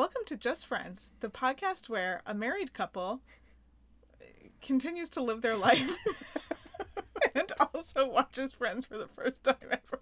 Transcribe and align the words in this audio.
Welcome 0.00 0.22
to 0.28 0.36
Just 0.38 0.64
Friends, 0.64 1.10
the 1.20 1.28
podcast 1.28 1.90
where 1.90 2.22
a 2.24 2.32
married 2.32 2.72
couple 2.72 3.20
continues 4.62 5.10
to 5.10 5.22
live 5.22 5.42
their 5.42 5.58
life 5.58 5.94
and 7.34 7.52
also 7.60 8.08
watches 8.08 8.54
Friends 8.54 8.86
for 8.86 8.96
the 8.96 9.08
first 9.08 9.44
time 9.44 9.56
ever. 9.62 10.00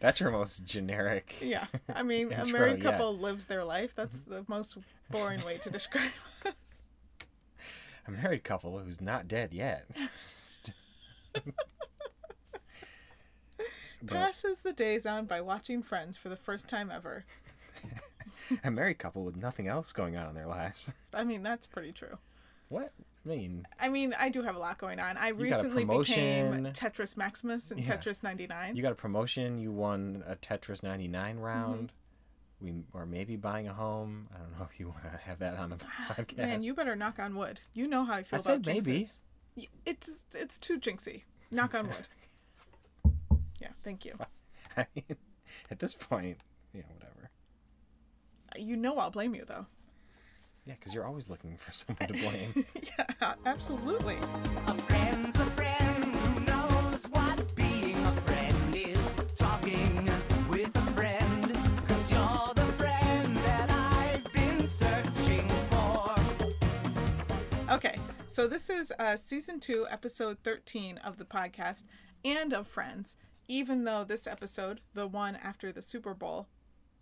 That's 0.00 0.20
your 0.20 0.32
most 0.32 0.66
generic. 0.66 1.36
Yeah, 1.40 1.64
I 1.94 2.02
mean, 2.02 2.30
a 2.30 2.40
Intro, 2.40 2.58
married 2.58 2.82
yeah. 2.82 2.90
couple 2.90 3.16
lives 3.16 3.46
their 3.46 3.64
life. 3.64 3.94
That's 3.94 4.18
mm-hmm. 4.18 4.32
the 4.32 4.44
most 4.48 4.76
boring 5.08 5.42
way 5.42 5.56
to 5.56 5.70
describe 5.70 6.10
us. 6.44 6.82
A 8.06 8.10
married 8.10 8.44
couple 8.44 8.78
who's 8.78 9.00
not 9.00 9.28
dead 9.28 9.54
yet. 9.54 9.88
Passes 14.06 14.58
the 14.58 14.74
days 14.74 15.06
on 15.06 15.24
by 15.24 15.40
watching 15.40 15.82
Friends 15.82 16.18
for 16.18 16.28
the 16.28 16.36
first 16.36 16.68
time 16.68 16.90
ever. 16.94 17.24
a 18.64 18.70
married 18.70 18.98
couple 18.98 19.24
with 19.24 19.36
nothing 19.36 19.68
else 19.68 19.92
going 19.92 20.16
on 20.16 20.28
in 20.28 20.34
their 20.34 20.46
lives. 20.46 20.92
I 21.14 21.24
mean, 21.24 21.42
that's 21.42 21.66
pretty 21.66 21.92
true. 21.92 22.18
What? 22.68 22.92
I 23.24 23.28
mean, 23.28 23.66
I 23.80 23.88
mean, 23.88 24.14
I 24.18 24.28
do 24.28 24.42
have 24.42 24.56
a 24.56 24.58
lot 24.58 24.78
going 24.78 25.00
on. 25.00 25.16
I 25.16 25.28
recently 25.30 25.84
became. 25.84 26.64
Tetris 26.72 27.16
Maximus 27.16 27.70
in 27.70 27.78
Yeah. 27.78 27.96
Tetris 27.96 28.22
99. 28.22 28.76
you 28.76 28.82
got 28.82 28.92
a 28.92 28.94
promotion. 28.94 29.58
You 29.58 29.72
won 29.72 30.22
a 30.26 30.36
Tetris 30.36 30.82
99 30.82 31.34
mm-hmm. 31.34 31.44
round. 31.44 31.92
We 32.60 32.74
are 32.94 33.06
maybe 33.06 33.36
buying 33.36 33.68
a 33.68 33.72
home. 33.74 34.28
I 34.34 34.38
don't 34.38 34.58
know 34.58 34.66
if 34.70 34.80
you 34.80 34.88
want 34.88 35.02
to 35.04 35.18
have 35.18 35.38
that 35.40 35.56
on 35.58 35.70
the 35.70 35.76
podcast. 36.08 36.36
Man, 36.38 36.62
you 36.62 36.74
better 36.74 36.96
knock 36.96 37.18
on 37.18 37.36
wood. 37.36 37.60
You 37.74 37.86
know 37.86 38.04
how 38.04 38.14
I 38.14 38.22
feel. 38.22 38.38
I 38.38 38.42
about 38.52 38.64
said 38.64 38.66
maybe. 38.66 39.00
jinxes. 39.02 39.18
Y- 39.56 39.66
It's 39.86 40.10
it's 40.34 40.58
too 40.58 40.78
jinxy. 40.78 41.22
Knock 41.50 41.74
on 41.74 41.88
wood. 41.88 43.14
yeah, 43.60 43.68
thank 43.82 44.04
you. 44.04 44.14
I 44.76 44.86
mean, 44.94 45.16
at 45.70 45.78
this 45.78 45.94
point, 45.94 46.38
yeah, 46.72 46.82
whatever. 46.94 47.17
You 48.58 48.76
know 48.76 48.98
I'll 48.98 49.10
blame 49.10 49.34
you 49.34 49.44
though. 49.46 49.66
Yeah, 50.66 50.74
because 50.78 50.92
you're 50.92 51.06
always 51.06 51.28
looking 51.28 51.56
for 51.56 51.72
someone 51.72 52.08
to 52.08 52.12
blame. 52.12 52.66
yeah, 52.82 53.34
absolutely. 53.46 54.16
A 54.66 54.74
friend's 54.74 55.36
a 55.40 55.46
friend 55.46 56.04
who 56.04 56.40
knows 56.44 57.04
what 57.10 57.54
being 57.56 57.96
a 57.96 58.12
friend 58.22 58.76
is. 58.76 59.16
Talking 59.36 60.10
with 60.50 60.74
a 60.76 60.92
friend, 60.92 61.58
cause 61.86 62.10
you're 62.12 62.54
the 62.54 62.72
friend 62.76 63.36
that 63.36 63.70
I've 63.70 64.32
been 64.32 64.66
searching 64.68 65.48
for. 65.70 66.14
Okay, 67.72 67.96
so 68.28 68.46
this 68.46 68.68
is 68.68 68.92
uh, 68.98 69.16
season 69.16 69.60
two, 69.60 69.86
episode 69.90 70.38
13 70.42 70.98
of 70.98 71.16
the 71.18 71.24
podcast 71.24 71.86
and 72.24 72.52
of 72.52 72.66
Friends, 72.66 73.16
even 73.46 73.84
though 73.84 74.04
this 74.04 74.26
episode, 74.26 74.80
the 74.94 75.06
one 75.06 75.36
after 75.36 75.72
the 75.72 75.80
Super 75.82 76.12
Bowl, 76.14 76.48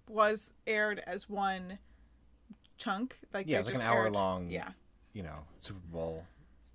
was 0.09 0.53
aired 0.67 1.03
as 1.07 1.29
one 1.29 1.79
chunk. 2.79 3.19
Like 3.33 3.47
Yeah, 3.47 3.57
they 3.62 3.69
it's 3.71 3.79
like 3.79 3.85
an 3.85 3.91
hour 3.91 4.05
aired- 4.05 4.12
long. 4.12 4.51
Yeah, 4.51 4.73
You 5.12 5.23
know, 5.23 5.45
Super 5.59 5.81
Bowl. 5.81 6.27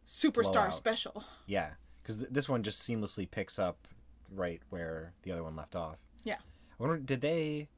Superstar 0.05 0.53
Blowout. 0.53 0.75
special. 0.75 1.23
Yeah, 1.45 1.71
because 2.01 2.17
th- 2.17 2.29
this 2.29 2.49
one 2.49 2.63
just 2.63 2.81
seamlessly 2.81 3.29
picks 3.29 3.57
up 3.59 3.87
right 4.29 4.61
where 4.69 5.13
the 5.23 5.31
other 5.31 5.43
one 5.43 5.55
left 5.55 5.75
off. 5.75 5.97
Yeah. 6.23 6.37
I 6.79 6.83
wonder, 6.83 6.97
did 6.97 7.21
they 7.21 7.69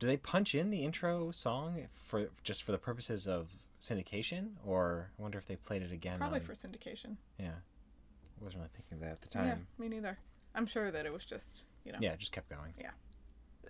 did 0.00 0.08
they 0.08 0.16
punch 0.16 0.54
in 0.54 0.70
the 0.70 0.82
intro 0.84 1.30
song 1.30 1.86
for 1.94 2.28
just 2.42 2.62
for 2.64 2.72
the 2.72 2.78
purposes 2.78 3.26
of 3.28 3.56
syndication, 3.80 4.54
or 4.66 5.10
I 5.18 5.22
wonder 5.22 5.38
if 5.38 5.46
they 5.46 5.56
played 5.56 5.82
it 5.82 5.92
again? 5.92 6.18
Probably 6.18 6.40
on- 6.40 6.44
for 6.44 6.52
syndication. 6.54 7.16
yeah. 7.38 7.52
I 8.40 8.44
wasn't 8.44 8.60
really 8.62 8.70
thinking 8.74 8.94
of 8.96 9.00
that 9.00 9.12
at 9.12 9.22
the 9.22 9.38
Yeah, 9.38 9.44
time. 9.54 9.66
me 9.78 9.88
neither. 9.88 10.18
I'm 10.54 10.66
sure 10.66 10.90
that 10.90 11.06
it 11.06 11.12
was 11.12 11.24
just, 11.24 11.64
you 11.84 11.92
know. 11.92 11.98
Yeah, 12.00 12.12
it 12.12 12.18
just 12.18 12.32
kept 12.32 12.48
going. 12.50 12.74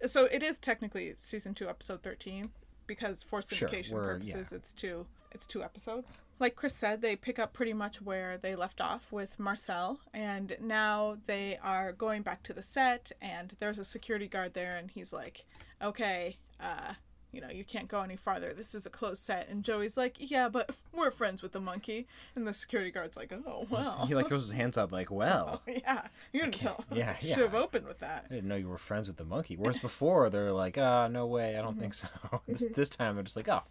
So 0.07 0.27
it 0.27 0.43
is 0.43 0.59
technically 0.59 1.15
season 1.21 1.55
two, 1.55 1.69
episode 1.69 2.03
thirteen, 2.03 2.51
because 2.87 3.23
for 3.23 3.41
syndication 3.41 3.93
we're- 3.93 4.05
purposes, 4.07 4.53
it's 4.53 4.73
two. 4.73 5.07
It's 5.33 5.49
two 5.49 5.65
episodes. 5.65 6.23
Like 6.39 6.55
Chris 6.55 6.77
said, 6.77 7.01
they 7.03 7.17
pick 7.17 7.41
up 7.41 7.53
pretty 7.53 7.73
much 7.73 8.01
where 8.01 8.39
they 8.39 8.55
left 8.55 8.81
off 8.81 9.11
with 9.11 9.41
Marcel, 9.41 9.99
and 10.13 10.57
now 10.61 11.19
they 11.27 11.59
are 11.61 11.91
going 11.91 12.23
back 12.23 12.45
to 12.45 12.53
the 12.53 12.63
set, 12.63 13.11
and 13.21 13.57
there's 13.59 13.79
a 13.79 13.85
security 13.85 14.29
guard 14.29 14.55
there, 14.55 14.77
and 14.77 14.93
he's 14.93 15.13
like, 15.13 15.45
"Okay, 15.83 16.39
uh, 16.61 16.95
you 17.35 17.41
know, 17.41 17.51
you 17.51 17.65
can't 17.65 17.89
go 17.89 18.01
any 18.03 18.17
farther. 18.17 18.53
This 18.53 18.75
is 18.75 18.87
a 18.87 18.91
closed 18.91 19.23
set." 19.23 19.49
And 19.49 19.63
Joey's 19.65 19.97
like, 19.97 20.17
"Yeah, 20.19 20.49
but 20.49 20.71
we're 20.93 21.11
friends 21.11 21.43
with 21.43 21.53
the 21.53 21.61
monkey," 21.61 22.07
and 22.37 22.47
the 22.47 22.55
security 22.55 22.91
guard's 22.91 23.17
like, 23.17 23.33
"Oh 23.33 23.67
well." 23.71 24.07
He 24.07 24.15
like 24.15 24.29
throws 24.29 24.45
his 24.45 24.53
hands 24.53 24.77
up 24.79 24.93
like, 24.93 25.11
"Well, 25.11 25.63
yeah, 25.67 26.07
you 26.33 26.41
didn't 26.41 26.61
tell. 26.61 26.85
yeah, 26.93 27.17
yeah. 27.23 27.35
Should 27.35 27.45
have 27.45 27.55
opened 27.55 27.87
with 27.87 27.99
that. 28.01 28.27
I 28.31 28.35
didn't 28.35 28.49
know 28.49 28.57
you 28.57 28.69
were 28.69 28.79
friends 28.79 29.09
with 29.09 29.17
the 29.17 29.25
monkey." 29.25 29.57
Whereas 29.57 29.79
before 29.79 30.31
they're 30.31 30.53
like, 30.53 30.79
"Ah, 30.79 31.09
no 31.09 31.27
way, 31.27 31.51
I 31.51 31.59
Mm-hmm. 31.59 31.63
don't 31.67 31.79
think 31.79 31.95
so." 31.95 32.09
this, 32.49 32.65
this 32.75 32.89
time 32.91 33.15
they're 33.17 33.25
just 33.25 33.37
like, 33.37 33.49
"Oh, 33.49 33.63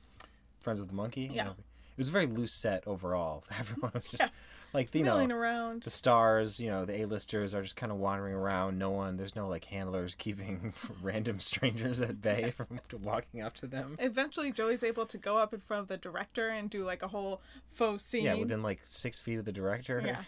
friends 0.61 0.79
with 0.79 0.89
the 0.89 0.95
monkey." 0.95 1.21
You 1.21 1.31
Yeah. 1.33 1.43
know, 1.45 1.51
it 1.51 1.97
was 1.97 2.07
a 2.07 2.11
very 2.11 2.27
loose 2.27 2.53
set 2.53 2.83
overall. 2.87 3.43
Everyone 3.59 3.91
was 3.93 4.09
just 4.11 4.23
Yeah. 4.23 4.29
Like, 4.73 4.93
you 4.95 5.03
know, 5.03 5.17
around. 5.17 5.83
the 5.83 5.89
stars, 5.89 6.59
you 6.59 6.69
know, 6.69 6.85
the 6.85 7.01
A-listers 7.01 7.53
are 7.53 7.61
just 7.61 7.75
kind 7.75 7.91
of 7.91 7.97
wandering 7.99 8.33
around. 8.33 8.77
No 8.79 8.89
one, 8.89 9.17
there's 9.17 9.35
no 9.35 9.47
like 9.47 9.65
handlers 9.65 10.15
keeping 10.15 10.73
random 11.01 11.39
strangers 11.39 12.01
at 12.01 12.21
bay 12.21 12.51
from 12.51 12.79
walking 13.01 13.41
up 13.41 13.53
to 13.55 13.67
them. 13.67 13.95
Eventually, 13.99 14.51
Joey's 14.51 14.83
able 14.83 15.05
to 15.05 15.17
go 15.17 15.37
up 15.37 15.53
in 15.53 15.59
front 15.59 15.81
of 15.81 15.87
the 15.87 15.97
director 15.97 16.49
and 16.49 16.69
do 16.69 16.83
like 16.83 17.03
a 17.03 17.07
whole 17.07 17.41
faux 17.69 18.03
scene. 18.03 18.23
Yeah, 18.25 18.35
within 18.35 18.63
like 18.63 18.79
six 18.83 19.19
feet 19.19 19.39
of 19.39 19.45
the 19.45 19.51
director. 19.51 20.01
Yeah. 20.05 20.23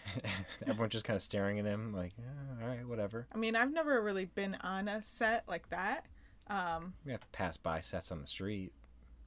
Everyone's 0.66 0.92
just 0.92 1.04
kind 1.04 1.16
of 1.16 1.22
staring 1.22 1.58
at 1.58 1.64
him, 1.64 1.92
like, 1.92 2.12
"Yeah, 2.18 2.62
all 2.62 2.68
right, 2.68 2.86
whatever. 2.86 3.26
I 3.34 3.38
mean, 3.38 3.56
I've 3.56 3.72
never 3.72 4.00
really 4.02 4.26
been 4.26 4.54
on 4.62 4.88
a 4.88 5.02
set 5.02 5.44
like 5.48 5.68
that. 5.70 6.06
Um, 6.48 6.94
We 7.04 7.12
have 7.12 7.20
to 7.22 7.26
pass 7.28 7.56
by 7.56 7.80
sets 7.80 8.12
on 8.12 8.20
the 8.20 8.26
street. 8.26 8.72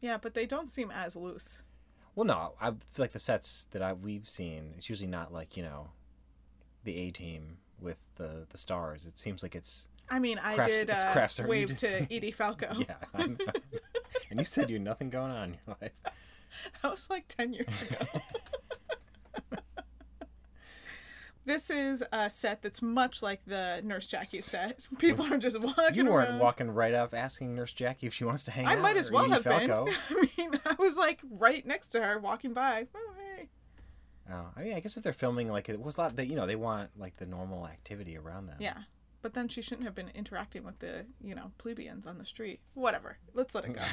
yeah, 0.02 0.18
but 0.18 0.34
they 0.34 0.46
don't 0.46 0.70
seem 0.70 0.90
as 0.92 1.16
loose. 1.18 1.64
Well, 2.20 2.28
no, 2.28 2.52
I 2.60 2.72
feel 2.72 3.04
like 3.06 3.14
the 3.14 3.18
sets 3.20 3.64
that 3.72 3.82
I 3.82 3.94
we've 3.94 4.28
seen, 4.28 4.74
it's 4.76 4.90
usually 4.90 5.08
not 5.08 5.32
like 5.32 5.56
you 5.56 5.64
know, 5.64 5.92
the 6.84 6.98
A 6.98 7.12
team 7.12 7.60
with 7.80 8.10
the 8.18 8.46
the 8.50 8.58
stars. 8.58 9.06
It 9.06 9.18
seems 9.18 9.42
like 9.42 9.56
it's 9.56 9.88
I 10.10 10.20
mean, 10.20 10.38
I 10.38 10.56
Crafts- 10.56 10.80
did 10.80 10.90
uh, 10.90 11.14
craft 11.14 11.32
service. 11.32 11.50
Wave 11.50 11.78
to 11.78 12.14
Edie 12.14 12.32
Falco. 12.32 12.76
yeah. 12.78 12.96
And 13.16 14.38
you 14.38 14.44
said 14.44 14.70
you 14.70 14.76
had 14.76 14.84
nothing 14.84 15.10
going 15.10 15.32
on 15.32 15.44
in 15.52 15.58
your 15.66 15.78
life. 15.82 15.92
That 16.82 16.92
was 16.92 17.10
like 17.10 17.26
10 17.30 17.54
years 17.54 17.82
ago. 17.84 18.06
this 21.50 21.70
is 21.70 22.04
a 22.12 22.30
set 22.30 22.62
that's 22.62 22.82
much 22.82 23.24
like 23.24 23.42
the 23.46 23.82
Nurse 23.84 24.06
Jackie 24.06 24.40
set. 24.40 24.80
People 25.00 25.26
are 25.34 25.38
just 25.38 25.60
walking 25.60 25.96
You 25.96 26.06
weren't 26.06 26.30
around. 26.30 26.40
walking 26.40 26.72
right 26.72 26.94
up 26.94 27.14
asking 27.14 27.56
Nurse 27.56 27.74
Jackie 27.74 28.08
if 28.08 28.14
she 28.14 28.24
wants 28.24 28.44
to 28.46 28.52
hang 28.52 28.68
I 28.68 28.74
out. 28.74 28.78
I 28.78 28.82
might 28.82 28.98
as 28.98 29.10
well 29.12 29.30
have 29.30 29.44
Falco. 29.44 29.86
been. 29.86 29.96
I 30.10 30.30
mean, 30.38 30.60
I 30.66 30.76
was 30.78 30.96
like 30.96 31.22
right 31.30 31.66
next 31.66 31.90
to 31.90 32.02
her 32.04 32.20
walking 32.20 32.54
by. 32.54 32.86
Oh, 32.96 33.14
hey. 33.18 33.50
Oh, 34.32 34.46
I 34.56 34.62
mean, 34.62 34.74
I 34.76 34.80
guess 34.80 34.96
if 34.96 35.04
they're 35.04 35.12
filming 35.12 35.50
like 35.52 35.70
it 35.70 35.82
was 35.82 35.98
a 35.98 36.02
lot 36.02 36.16
that 36.18 36.28
you 36.28 36.36
know 36.36 36.46
they 36.46 36.56
want 36.56 36.92
like 36.98 37.18
the 37.18 37.26
normal 37.26 37.66
activity 37.68 38.16
around 38.16 38.46
them. 38.46 38.58
Yeah. 38.60 38.78
But 39.22 39.34
then 39.34 39.48
she 39.50 39.62
shouldn't 39.62 39.86
have 39.86 39.96
been 39.96 40.12
interacting 40.16 40.64
with 40.64 40.80
the, 40.80 41.06
you 41.22 41.36
know, 41.36 41.52
plebeians 41.58 42.06
on 42.08 42.20
the 42.20 42.26
street. 42.26 42.62
Whatever. 42.74 43.18
Let's 43.34 43.54
let 43.54 43.66
it 43.66 43.74
go. 43.76 43.84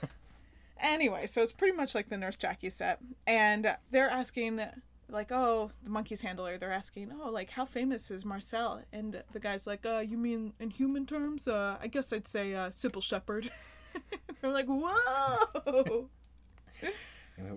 anyway, 0.80 1.26
so 1.26 1.42
it's 1.42 1.52
pretty 1.52 1.76
much 1.76 1.94
like 1.94 2.08
the 2.08 2.16
Nurse 2.16 2.34
Jackie 2.34 2.70
set. 2.70 2.98
And 3.26 3.76
they're 3.92 4.10
asking, 4.10 4.60
like, 5.08 5.32
oh, 5.32 5.70
the 5.82 5.90
monkey's 5.90 6.20
handler, 6.20 6.58
they're 6.58 6.72
asking, 6.72 7.12
oh, 7.22 7.30
like, 7.30 7.50
how 7.50 7.64
famous 7.64 8.10
is 8.10 8.24
Marcel? 8.24 8.82
And 8.92 9.22
the 9.32 9.40
guy's 9.40 9.66
like, 9.66 9.86
uh, 9.86 9.98
you 9.98 10.18
mean 10.18 10.52
in 10.60 10.70
human 10.70 11.06
terms? 11.06 11.48
Uh, 11.48 11.76
I 11.80 11.86
guess 11.86 12.12
I'd 12.12 12.28
say 12.28 12.54
uh, 12.54 12.68
Cybill 12.68 13.02
Shepherd. 13.02 13.50
they're 14.40 14.50
like, 14.52 14.66
whoa! 14.66 16.08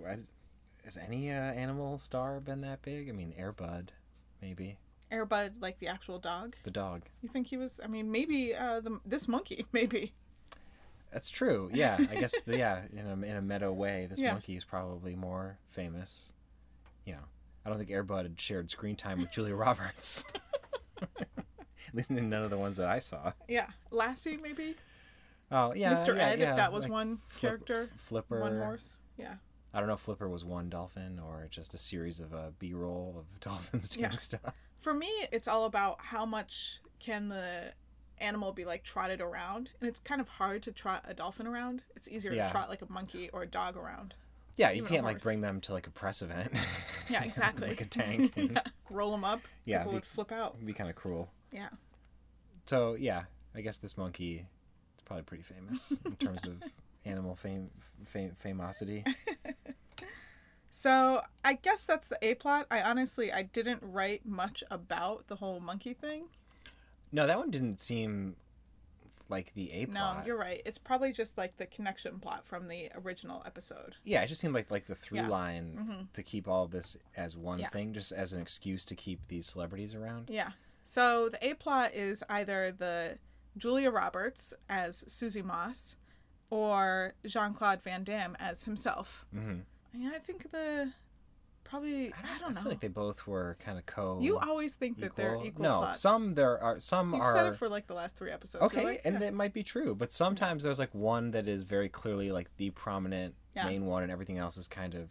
Has, 0.05 0.31
has 0.83 0.97
any 0.97 1.31
uh, 1.31 1.33
animal 1.35 1.97
star 1.97 2.39
been 2.39 2.61
that 2.61 2.81
big? 2.81 3.09
I 3.09 3.11
mean, 3.11 3.33
Airbud, 3.39 3.89
maybe 4.41 4.77
Airbud, 5.11 5.61
like 5.61 5.79
the 5.79 5.87
actual 5.87 6.19
dog. 6.19 6.55
the 6.63 6.71
dog. 6.71 7.03
You 7.21 7.29
think 7.29 7.47
he 7.47 7.57
was? 7.57 7.79
I 7.83 7.87
mean, 7.87 8.11
maybe 8.11 8.55
uh, 8.55 8.79
the, 8.79 8.99
this 9.05 9.27
monkey, 9.27 9.65
maybe. 9.73 10.13
That's 11.11 11.29
true. 11.29 11.69
Yeah, 11.73 11.97
I 11.99 12.15
guess. 12.15 12.39
The, 12.41 12.57
yeah, 12.57 12.83
in 12.93 13.05
a 13.05 13.13
in 13.25 13.35
a 13.35 13.41
meta 13.41 13.71
way, 13.71 14.07
this 14.09 14.21
Yeah. 14.21 14.31
monkey 14.31 14.55
is 14.55 14.63
probably 14.63 15.15
more 15.15 15.57
famous. 15.67 16.33
You 17.05 17.13
know, 17.13 17.23
I 17.65 17.69
don't 17.69 17.77
think 17.77 17.89
Airbud 17.89 18.23
had 18.23 18.39
shared 18.41 18.69
screen 18.71 18.95
time 18.95 19.19
with 19.21 19.31
Julia 19.31 19.55
Roberts. 19.55 20.25
At 21.01 21.95
least 21.95 22.09
in 22.11 22.29
none 22.29 22.43
of 22.43 22.49
the 22.49 22.57
ones 22.57 22.77
that 22.77 22.87
I 22.89 22.99
saw. 22.99 23.33
Yeah, 23.47 23.67
Lassie, 23.91 24.37
maybe. 24.37 24.75
Oh 25.51 25.73
yeah, 25.73 25.91
Mr. 25.93 26.15
yeah, 26.15 26.29
Ed, 26.29 26.39
yeah, 26.39 26.51
if 26.51 26.57
that 26.57 26.71
was 26.71 26.83
like 26.85 26.91
one 26.93 27.17
Flip- 27.27 27.41
character, 27.41 27.89
Flipper. 27.97 28.39
one 28.39 28.57
horse. 28.57 28.95
Yeah. 29.17 29.35
I 29.73 29.79
don't 29.79 29.87
know 29.87 29.93
if 29.95 29.99
Flipper 30.01 30.29
was 30.29 30.43
one 30.45 30.69
dolphin 30.69 31.19
or 31.19 31.47
just 31.49 31.73
a 31.73 31.77
series 31.77 32.19
of 32.19 32.33
uh, 32.33 32.51
B-roll 32.59 33.15
of 33.17 33.39
dolphins 33.41 33.89
doing 33.89 34.11
Yeah. 34.11 34.17
stuff. 34.17 34.53
For 34.79 34.93
me, 34.93 35.09
it's 35.31 35.47
all 35.47 35.65
about 35.65 35.97
how 36.01 36.25
much 36.25 36.79
can 36.99 37.29
the 37.29 37.73
animal 38.19 38.51
be 38.53 38.63
like 38.65 38.83
trotted 38.83 39.19
around, 39.21 39.69
and 39.79 39.89
it's 39.89 39.99
kind 39.99 40.21
of 40.21 40.27
hard 40.29 40.63
to 40.63 40.71
trot 40.71 41.03
a 41.07 41.13
dolphin 41.13 41.45
around. 41.47 41.83
It's 41.95 42.07
easier 42.07 42.31
Yeah. 42.33 42.47
to 42.47 42.51
trot 42.53 42.69
like 42.69 42.81
a 42.81 42.91
monkey 42.91 43.29
or 43.33 43.43
a 43.43 43.47
dog 43.47 43.75
around. 43.75 44.13
Yeah, 44.57 44.71
you 44.71 44.83
can't 44.83 45.03
like 45.05 45.21
bring 45.21 45.41
them 45.41 45.61
to 45.61 45.73
like 45.73 45.87
a 45.87 45.91
press 45.91 46.21
event. 46.21 46.51
Yeah, 47.09 47.23
exactly. 47.25 47.69
like 47.69 47.81
a 47.81 47.85
tank. 47.99 48.33
and 48.35 48.51
yeah. 48.51 48.61
Roll 48.89 49.11
them 49.11 49.23
up. 49.23 49.41
Yeah, 49.65 49.79
People 49.79 49.91
the- 49.93 49.97
would 49.97 50.05
flip 50.05 50.31
out. 50.31 50.53
It'd 50.55 50.67
be 50.67 50.73
kind 50.73 50.89
of 50.89 50.95
cruel. 50.95 51.31
Yeah. 51.51 51.69
So 52.65 52.95
yeah, 52.95 53.23
I 53.55 53.61
guess 53.61 53.77
this 53.77 53.97
monkey 53.97 54.35
is 54.97 55.03
probably 55.05 55.23
pretty 55.23 55.43
famous 55.43 55.91
in 56.05 56.15
terms 56.19 56.45
of 56.45 56.61
animal 57.05 57.35
fame, 57.35 57.69
fame 58.05 58.35
famosity. 58.43 59.03
So 60.73 61.21
I 61.43 61.53
guess 61.55 61.85
that's 61.85 62.07
the 62.07 62.17
A 62.21 62.35
plot. 62.35 62.65
I 62.71 62.81
honestly 62.81 63.31
I 63.31 63.41
didn't 63.43 63.79
write 63.83 64.25
much 64.25 64.63
about 64.71 65.27
the 65.27 65.35
whole 65.35 65.59
monkey 65.59 65.93
thing. 65.93 66.25
no, 67.11 67.27
that 67.27 67.37
one 67.37 67.51
didn't 67.51 67.81
seem 67.81 68.35
like 69.31 69.53
the 69.55 69.71
A 69.73 69.85
plot. 69.87 70.19
No, 70.19 70.25
you're 70.25 70.37
right. 70.37 70.61
It's 70.65 70.77
probably 70.77 71.11
just 71.13 71.37
like 71.37 71.57
the 71.57 71.65
connection 71.65 72.19
plot 72.19 72.45
from 72.45 72.67
the 72.67 72.91
original 72.95 73.41
episode. 73.45 73.95
Yeah, 74.03 74.21
it 74.21 74.27
just 74.27 74.41
seemed 74.41 74.53
like 74.53 74.69
like 74.69 74.85
the 74.85 74.95
through 74.95 75.19
Yeah. 75.19 75.27
line 75.29 75.75
Mhm. 75.79 76.13
to 76.13 76.21
keep 76.23 76.47
all 76.47 76.67
this 76.67 76.97
as 77.15 77.35
one 77.35 77.59
Yeah. 77.59 77.69
thing, 77.69 77.93
just 77.93 78.11
as 78.11 78.33
an 78.33 78.41
excuse 78.41 78.85
to 78.85 78.95
keep 78.95 79.27
these 79.27 79.47
celebrities 79.47 79.95
around. 79.95 80.29
Yeah. 80.29 80.51
So 80.83 81.29
the 81.29 81.43
A 81.45 81.53
plot 81.55 81.93
is 81.93 82.23
either 82.29 82.71
the 82.71 83.17
Julia 83.57 83.89
Roberts 83.91 84.53
as 84.69 85.03
Susie 85.11 85.41
Moss 85.41 85.97
or 86.49 87.13
Jean 87.25 87.53
Claude 87.53 87.81
Van 87.81 88.03
Damme 88.03 88.35
as 88.39 88.63
himself. 88.65 89.25
Mm-hmm. 89.33 89.59
Yeah, 89.93 90.11
I 90.15 90.19
think 90.19 90.51
the 90.51 90.93
probably 91.71 92.13
I 92.13 92.37
don't, 92.39 92.53
know. 92.53 92.59
I 92.59 92.63
feel 92.63 92.71
like 92.71 92.79
they 92.81 92.87
both 92.87 93.25
were 93.25 93.57
kind 93.65 93.79
of 93.79 93.85
co. 93.87 94.19
you 94.21 94.37
always 94.37 94.73
think 94.73 94.99
that 94.99 95.15
they're 95.15 95.43
equal 95.43 95.63
no, 95.63 95.79
plots. 95.79 95.99
some 96.01 96.35
there 96.35 96.61
are 96.61 96.79
some 96.79 97.13
You've 97.13 97.21
are 97.23 97.33
said 97.33 97.45
it 97.47 97.55
for 97.55 97.67
like 97.69 97.87
the 97.87 97.93
last 97.95 98.15
three 98.15 98.29
episodes. 98.29 98.63
okay, 98.65 98.83
really? 98.85 98.99
and 99.03 99.13
Yeah. 99.15 99.19
that 99.21 99.33
might 99.33 99.53
be 99.53 99.63
true. 99.63 99.95
But 99.95 100.13
sometimes 100.13 100.61
there's 100.63 100.77
like 100.79 100.93
one 100.93 101.31
that 101.31 101.47
is 101.47 101.63
very 101.63 101.89
clearly 101.89 102.31
like 102.31 102.55
the 102.57 102.69
prominent 102.71 103.33
Yeah. 103.55 103.65
main 103.65 103.85
one, 103.87 104.03
and 104.03 104.11
everything 104.11 104.37
else 104.37 104.57
is 104.57 104.67
kind 104.67 104.93
of 104.95 105.09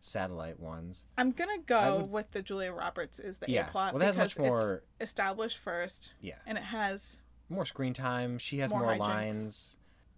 satellite 0.00 0.60
ones. 0.60 1.06
I'm 1.18 1.32
gonna 1.32 1.58
go 1.66 1.98
would- 1.98 2.10
with 2.10 2.30
the 2.30 2.42
Julia 2.42 2.72
Roberts 2.72 3.18
is 3.18 3.38
the 3.38 3.46
Yeah, 3.50 3.68
A 3.68 3.70
plot 3.70 3.92
well, 3.94 4.00
because 4.00 4.16
much 4.16 4.38
more- 4.38 4.82
it's 5.00 5.10
established 5.10 5.58
first 5.58 6.14
Yeah, 6.20 6.36
and 6.46 6.56
it 6.56 6.64
has 6.64 7.20
more 7.48 7.64
screen 7.66 7.92
time. 7.94 8.38
She 8.38 8.58
has 8.58 8.70
More 8.70 8.80
more, 8.82 8.96
lines. 8.96 9.76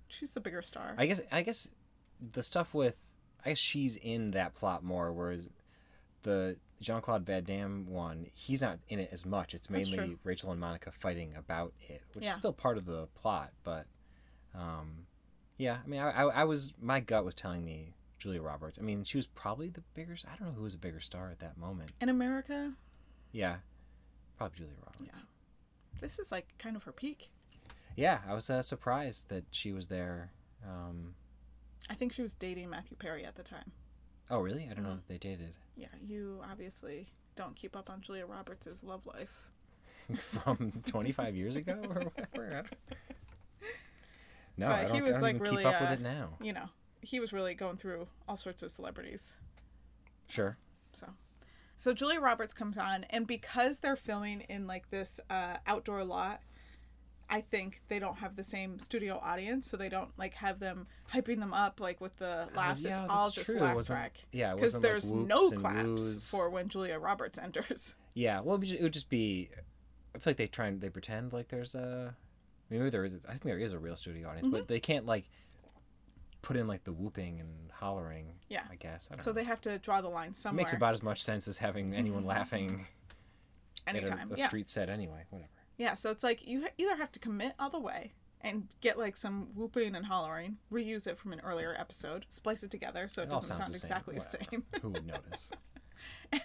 she's 0.09 0.33
the 0.33 0.41
bigger 0.41 0.63
star. 0.63 0.95
I 0.99 1.07
guess 1.07 1.21
I 1.33 1.43
guess 1.43 1.71
the 2.21 2.43
stuff 2.43 2.75
with 2.75 2.99
I 3.45 3.51
guess 3.51 3.59
she's 3.59 3.97
in 3.97 4.33
that 4.33 4.55
plot 4.55 4.83
more, 4.83 5.13
whereas 5.13 5.49
the 6.23 6.57
Jean 6.81 7.01
Claude 7.01 7.25
Van 7.27 7.43
Damme 7.45 7.87
one, 7.89 8.27
he's 8.35 8.63
not 8.63 8.79
in 8.89 8.99
it 9.01 9.09
as 9.13 9.25
much. 9.27 9.55
It's 9.55 9.69
mainly. 9.71 10.17
Rachel 10.25 10.51
and 10.53 10.61
Monica 10.61 10.91
fighting 10.93 11.35
about 11.37 11.73
it, 11.89 12.03
which 12.15 12.25
Yeah. 12.25 12.31
is 12.31 12.37
still 12.37 12.53
part 12.53 12.77
of 12.79 12.85
the 12.87 13.07
plot. 13.15 13.53
But 13.65 13.87
um, 14.55 15.07
yeah, 15.57 15.79
I 15.85 15.89
mean, 15.89 16.01
I, 16.01 16.11
I, 16.11 16.23
I 16.25 16.45
was 16.45 16.73
my 16.81 17.01
gut 17.01 17.25
was 17.25 17.35
telling 17.35 17.65
me 17.65 17.95
Julia 18.19 18.41
Roberts. 18.43 18.79
I 18.79 18.83
mean, 18.83 19.05
she 19.05 19.17
was 19.19 19.27
probably 19.27 19.69
the 19.69 19.83
bigger. 19.95 20.17
I 20.33 20.37
don't 20.37 20.49
know 20.49 20.55
who 20.55 20.63
was 20.63 20.75
a 20.75 20.79
bigger 20.79 21.01
star 21.01 21.31
at 21.31 21.41
that 21.41 21.57
moment. 21.57 21.91
In 22.01 22.09
America, 22.09 22.73
Yeah, 23.33 23.57
probably 24.37 24.59
Julia 24.59 24.75
Roberts. 24.85 25.19
Yeah, 25.19 25.21
this 26.01 26.19
is 26.19 26.31
like 26.33 26.47
kind 26.59 26.77
of 26.77 26.85
her 26.85 26.93
peak. 26.93 27.31
Yeah, 27.97 28.19
I 28.29 28.35
was 28.35 28.49
uh, 28.51 28.63
surprised 28.63 29.29
that 29.31 29.45
she 29.51 29.73
was 29.73 29.89
there. 29.89 30.31
Um, 30.65 31.15
I 31.91 31.95
think 31.95 32.13
she 32.13 32.23
was 32.23 32.35
dating 32.35 32.71
Matthew 32.71 32.97
Perry 32.97 33.25
at 33.25 33.35
the 33.35 33.43
time. 33.43 33.73
oh, 34.31 34.41
really? 34.41 34.69
I 34.71 34.75
don't 34.75 34.85
know 34.85 34.91
Mhm. 34.91 34.97
that 34.97 35.09
they 35.09 35.19
dated. 35.19 35.55
Yeah, 35.79 35.87
you 36.05 36.41
obviously 36.51 37.07
don't 37.37 37.55
keep 37.55 37.77
up 37.77 37.89
on 37.89 38.01
Julia 38.01 38.27
Roberts' 38.27 38.83
love 38.83 39.07
life. 39.07 39.31
from 40.17 40.73
25 40.87 41.37
years 41.37 41.57
ago 41.57 41.79
or 41.89 42.13
whatever. 42.33 42.65
No, 44.57 44.69
But 44.69 44.75
I 44.75 44.85
don't, 44.85 44.95
he 44.95 45.03
was, 45.03 45.11
I 45.11 45.13
don't 45.13 45.23
like, 45.23 45.43
really, 45.43 45.57
keep 45.59 45.67
up 45.67 45.81
uh, 45.81 45.85
with 45.85 46.01
it 46.01 46.03
now. 46.03 46.31
You 46.41 46.53
know, 46.53 46.69
he 47.01 47.21
was 47.21 47.33
really 47.33 47.55
going 47.55 47.77
through 47.77 48.09
all 48.27 48.37
sorts 48.37 48.63
of 48.63 48.71
celebrities. 48.71 49.37
Sure. 50.29 50.57
So, 50.93 51.07
so 51.77 51.93
Julia 51.95 52.21
Roberts 52.21 52.53
comes 52.55 52.77
on, 52.77 53.05
and 53.11 53.27
because 53.27 53.79
they're 53.79 53.97
filming 53.97 54.41
in 54.49 54.67
like 54.67 54.91
this 54.91 55.21
uh, 55.31 55.59
outdoor 55.67 56.03
lot, 56.05 56.41
I 57.31 57.43
think 57.43 57.83
they 57.89 57.99
don't 57.99 58.17
have 58.19 58.37
the 58.37 58.43
same 58.45 58.79
studio 58.79 59.21
audience, 59.23 59.69
so 59.71 59.77
they 59.77 59.89
don't 59.91 60.11
like 60.19 60.33
have 60.35 60.61
them 60.61 60.87
hyping 61.13 61.41
them 61.41 61.53
up 61.53 61.79
like 61.81 62.01
with 62.01 62.17
the 62.17 62.49
laughs. 62.55 62.85
Uh, 62.85 62.89
yeah, 62.89 63.03
it's 63.03 63.11
all 63.11 63.31
just 63.31 63.45
true. 63.47 63.61
Laugh 63.61 63.87
track. 63.87 64.17
Yeah, 64.33 64.55
Because 64.55 64.75
wasn't 64.75 64.85
like 64.85 64.91
there's 64.93 65.13
no 65.13 65.51
claps 65.51 65.85
woos. 65.87 66.31
for 66.31 66.49
when 66.49 66.69
Julia 66.69 66.99
Roberts 66.99 67.39
enters. 67.43 67.97
Yeah, 68.15 68.41
well, 68.41 68.57
it 68.57 68.59
would 68.61 68.69
ju- 68.69 68.77
it 68.79 68.83
would 68.83 68.93
just 68.95 69.11
be. 69.11 69.51
I 70.15 70.19
feel 70.19 70.31
like 70.31 70.37
they 70.39 70.47
try 70.47 70.67
and 70.69 70.81
they 70.81 70.89
pretend 70.89 71.33
like 71.35 71.49
there's 71.49 71.75
a. 71.75 72.15
Maybe 72.71 72.89
there 72.91 73.05
is. 73.05 73.15
I 73.27 73.33
think 73.33 73.45
there 73.45 73.59
is 73.59 73.73
a 73.73 73.79
real 73.79 73.97
studio 73.97 74.29
audience, 74.29 74.47
Mm-hmm. 74.47 74.57
but 74.57 74.69
they 74.69 74.81
can't 74.81 75.05
like 75.07 75.29
put 76.41 76.57
in 76.57 76.67
like 76.67 76.85
the 76.85 76.93
whooping 76.93 77.41
and 77.41 77.71
hollering. 77.73 78.33
Yeah. 78.49 78.63
I 78.71 78.77
guess. 78.77 79.09
I 79.11 79.17
don't 79.17 79.23
So 79.23 79.31
know. 79.31 79.35
they 79.35 79.45
have 79.45 79.61
to 79.63 79.79
draw 79.79 80.01
the 80.01 80.09
line 80.09 80.31
It 80.31 80.37
somewhere. 80.37 80.63
makes 80.63 80.73
about 80.73 80.95
as 80.95 81.03
much 81.03 81.23
sense 81.23 81.47
as 81.49 81.59
having 81.59 81.95
anyone 81.95 82.25
laughing 82.25 82.87
anytime. 83.87 84.19
at 84.23 84.31
a, 84.31 84.35
a 84.35 84.37
yeah. 84.39 84.47
street 84.49 84.71
set 84.71 84.89
anyway. 84.89 85.25
Whatever. 85.31 85.51
Yeah, 85.79 85.95
so 85.95 86.11
it's 86.11 86.25
like 86.25 86.47
you 86.47 86.67
either 86.77 86.97
have 86.97 87.13
to 87.13 87.19
commit 87.19 87.55
all 87.59 87.71
the 87.71 87.79
way 87.79 88.13
and 88.41 88.69
get 88.81 88.99
like 88.99 89.17
some 89.17 89.49
whooping 89.55 89.95
and 89.95 90.07
hollering, 90.07 90.59
reuse 90.73 91.07
it 91.07 91.17
from 91.17 91.33
an 91.33 91.41
earlier 91.41 91.75
episode, 91.79 92.27
splice 92.29 92.63
it 92.63 92.71
together 92.71 93.09
so 93.09 93.23
it, 93.23 93.27
It 93.27 93.31
doesn't 93.31 93.57
sound 93.57 93.71
the 93.73 93.79
exactly 93.79 94.17
the 94.17 94.23
same. 94.23 94.65
Who 94.83 94.91
would 94.91 95.07
notice? 95.15 95.51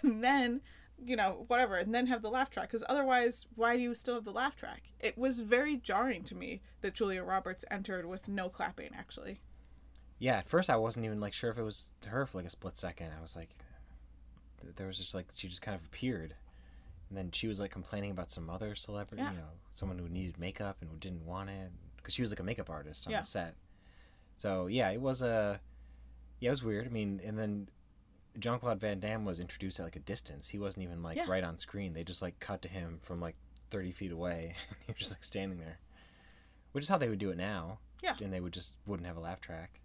and 0.02 0.22
then, 0.22 0.60
you 1.04 1.16
know, 1.16 1.44
whatever, 1.48 1.76
and 1.76 1.94
then 1.94 2.06
have 2.06 2.22
the 2.22 2.30
laugh 2.30 2.50
track 2.50 2.68
because 2.68 2.84
otherwise, 2.88 3.46
why 3.56 3.76
do 3.76 3.82
you 3.82 3.94
still 3.94 4.14
have 4.14 4.24
the 4.24 4.32
laugh 4.32 4.56
track? 4.56 4.84
It 5.00 5.18
was 5.18 5.40
very 5.40 5.76
jarring 5.76 6.22
to 6.24 6.34
me 6.34 6.62
that 6.80 6.94
Julia 6.94 7.22
Roberts 7.22 7.64
entered 7.70 8.06
with 8.06 8.28
no 8.28 8.48
clapping 8.48 8.90
actually. 8.96 9.40
Yeah, 10.20 10.36
at 10.38 10.48
first 10.48 10.70
I 10.70 10.76
wasn't 10.76 11.06
even 11.06 11.20
like 11.20 11.32
sure 11.32 11.50
if 11.50 11.58
it 11.58 11.62
was 11.62 11.92
her 12.06 12.24
for 12.24 12.38
like 12.38 12.46
a 12.46 12.50
split 12.50 12.78
second. 12.78 13.10
I 13.16 13.20
was 13.20 13.34
like, 13.34 13.50
there 14.76 14.86
was 14.86 14.98
just 14.98 15.14
like 15.14 15.26
she 15.34 15.48
just 15.48 15.60
kind 15.62 15.74
of 15.74 15.84
appeared, 15.84 16.34
and 17.08 17.18
then 17.18 17.30
she 17.32 17.46
was 17.48 17.60
like 17.60 17.70
complaining 17.70 18.10
about 18.10 18.30
some 18.30 18.48
other 18.50 18.74
celebrity, 18.74 19.22
Yeah. 19.22 19.32
you 19.32 19.38
know, 19.38 19.48
someone 19.72 19.98
who 19.98 20.08
needed 20.08 20.38
makeup 20.38 20.78
and 20.80 20.90
who 20.90 20.96
didn't 20.96 21.24
want 21.24 21.50
it 21.50 21.70
because 21.96 22.14
she 22.14 22.22
was 22.22 22.30
like 22.30 22.40
a 22.40 22.44
makeup 22.44 22.70
artist 22.70 23.06
on 23.06 23.12
Yeah. 23.12 23.20
the 23.20 23.26
set. 23.26 23.54
So 24.36 24.66
yeah, 24.66 24.90
it 24.90 25.00
was 25.00 25.22
a, 25.22 25.60
yeah, 26.40 26.48
it 26.48 26.50
was 26.50 26.62
weird. 26.64 26.86
I 26.86 26.90
mean, 26.90 27.20
and 27.24 27.38
then 27.38 27.68
Jean 28.38 28.58
Claude 28.58 28.80
Van 28.80 28.98
Damme 29.00 29.24
was 29.24 29.38
introduced 29.40 29.78
at 29.78 29.84
like 29.84 29.96
a 29.96 30.00
distance. 30.00 30.48
He 30.48 30.58
wasn't 30.58 30.84
even 30.84 31.02
like 31.02 31.16
Yeah. 31.16 31.26
right 31.28 31.44
on 31.44 31.56
screen. 31.58 31.92
They 31.92 32.02
just 32.04 32.20
like 32.22 32.40
cut 32.40 32.62
to 32.62 32.68
him 32.68 32.98
from 33.02 33.20
like 33.20 33.36
thirty 33.70 33.92
feet 33.92 34.10
away. 34.12 34.54
he 34.86 34.92
was 34.92 34.98
just 34.98 35.12
like 35.12 35.22
standing 35.24 35.58
there, 35.58 35.78
which 36.72 36.82
is 36.82 36.88
how 36.88 36.98
they 36.98 37.08
would 37.08 37.18
do 37.20 37.30
it 37.30 37.36
now. 37.36 37.78
Yeah. 38.02 38.16
and 38.20 38.30
they 38.32 38.40
would 38.40 38.52
just 38.52 38.74
wouldn't 38.86 39.06
have 39.06 39.16
a 39.16 39.20
laugh 39.20 39.40
track 39.40 39.80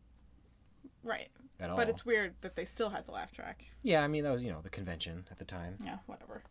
Right. 1.04 1.30
at 1.58 1.70
all. 1.70 1.78
But 1.78 1.88
it's 1.88 2.06
weird 2.06 2.36
that 2.42 2.56
they 2.58 2.66
still 2.66 2.90
had 2.90 3.06
the 3.06 3.12
laugh 3.12 3.32
track. 3.32 3.64
Yeah, 3.82 4.04
I 4.04 4.08
mean 4.10 4.24
that 4.26 4.32
was 4.32 4.44
you 4.44 4.52
know 4.52 4.62
the 4.62 4.70
convention 4.70 5.26
at 5.32 5.38
the 5.40 5.46
time. 5.46 5.78
Yeah, 5.82 6.00
whatever. 6.06 6.44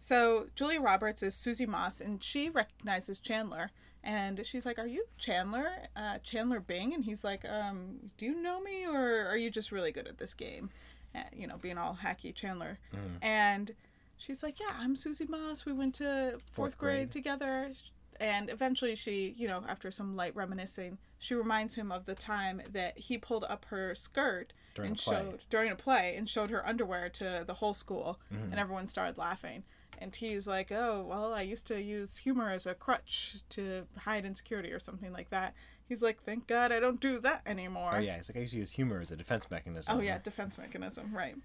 So 0.00 0.46
Julia 0.56 0.80
Roberts 0.80 1.22
is 1.22 1.34
Susie 1.34 1.66
Moss, 1.66 2.00
and 2.00 2.22
she 2.22 2.48
recognizes 2.48 3.18
Chandler, 3.18 3.70
and 4.02 4.44
she's 4.46 4.64
like, 4.64 4.78
"Are 4.78 4.86
you 4.86 5.04
Chandler? 5.18 5.70
Uh, 5.94 6.18
Chandler 6.22 6.58
Bing?" 6.60 6.94
And 6.94 7.04
he's 7.04 7.22
like, 7.22 7.44
um, 7.48 8.10
"Do 8.16 8.24
you 8.26 8.40
know 8.42 8.60
me, 8.60 8.86
or 8.86 9.26
are 9.26 9.36
you 9.36 9.50
just 9.50 9.70
really 9.70 9.92
good 9.92 10.08
at 10.08 10.18
this 10.18 10.32
game?" 10.34 10.70
Uh, 11.14 11.20
you 11.32 11.46
know, 11.46 11.58
being 11.58 11.76
all 11.76 11.98
hacky 12.02 12.34
Chandler, 12.34 12.78
and 13.20 13.72
she's 14.16 14.42
like, 14.42 14.58
"Yeah, 14.58 14.74
I'm 14.78 14.96
Susie 14.96 15.26
Moss. 15.26 15.66
We 15.66 15.72
went 15.74 15.94
to 15.96 16.30
fourth, 16.32 16.42
Fourth 16.52 16.78
grade. 16.78 16.96
grade. 16.96 17.10
together." 17.10 17.70
And 18.18 18.50
eventually, 18.50 18.94
she, 18.96 19.34
you 19.36 19.48
know, 19.48 19.64
after 19.66 19.90
some 19.90 20.14
light 20.14 20.36
reminiscing, 20.36 20.98
she 21.18 21.34
reminds 21.34 21.74
him 21.74 21.90
of 21.90 22.04
the 22.04 22.14
time 22.14 22.60
that 22.70 22.98
he 22.98 23.16
pulled 23.16 23.44
up 23.44 23.64
her 23.70 23.94
skirt 23.94 24.52
During 24.74 24.90
and 24.90 25.00
a 25.00 25.02
play. 25.02 25.14
showed 25.16 25.40
during 25.48 25.70
a 25.70 25.76
play 25.76 26.16
and 26.16 26.28
showed 26.28 26.50
her 26.50 26.66
underwear 26.66 27.08
to 27.10 27.44
the 27.46 27.54
whole 27.54 27.72
school, 27.74 28.18
Mm-hmm. 28.32 28.44
and 28.52 28.60
everyone 28.60 28.88
started 28.88 29.16
laughing. 29.18 29.64
And 30.00 30.14
he's 30.14 30.46
like, 30.48 30.72
"Oh, 30.72 31.04
well, 31.06 31.32
I 31.32 31.42
used 31.42 31.66
to 31.68 31.80
use 31.80 32.16
humor 32.16 32.50
as 32.50 32.66
a 32.66 32.74
crutch 32.74 33.36
to 33.50 33.86
hide 33.98 34.24
insecurity 34.24 34.72
or 34.72 34.78
something 34.78 35.12
like 35.12 35.30
that." 35.30 35.54
He's 35.88 36.02
like, 36.02 36.22
"Thank 36.22 36.46
God 36.46 36.72
I 36.72 36.80
don't 36.80 37.00
do 37.00 37.20
that 37.20 37.42
anymore." 37.46 37.92
Oh 37.96 37.98
yeah, 37.98 38.16
it's 38.16 38.30
like 38.30 38.36
I 38.36 38.40
used 38.40 38.52
to 38.54 38.58
use 38.58 38.72
humor 38.72 39.00
as 39.00 39.10
a 39.10 39.16
defense 39.16 39.50
mechanism. 39.50 39.98
Oh 39.98 40.00
yeah, 40.00 40.18
defense 40.18 40.56
mechanism, 40.56 41.14
right? 41.14 41.36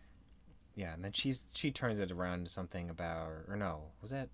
Yeah, 0.75 0.93
and 0.93 1.03
then 1.03 1.11
she's 1.13 1.45
she 1.55 1.71
turns 1.71 1.99
it 1.99 2.11
around 2.11 2.45
to 2.45 2.49
something 2.49 2.89
about 2.89 3.29
or 3.47 3.55
no, 3.57 3.83
was 4.01 4.11
that 4.11 4.29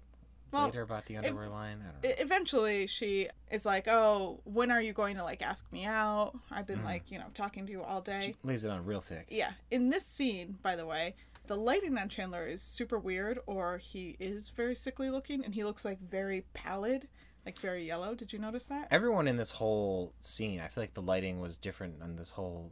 Well, 0.52 0.66
later 0.66 0.82
about 0.82 1.06
the 1.06 1.18
underwear 1.18 1.50
line? 1.50 1.82
I 1.82 1.92
don't 1.92 2.04
know. 2.04 2.24
Eventually, 2.24 2.88
she 2.88 3.30
is 3.52 3.66
like, 3.66 3.88
"Oh, 3.88 4.42
when 4.44 4.70
are 4.72 4.82
you 4.82 4.92
going 4.92 5.16
to 5.18 5.24
like 5.24 5.42
ask 5.42 5.72
me 5.72 5.86
out? 5.86 6.34
I've 6.50 6.68
been 6.68 6.84
like, 6.84 7.12
you 7.12 7.20
know, 7.20 7.28
talking 7.34 7.66
to 7.68 7.72
you 7.72 7.84
all 7.84 8.02
day." 8.02 8.20
Mm. 8.20 8.24
she 8.24 8.36
lays 8.44 8.66
it 8.66 8.72
on 8.72 8.84
real 8.86 9.02
thick. 9.02 9.28
Yeah. 9.30 9.52
In 9.70 9.90
this 9.90 10.06
scene, 10.06 10.58
by 10.62 10.76
the 10.76 10.86
way, 10.86 11.16
the 11.52 11.58
lighting 11.58 11.98
on 11.98 12.08
Chandler 12.08 12.48
is 12.48 12.62
super 12.62 12.98
weird, 12.98 13.38
or 13.46 13.78
he 13.78 14.16
is 14.22 14.48
very 14.52 14.74
sickly 14.74 15.10
looking, 15.10 15.44
and 15.44 15.54
he 15.54 15.66
looks 15.66 15.84
like 15.84 16.00
very 16.00 16.46
pallid, 16.54 17.10
like 17.46 17.60
very 17.60 17.86
yellow. 17.86 18.16
Did 18.16 18.32
you 18.32 18.40
notice 18.40 18.64
that? 18.66 18.88
Everyone 18.90 19.28
in 19.28 19.36
this 19.36 19.52
whole 19.52 20.14
scene, 20.22 20.62
I 20.62 20.70
feel 20.70 20.82
like 20.82 20.94
the 20.94 21.02
lighting 21.02 21.42
was 21.42 21.58
different 21.58 22.02
on 22.02 22.16
this 22.16 22.30
whole 22.30 22.72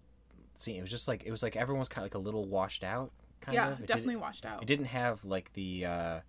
scene. 0.55 0.77
It 0.77 0.81
was 0.81 0.91
just 0.91 1.09
like 1.09 1.25
it 1.25 1.31
was 1.31 1.43
like 1.43 1.57
everyone 1.57 1.81
was 1.81 1.89
kind 1.89 2.03
of 2.03 2.05
like 2.05 2.15
a 2.15 2.23
little 2.23 2.45
washed 2.47 2.85
out. 2.85 3.11
Kind 3.41 3.55
yeah, 3.55 3.71
of. 3.73 3.81
It 3.81 3.87
definitely 3.87 4.15
washed 4.15 4.45
out. 4.45 4.61
it 4.63 4.65
didn't 4.65 4.85
have 4.85 5.25
like 5.25 5.51
the 5.51 5.85
uh, 5.85 6.19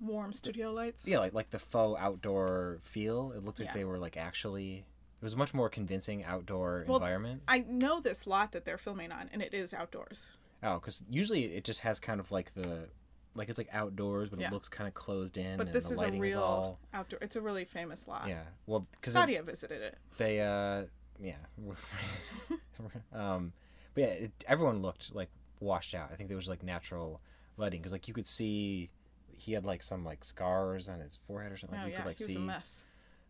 Warm 0.00 0.32
studio 0.32 0.72
lights. 0.72 1.06
yeah 1.06 1.18
like 1.18 1.34
like 1.34 1.50
the 1.50 1.58
faux 1.58 2.00
outdoor 2.00 2.78
feel. 2.80 3.32
It 3.32 3.44
looked 3.44 3.58
like 3.60 3.68
Yeah. 3.68 3.74
they 3.74 3.84
were 3.84 3.98
like 3.98 4.16
actually. 4.16 4.86
It 5.20 5.22
was 5.24 5.34
a 5.34 5.36
much 5.36 5.52
more 5.52 5.68
convincing 5.68 6.24
outdoor 6.24 6.86
Well, 6.88 6.96
environment. 6.96 7.42
I 7.46 7.58
know 7.68 8.00
this 8.00 8.26
lot 8.26 8.52
that 8.52 8.64
they're 8.64 8.78
filming 8.78 9.12
on, 9.12 9.28
and 9.34 9.42
it 9.42 9.52
is 9.52 9.74
outdoors. 9.74 10.30
Oh, 10.64 10.74
because 10.80 11.04
usually 11.10 11.44
it 11.56 11.62
just 11.64 11.80
has 11.82 12.00
kind 12.00 12.18
of 12.20 12.32
like 12.32 12.54
the, 12.54 12.88
like 13.34 13.48
it's 13.48 13.58
like 13.58 13.68
outdoors, 13.72 14.30
but 14.30 14.40
Yeah. 14.40 14.48
it 14.48 14.52
looks 14.52 14.68
kind 14.68 14.88
of 14.88 14.94
closed 14.94 15.36
in. 15.36 15.58
But 15.58 15.66
and 15.66 15.74
this 15.74 15.88
the 15.88 15.94
is 15.94 16.02
a 16.02 16.10
real 16.10 16.42
all 16.42 16.78
outdoor. 16.92 17.18
It's 17.22 17.36
a 17.36 17.40
really 17.40 17.64
famous 17.64 18.08
lot. 18.08 18.28
yeah. 18.28 18.42
Well, 18.66 18.86
because 18.92 19.14
Sadia 19.14 19.44
visited 19.44 19.82
it. 19.82 19.98
they 20.18 20.40
uh 20.40 20.84
yeah. 21.20 21.36
um, 23.12 23.52
but 23.94 24.00
yeah, 24.00 24.06
it, 24.08 24.32
everyone 24.48 24.82
looked 24.82 25.14
like 25.14 25.30
washed 25.60 25.94
out. 25.94 26.10
I 26.12 26.16
think 26.16 26.28
there 26.28 26.36
was 26.36 26.48
like 26.48 26.62
natural 26.62 27.20
lighting 27.56 27.80
because 27.80 27.92
like 27.92 28.08
you 28.08 28.14
could 28.14 28.26
see 28.26 28.90
he 29.32 29.52
had 29.52 29.64
like 29.64 29.82
some 29.82 30.04
like 30.04 30.24
scars 30.24 30.88
on 30.88 31.00
his 31.00 31.18
forehead 31.26 31.52
or 31.52 31.56
something. 31.56 31.78
Oh 31.78 31.82
Like, 31.82 31.88
you 31.88 31.92
yeah, 31.92 31.98
could 32.00 32.06
like 32.06 32.18
he 32.18 32.24
was 32.24 32.32
see 32.32 32.36
a 32.36 32.40
mess. 32.40 32.84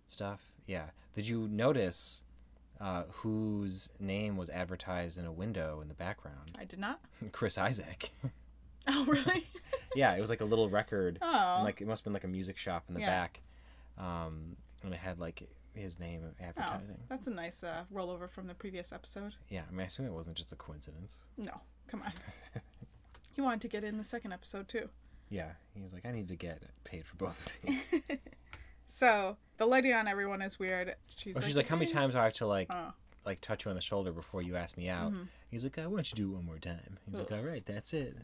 stuff. 0.07 0.41
Yeah. 0.67 0.87
Did 1.14 1.29
you 1.29 1.49
notice 1.49 2.23
uh, 2.81 3.04
whose 3.12 3.90
name 4.00 4.37
was 4.37 4.50
advertised 4.50 5.19
in 5.19 5.25
a 5.26 5.33
window 5.33 5.81
in 5.81 5.88
the 5.88 5.95
background? 5.95 6.52
I 6.59 6.64
did 6.64 6.78
not. 6.78 7.00
Chris 7.33 7.59
Isaak. 7.59 8.11
Oh 8.87 9.07
really? 9.07 9.47
yeah, 9.97 10.12
it 10.14 10.21
was 10.21 10.28
like 10.28 10.43
a 10.43 10.45
little 10.45 10.69
record. 10.69 11.19
Oh. 11.23 11.62
like 11.64 11.81
it 11.81 11.87
must 11.87 12.00
have 12.02 12.04
been 12.04 12.12
like 12.12 12.25
a 12.25 12.28
music 12.28 12.59
shop 12.59 12.85
in 12.88 12.93
the 12.95 13.00
Yeah. 13.00 13.07
back, 13.07 13.40
um, 13.97 14.57
and 14.83 14.93
it 14.93 14.99
had 15.00 15.19
like 15.19 15.49
his 15.75 15.99
name 15.99 16.21
advertising. 16.38 16.54
Oh, 16.59 16.75
advertising. 16.75 17.02
that's 17.09 17.26
a 17.26 17.31
nice 17.31 17.64
uh, 17.64 17.85
rollover 17.90 18.28
from 18.28 18.47
the 18.47 18.52
previous 18.52 18.93
episode. 18.93 19.37
Yeah, 19.49 19.62
I 19.66 19.71
mean, 19.73 19.81
I 19.81 19.85
assume 19.85 20.04
it 20.04 20.12
wasn't 20.12 20.37
just 20.37 20.52
a 20.52 20.57
coincidence. 20.57 21.23
No, 21.38 21.62
come 21.88 22.02
on. 22.02 22.12
he 23.35 23.40
wanted 23.40 23.62
to 23.62 23.69
get 23.69 23.85
in 23.85 23.97
the 23.97 24.04
second 24.04 24.35
episode 24.35 24.69
too. 24.69 24.90
Yeah, 25.31 25.52
he 25.75 25.81
was 25.81 25.95
like, 25.95 26.04
I 26.04 26.12
need 26.12 26.28
to 26.28 26.37
get 26.37 26.62
paid 26.85 27.07
for 27.07 27.16
both 27.16 27.47
of 27.47 27.62
these. 27.62 27.88
So 28.87 29.37
the 29.59 29.67
lady 29.67 29.93
on 29.93 30.07
everyone 30.09 30.43
is 30.43 30.59
weird. 30.59 30.95
She's 31.17 31.35
Or 31.37 31.41
like, 31.41 31.47
she's 31.47 31.57
like, 31.57 31.69
how 31.69 31.76
many 31.76 31.91
"Eh." 31.91 31.95
times 31.95 32.14
do 32.14 32.21
I 32.21 32.25
have 32.25 32.35
to 32.35 32.47
like, 32.47 32.69
Oh. 32.71 32.93
like 33.25 33.41
touch 33.41 33.64
you 33.64 33.71
on 33.71 33.75
the 33.76 33.81
shoulder 33.81 34.12
before 34.12 34.43
you 34.43 34.57
ask 34.57 34.76
me 34.76 34.88
out? 34.88 35.12
He's 35.50 35.64
like, 35.64 35.79
uh, 35.79 35.83
why 35.88 35.97
don't 35.97 36.11
you 36.11 36.17
do 36.17 36.31
it 36.33 36.35
one 36.35 36.45
more 36.47 36.59
time? 36.59 36.99
He's 37.09 37.19
like, 37.19 37.33
all 37.33 37.43
right, 37.43 37.64
that's 37.64 37.95
it. 37.95 38.17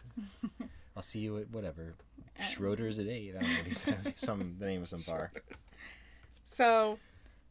I'll 0.97 1.03
see 1.03 1.21
you 1.21 1.39
at 1.39 1.51
whatever. 1.51 1.95
Schroeder's 2.51 2.99
at 2.99 3.07
eight. 3.07 3.35
I 3.37 3.41
don't 3.41 3.51
know 3.51 3.57
what 3.59 3.67
he 3.67 3.75
says. 3.75 4.13
Some 4.17 4.57
the 4.59 4.67
name 4.67 4.83
of 4.83 4.89
some 4.89 5.03
bar. 5.07 5.31
So 6.45 6.99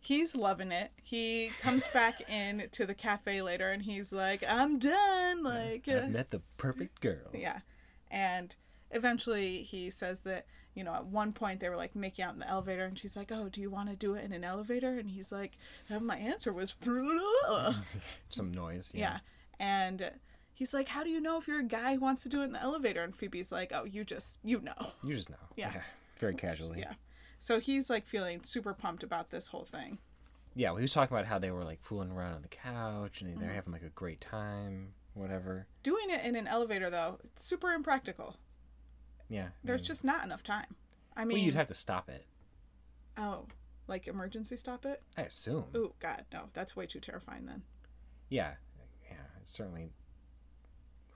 he's 0.01 0.35
loving 0.35 0.71
it. 0.71 0.91
He 1.03 1.51
comes 1.61 1.87
back 1.87 2.21
in 2.29 2.67
to 2.71 2.85
the 2.85 2.93
cafe 2.93 3.41
later 3.41 3.69
and 3.71 3.81
he's 3.81 4.11
like, 4.11 4.43
I'm 4.47 4.79
done. 4.79 5.43
Like, 5.43 5.87
uh, 5.87 6.01
I've 6.03 6.09
met 6.11 6.29
the 6.31 6.41
perfect 6.57 6.99
girl. 7.01 7.29
yeah. 7.33 7.59
And 8.11 8.55
eventually 8.91 9.61
he 9.63 9.89
says 9.89 10.21
that, 10.21 10.45
you 10.79 10.83
know, 10.85 10.95
at 10.95 11.05
one 11.05 11.31
point 11.33 11.59
they 11.59 11.69
were 11.69 11.75
like 11.75 11.95
making 11.95 12.25
out 12.25 12.33
in 12.33 12.39
the 12.39 12.49
elevator 12.49 12.85
and 12.85 12.97
she's 12.97 13.15
like, 13.15 13.31
Oh, 13.31 13.49
do 13.49 13.61
you 13.61 13.69
want 13.69 13.89
to 13.89 13.95
do 13.95 14.15
it 14.15 14.23
in 14.25 14.33
an 14.33 14.43
elevator? 14.43 14.97
And 14.97 15.11
he's 15.11 15.31
like, 15.31 15.57
"Uh, 15.91 15.99
My 15.99 16.17
answer 16.17 16.51
was, 16.51 16.73
Some 18.29 18.51
noise. 18.51 18.91
yeah. 18.95 19.19
And 19.59 20.11
he's 20.53 20.73
like, 20.73 20.87
How 20.87 21.03
do 21.03 21.09
you 21.09 21.19
know 21.19 21.37
if 21.37 21.47
you're 21.47 21.59
a 21.59 21.63
guy 21.63 21.93
who 21.95 21.99
wants 21.99 22.23
to 22.23 22.29
do 22.29 22.41
it 22.41 22.45
in 22.45 22.53
the 22.53 22.61
elevator? 22.61 23.03
And 23.03 23.15
Phoebe's 23.15 23.51
like, 23.51 23.71
Oh, 23.75 23.83
you 23.83 24.03
just, 24.03 24.37
you 24.43 24.61
know. 24.61 24.91
You 25.03 25.15
just 25.15 25.29
know. 25.29 25.35
Yeah. 25.55 25.73
Very 26.17 26.35
casually. 26.35 26.79
Yeah. 26.79 26.93
So 27.39 27.59
he's 27.59 27.89
like 27.89 28.05
feeling 28.07 28.43
super 28.43 28.73
pumped 28.73 29.03
about 29.03 29.29
this 29.29 29.47
whole 29.47 29.65
thing. 29.65 29.99
Yeah, 30.55 30.69
well, 30.71 30.77
he 30.77 30.83
was 30.83 30.93
talking 30.93 31.15
about 31.15 31.27
how 31.27 31.39
they 31.39 31.51
were 31.51 31.63
like 31.63 31.81
fooling 31.81 32.11
around 32.11 32.33
on 32.33 32.41
the 32.41 32.47
couch 32.47 33.21
and 33.21 33.29
Mm-hmm. 33.31 33.41
they're 33.41 33.53
having 33.53 33.71
like 33.73 33.83
a 33.83 33.89
great 33.89 34.19
time, 34.19 34.93
whatever. 35.13 35.67
Doing 35.83 36.09
it 36.09 36.25
in 36.25 36.35
an 36.35 36.47
elevator, 36.47 36.89
though, 36.89 37.19
it's 37.23 37.43
super 37.45 37.71
impractical. 37.71 38.35
Yeah. 39.29 39.49
There's 39.63 39.81
just 39.81 40.03
not 40.03 40.23
enough 40.23 40.43
time. 40.43 40.75
I 41.15 41.23
mean, 41.25 41.37
well, 41.37 41.45
you'd 41.45 41.55
have 41.55 41.67
to 41.67 41.73
stop 41.73 42.09
it. 42.09 42.25
oh, 43.17 43.45
like 43.87 44.07
emergency 44.07 44.55
stop 44.57 44.85
it? 44.85 45.01
I 45.17 45.23
assume. 45.23 45.65
Oh, 45.75 45.93
God, 45.99 46.25
no, 46.31 46.43
that's 46.53 46.75
way 46.75 46.85
too 46.85 46.99
terrifying 46.99 47.45
then. 47.45 47.63
Yeah, 48.29 48.53
yeah. 49.09 49.17
It's 49.41 49.51
certainly. 49.51 49.91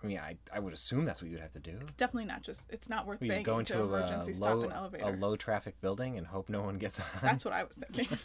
I 0.03 0.05
mean, 0.05 0.17
I 0.19 0.37
I 0.53 0.59
would 0.59 0.73
assume 0.73 1.05
that's 1.05 1.21
what 1.21 1.31
you'd 1.31 1.39
have 1.39 1.51
to 1.51 1.59
do. 1.59 1.77
It's 1.81 1.93
definitely 1.93 2.25
not 2.25 2.41
just, 2.41 2.69
it's 2.69 2.89
not 2.89 3.07
worth 3.07 3.21
You 3.21 3.29
begging 3.29 3.45
just 3.45 3.53
go 3.53 3.59
into 3.59 3.73
to 3.73 3.79
a, 3.81 3.85
emergency 3.85 4.33
stop 4.33 4.57
low 4.57 4.63
an 4.63 4.71
elevator. 4.73 5.05
a 5.05 5.11
low 5.15 5.35
traffic 5.37 5.79
building 5.79 6.17
and 6.17 6.27
hope 6.27 6.49
no 6.49 6.61
one 6.61 6.77
gets 6.77 6.99
on. 6.99 7.05
That's 7.21 7.45
what 7.45 7.53
I 7.53 7.63
was 7.63 7.77
thinking. 7.93 8.17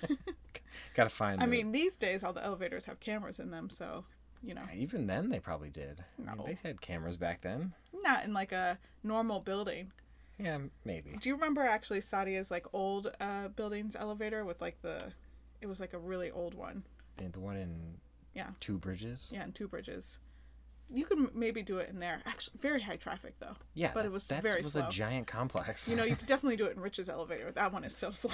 Gotta 0.95 1.11
find. 1.11 1.41
I 1.41 1.47
the- 1.47 1.51
mean, 1.53 1.71
these 1.73 1.97
days, 1.97 2.25
all 2.25 2.33
the 2.33 2.45
elevators 2.45 2.87
have 2.87 2.99
cameras 2.99 3.39
in 3.39 3.51
them, 3.51 3.71
so, 3.71 4.05
you 4.43 4.55
know, 4.55 4.63
even 4.75 5.07
then 5.07 5.31
they 5.31 5.41
probably 5.41 5.71
did. 5.71 6.05
I 6.29 6.35
mean, 6.35 6.47
they 6.47 6.69
had 6.69 6.81
cameras 6.81 7.17
back 7.17 7.41
then. 7.43 7.73
not 8.03 8.25
in 8.25 8.33
like 8.33 8.53
a 8.53 8.79
normal 9.03 9.41
building. 9.41 9.93
Yeah, 10.39 10.59
maybe. 10.85 11.17
Do 11.21 11.29
you 11.29 11.35
remember 11.35 11.63
actually 11.63 12.01
Sadia's 12.01 12.51
like 12.51 12.67
old 12.73 13.11
uh, 13.21 13.49
building's 13.49 13.97
elevator 13.97 14.45
with 14.45 14.61
like 14.61 14.81
the, 14.83 15.13
it 15.61 15.67
was 15.67 15.81
like 15.81 15.93
a 15.95 15.99
really 15.99 16.31
old 16.31 16.55
one. 16.55 16.85
The, 17.17 17.25
the 17.29 17.41
one 17.41 17.57
in 17.57 17.95
Yeah. 18.35 18.51
Two 18.61 18.79
Bridges. 18.79 19.31
Yeah, 19.35 19.43
in 19.45 19.53
Two 19.53 19.67
Bridges. 19.67 20.19
You 20.91 21.05
could 21.05 21.35
maybe 21.35 21.63
do 21.63 21.79
it 21.79 21.91
in 21.91 21.99
there. 21.99 22.23
Actually, 22.25 22.59
very 22.63 22.81
high 22.81 22.97
traffic 22.97 23.35
though. 23.41 23.57
Yeah, 23.75 23.91
but 23.93 24.03
that, 24.03 24.07
it 24.07 24.13
was 24.13 24.27
very 24.29 24.41
slow 24.41 24.43
that 24.43 24.51
very 24.51 24.63
was 24.63 24.73
slow. 24.75 24.87
a 24.87 24.91
giant 24.91 25.27
complex. 25.27 25.89
You 25.89 25.97
know, 25.97 26.05
you 26.05 26.15
could 26.17 26.27
definitely 26.29 26.57
do 26.57 26.67
it 26.67 26.77
in 26.77 26.83
Rich's 26.83 27.09
elevator. 27.09 27.51
That 27.51 27.73
one 27.73 27.83
is 27.85 27.95
so 27.97 28.13
slow. 28.13 28.31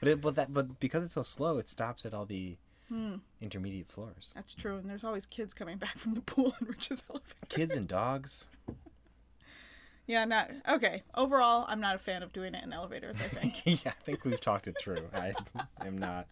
but 0.00 0.08
it, 0.08 0.20
but 0.20 0.34
that 0.34 0.52
but 0.52 0.80
because 0.80 1.02
it's 1.04 1.14
so 1.14 1.22
slow, 1.22 1.58
it 1.58 1.68
stops 1.68 2.04
at 2.06 2.14
all 2.14 2.24
the 2.26 2.56
Hmm. 2.88 3.16
intermediate 3.40 3.90
floors. 3.90 4.30
That's 4.34 4.54
true. 4.54 4.76
And 4.76 4.88
there's 4.88 5.02
always 5.04 5.26
kids 5.26 5.52
coming 5.54 5.76
back 5.76 5.98
from 5.98 6.14
the 6.14 6.20
pool 6.20 6.54
in 6.60 6.68
Rich's 6.68 7.02
elevator. 7.10 7.34
Kids 7.48 7.74
and 7.74 7.88
dogs. 7.88 8.46
Yeah, 10.08 10.24
not 10.24 10.52
okay. 10.68 11.02
Overall, 11.16 11.64
I'm 11.68 11.80
not 11.80 11.96
a 11.96 11.98
fan 11.98 12.22
of 12.22 12.32
doing 12.32 12.54
it 12.54 12.62
in 12.62 12.72
elevators. 12.72 13.16
I 13.20 13.24
think 13.26 13.62
yeah, 13.84 13.90
I 13.90 14.04
think 14.04 14.24
we've 14.24 14.40
talked 14.40 14.68
it 14.68 14.76
through. 14.78 15.02
I 15.12 15.34
am 15.84 15.98
not. 15.98 16.28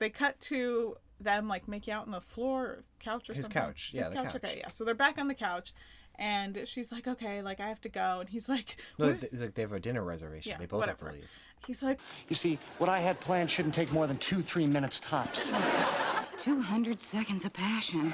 they 0.00 0.10
cut 0.10 0.40
to 0.40 0.96
them 1.20 1.46
like 1.46 1.68
making 1.68 1.94
out 1.94 2.06
on 2.06 2.10
the 2.10 2.20
floor 2.20 2.64
or 2.64 2.84
couch 2.98 3.30
or 3.30 3.34
His 3.34 3.44
something. 3.44 3.62
couch. 3.62 3.90
Yeah, 3.94 4.00
His 4.00 4.08
the 4.08 4.14
couch. 4.16 4.24
couch. 4.32 4.34
Okay, 4.44 4.56
yeah. 4.58 4.68
So 4.68 4.84
they're 4.84 4.94
back 4.96 5.16
on 5.16 5.28
the 5.28 5.34
couch, 5.34 5.72
and 6.16 6.58
she's 6.64 6.90
like, 6.90 7.06
"Okay, 7.06 7.40
like 7.40 7.60
I 7.60 7.68
have 7.68 7.80
to 7.82 7.88
go," 7.88 8.18
and 8.18 8.28
he's 8.28 8.48
like, 8.48 8.78
No, 8.98 9.06
it's 9.10 9.40
like 9.40 9.54
they 9.54 9.62
have 9.62 9.72
a 9.72 9.78
dinner 9.78 10.02
reservation. 10.02 10.50
Yeah, 10.50 10.58
they 10.58 10.66
both 10.66 10.86
have 10.86 10.98
to 10.98 11.12
leave. 11.12 11.30
He's 11.66 11.82
like, 11.82 11.98
You 12.28 12.36
see, 12.36 12.58
what 12.78 12.88
I 12.88 13.00
had 13.00 13.20
planned 13.20 13.50
shouldn't 13.50 13.74
take 13.74 13.92
more 13.92 14.06
than 14.06 14.18
two, 14.18 14.42
three 14.42 14.66
minutes 14.66 15.00
tops. 15.00 15.52
200 16.36 17.00
seconds 17.00 17.44
of 17.44 17.52
passion. 17.52 18.12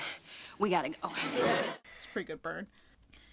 We 0.58 0.70
gotta 0.70 0.90
go. 0.90 1.10
It's 1.96 2.04
a 2.04 2.08
pretty 2.12 2.26
good 2.26 2.42
burn. 2.42 2.66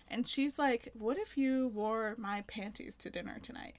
And 0.10 0.28
she's 0.28 0.58
like, 0.58 0.90
"What 0.94 1.18
if 1.18 1.38
you 1.38 1.68
wore 1.68 2.16
my 2.18 2.42
panties 2.48 2.96
to 2.98 3.10
dinner 3.10 3.38
tonight?" 3.42 3.76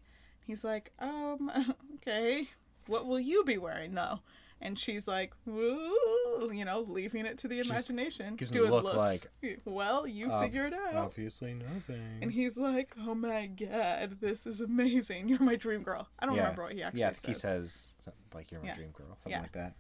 He's 0.47 0.62
like, 0.62 0.92
"Um, 0.99 1.50
okay. 1.97 2.49
What 2.87 3.07
will 3.07 3.18
you 3.18 3.42
be 3.45 3.59
wearing 3.59 3.95
though?" 3.95 4.21
And 4.60 4.78
she's 4.78 5.06
like, 5.06 5.32
"Woo," 5.46 6.50
you 6.52 6.64
know, 6.64 6.80
leaving 6.80 7.26
it 7.26 7.38
to 7.38 7.48
the 7.48 7.60
imagination. 7.60 8.34
gives 8.36 8.50
the 8.50 8.60
look 8.62 8.94
like, 8.96 9.30
"Well, 9.64 10.06
you 10.06 10.30
"Ob- 10.32 10.42
figure 10.44 10.66
it 10.66 10.72
out." 10.74 10.94
Obviously 10.96 11.54
nothing. 11.54 12.18
And 12.20 12.32
he's 12.32 12.56
like, 12.58 12.92
"Oh 12.98 13.14
my 13.14 13.46
god, 13.46 14.18
this 14.20 14.46
is 14.46 14.60
amazing. 14.60 15.28
You're 15.28 15.38
my 15.42 15.54
dream 15.56 15.82
girl." 15.82 16.08
I 16.18 16.26
don't 16.26 16.34
yeah. 16.34 16.42
remember 16.42 16.62
what 16.64 16.72
he 16.72 16.82
actually 16.82 17.00
yeah, 17.00 17.12
says. 17.12 17.22
he 17.24 17.34
says 17.34 17.98
like 18.34 18.50
"You're 18.50 18.60
my 18.60 18.68
Yeah. 18.68 18.74
dream 18.74 18.90
girl," 18.90 19.08
something 19.10 19.30
Yeah. 19.32 19.40
like 19.42 19.52
that. 19.52 19.76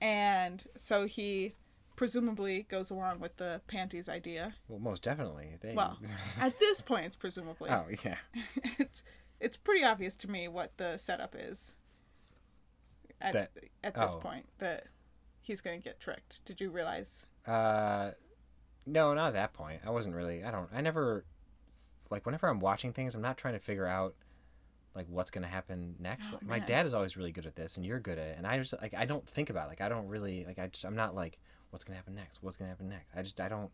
And 0.00 0.64
so 0.76 1.06
he 1.06 1.54
presumably 1.96 2.62
goes 2.64 2.90
along 2.90 3.20
with 3.20 3.36
the 3.38 3.60
panties 3.66 4.08
idea. 4.08 4.54
Well, 4.68 4.78
most 4.78 5.02
definitely. 5.02 5.56
They. 5.60 5.74
Well, 5.74 5.98
at 6.40 6.58
this 6.58 6.80
point, 6.80 7.06
it's 7.06 7.16
presumably. 7.16 7.70
oh 7.70 7.86
yeah. 8.04 8.16
it's 8.78 9.02
it's 9.40 9.56
pretty 9.56 9.84
obvious 9.84 10.16
to 10.18 10.30
me 10.30 10.48
what 10.48 10.76
the 10.78 10.96
setup 10.96 11.34
is 11.38 11.76
at, 13.20 13.32
That- 13.32 13.50
at 13.82 13.94
this 13.94 14.12
oh. 14.14 14.18
point 14.18 14.46
that 14.58 14.86
he's 15.40 15.60
going 15.60 15.80
to 15.80 15.84
get 15.84 16.00
tricked. 16.00 16.44
Did 16.44 16.60
you 16.60 16.70
realize? 16.70 17.26
Uh, 17.46 18.10
no, 18.86 19.14
not 19.14 19.28
at 19.28 19.34
that 19.34 19.52
point. 19.52 19.80
I 19.84 19.90
wasn't 19.90 20.14
really. 20.14 20.44
I 20.44 20.50
don't. 20.50 20.68
I 20.72 20.80
never. 20.80 21.24
Like 22.08 22.24
whenever 22.24 22.46
I'm 22.46 22.60
watching 22.60 22.92
things, 22.92 23.14
I'm 23.14 23.22
not 23.22 23.36
trying 23.36 23.54
to 23.54 23.60
figure 23.60 23.86
out 23.86 24.14
like 24.94 25.06
what's 25.08 25.30
gonna 25.30 25.46
happen 25.46 25.96
next. 25.98 26.32
Oh, 26.32 26.36
like, 26.36 26.46
my 26.46 26.58
dad 26.58 26.86
is 26.86 26.94
always 26.94 27.16
really 27.16 27.32
good 27.32 27.46
at 27.46 27.56
this, 27.56 27.76
and 27.76 27.84
you're 27.84 28.00
good 28.00 28.18
at 28.18 28.28
it. 28.28 28.38
And 28.38 28.46
I 28.46 28.58
just 28.58 28.74
like 28.80 28.94
I 28.94 29.04
don't 29.04 29.28
think 29.28 29.50
about 29.50 29.66
it. 29.66 29.68
like 29.70 29.80
I 29.80 29.88
don't 29.88 30.08
really 30.08 30.44
like 30.46 30.58
I 30.58 30.68
just 30.68 30.84
I'm 30.84 30.96
not 30.96 31.14
like 31.14 31.38
what's 31.70 31.84
gonna 31.84 31.96
happen 31.96 32.14
next. 32.14 32.42
What's 32.42 32.56
gonna 32.56 32.70
happen 32.70 32.88
next? 32.88 33.10
I 33.14 33.22
just 33.22 33.40
I 33.40 33.48
don't. 33.48 33.70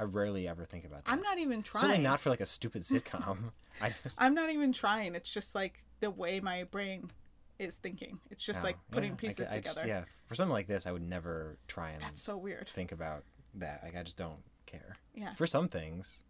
I 0.00 0.04
rarely 0.04 0.46
ever 0.46 0.64
think 0.64 0.84
about 0.84 1.04
that. 1.04 1.10
I'm 1.10 1.22
not 1.22 1.38
even 1.38 1.62
trying. 1.62 1.80
Certainly 1.80 2.02
not 2.02 2.20
for 2.20 2.30
like 2.30 2.40
a 2.40 2.46
stupid 2.46 2.82
sitcom. 2.84 3.52
I 3.80 3.92
just. 4.02 4.20
I'm 4.20 4.34
not 4.34 4.50
even 4.50 4.72
trying. 4.72 5.14
It's 5.14 5.32
just 5.32 5.54
like 5.54 5.84
the 6.00 6.10
way 6.10 6.40
my 6.40 6.64
brain 6.64 7.10
is 7.58 7.76
thinking. 7.76 8.18
It's 8.30 8.44
just 8.44 8.60
Oh, 8.60 8.64
like 8.64 8.76
putting 8.90 9.10
yeah, 9.12 9.16
pieces 9.16 9.48
I 9.48 9.60
just- 9.60 9.76
together. 9.78 9.88
yeah, 9.88 10.04
for 10.26 10.34
something 10.34 10.52
like 10.52 10.66
this, 10.66 10.86
I 10.86 10.92
would 10.92 11.02
never 11.02 11.58
try 11.66 11.90
and 11.90 12.02
That's 12.02 12.22
so 12.22 12.36
weird. 12.36 12.68
think 12.68 12.92
about 12.92 13.24
that. 13.54 13.82
Like 13.82 13.96
I 13.96 14.02
just 14.02 14.16
don't 14.16 14.42
care. 14.66 14.96
Yeah. 15.14 15.34
For 15.34 15.46
some 15.46 15.68
things, 15.68 16.24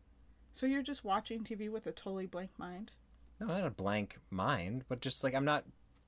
So 0.52 0.66
you're 0.66 0.82
just 0.82 1.04
watching 1.04 1.44
TV 1.44 1.68
with 1.68 1.86
a 1.86 1.92
totally 1.92 2.26
blank 2.26 2.50
mind. 2.58 2.92
no, 3.40 3.46
not 3.46 3.64
a 3.66 3.70
blank 3.70 4.18
mind, 4.30 4.84
but 4.88 5.00
just 5.00 5.22
like 5.24 5.34
I'm 5.34 5.44
not. 5.44 5.64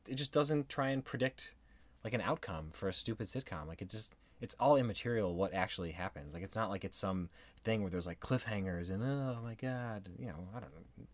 It 0.09 0.15
just 0.15 0.33
doesn't 0.33 0.69
try 0.69 0.89
and 0.91 1.05
predict 1.05 1.55
like 2.03 2.15
an 2.15 2.21
outcome 2.23 2.71
for 2.73 2.89
a 2.89 2.93
stupid 2.93 3.27
sitcom. 3.27 3.67
Like 3.69 3.83
it 3.83 3.89
just. 3.89 4.15
It's 4.41 4.55
all 4.59 4.77
immaterial 4.77 5.35
what 5.35 5.53
actually 5.53 5.93
happens. 5.93 6.33
Like 6.33 6.43
it's 6.43 6.57
not 6.57 6.71
like 6.71 6.83
it's 6.87 6.97
some 6.99 7.29
thing 7.63 7.83
where 7.83 7.91
there's 7.91 8.07
like 8.07 8.21
cliffhangers 8.21 8.89
and 8.89 9.03
oh 9.03 9.39
my 9.43 9.55
god, 9.55 10.09
you 10.19 10.27
know 10.29 10.49
I 10.57 10.61
don't 10.61 10.73
know. 10.75 11.05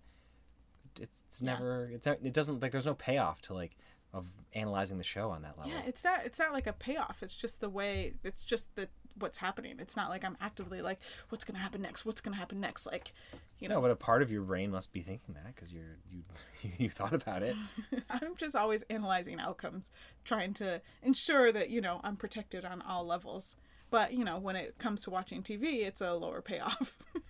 It's, 1.00 1.22
it's 1.28 1.42
Yeah. 1.42 1.54
never. 1.54 1.90
It's 1.92 2.06
not, 2.06 2.18
it 2.22 2.32
doesn't 2.32 2.62
like 2.62 2.70
there's 2.72 2.86
no 2.86 2.94
payoff 2.94 3.42
to 3.42 3.54
like 3.54 3.76
of 4.16 4.26
analyzing 4.54 4.98
the 4.98 5.04
show 5.04 5.30
on 5.30 5.42
that 5.42 5.58
level. 5.58 5.72
Yeah, 5.72 5.82
it's 5.86 6.02
not 6.02 6.24
it's 6.24 6.38
not 6.38 6.52
like 6.52 6.66
a 6.66 6.72
payoff. 6.72 7.22
It's 7.22 7.36
just 7.36 7.60
the 7.60 7.68
way 7.68 8.14
it's 8.24 8.42
just 8.42 8.74
the 8.74 8.88
what's 9.18 9.38
happening. 9.38 9.76
It's 9.78 9.96
not 9.96 10.10
like 10.10 10.24
I'm 10.24 10.36
actively 10.40 10.82
like 10.82 11.00
what's 11.28 11.44
going 11.44 11.54
to 11.54 11.60
happen 11.60 11.82
next? 11.82 12.04
What's 12.04 12.20
going 12.20 12.34
to 12.34 12.38
happen 12.38 12.60
next? 12.60 12.86
Like, 12.86 13.12
you 13.58 13.68
no, 13.68 13.76
know, 13.76 13.80
but 13.80 13.90
a 13.90 13.96
part 13.96 14.22
of 14.22 14.30
your 14.30 14.42
brain 14.42 14.70
must 14.70 14.92
be 14.92 15.00
thinking 15.00 15.34
that 15.34 15.54
because 15.54 15.72
you're 15.72 15.98
you 16.10 16.22
you 16.78 16.90
thought 16.90 17.14
about 17.14 17.42
it. 17.42 17.56
I'm 18.10 18.36
just 18.36 18.56
always 18.56 18.82
analyzing 18.90 19.40
outcomes, 19.40 19.90
trying 20.24 20.54
to 20.54 20.80
ensure 21.02 21.52
that, 21.52 21.70
you 21.70 21.80
know, 21.80 22.00
I'm 22.02 22.16
protected 22.16 22.64
on 22.64 22.82
all 22.82 23.06
levels. 23.06 23.56
But, 23.88 24.14
you 24.14 24.24
know, 24.24 24.38
when 24.38 24.56
it 24.56 24.78
comes 24.78 25.02
to 25.02 25.10
watching 25.10 25.44
TV, 25.44 25.86
it's 25.86 26.00
a 26.00 26.12
lower 26.14 26.42
payoff. 26.42 26.96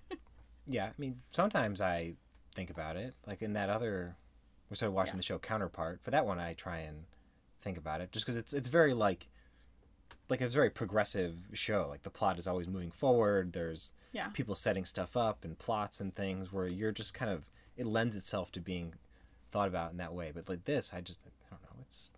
Yeah, 0.66 0.86
I 0.86 0.92
mean, 0.98 1.16
sometimes 1.30 1.80
I 1.80 2.14
think 2.54 2.70
about 2.70 2.96
it. 2.96 3.14
Like 3.26 3.42
in 3.42 3.52
that 3.52 3.70
other, 3.70 4.16
we 4.70 4.76
started 4.76 4.92
watching 4.94 5.14
Yeah. 5.14 5.18
the 5.18 5.22
show 5.22 5.38
Counterpart. 5.38 6.02
For 6.02 6.10
that 6.10 6.26
one, 6.26 6.38
I 6.40 6.54
try 6.54 6.78
and 6.78 7.04
think 7.60 7.78
about 7.78 8.00
it, 8.00 8.12
just 8.12 8.24
because 8.26 8.36
it's 8.36 8.52
it's 8.52 8.68
very 8.68 8.94
like, 8.94 9.28
like 10.28 10.40
it's 10.40 10.54
a 10.54 10.56
very 10.58 10.70
progressive 10.70 11.36
show. 11.52 11.86
Like 11.88 12.02
the 12.02 12.10
plot 12.10 12.38
is 12.38 12.46
always 12.46 12.66
moving 12.68 12.90
forward. 12.90 13.52
There's 13.52 13.92
Yeah. 14.12 14.28
people 14.30 14.54
setting 14.54 14.84
stuff 14.84 15.16
up 15.16 15.44
and 15.44 15.58
plots 15.58 16.00
and 16.00 16.14
things 16.14 16.52
where 16.52 16.66
you're 16.68 16.92
just 16.92 17.14
kind 17.14 17.30
of 17.30 17.50
it 17.76 17.86
lends 17.86 18.16
itself 18.16 18.50
to 18.52 18.60
being 18.60 18.94
thought 19.50 19.68
about 19.68 19.90
in 19.92 19.98
that 19.98 20.14
way. 20.14 20.32
But 20.34 20.48
like 20.48 20.64
this, 20.64 20.92
I 20.94 21.00
just 21.00 21.20
I 21.26 21.50
don't 21.50 21.62
know. 21.62 21.82
It's 21.82 22.10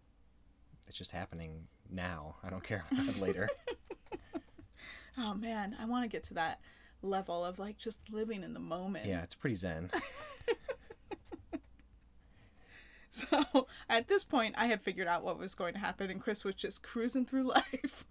it's 0.87 0.97
just 0.97 1.11
happening 1.13 1.67
now. 1.91 2.37
I 2.43 2.49
don't 2.51 2.63
care 2.65 2.85
about 2.91 3.07
it 3.09 3.19
later. 3.21 3.49
oh 5.19 5.35
man, 5.35 5.77
I 5.79 5.85
want 5.85 6.05
to 6.05 6.09
get 6.09 6.25
to 6.25 6.35
that 6.35 6.61
level 7.03 7.45
of 7.45 7.59
like 7.59 7.79
just 7.79 8.11
living 8.11 8.43
in 8.43 8.55
the 8.55 8.61
moment. 8.61 9.07
yeah, 9.07 9.23
it's 9.23 9.35
pretty 9.35 9.55
zen. 9.55 9.91
So 13.11 13.67
at 13.89 14.09
this 14.09 14.23
point, 14.23 14.55
I 14.59 14.67
had 14.67 14.83
figured 14.83 15.09
out 15.09 15.25
what 15.25 15.39
was 15.39 15.55
going 15.55 15.73
to 15.75 15.79
happen, 15.81 16.11
and 16.11 16.21
Chris 16.21 16.45
was 16.45 16.55
just 16.55 16.83
cruising 16.83 17.25
through 17.25 17.45
life. 17.73 18.05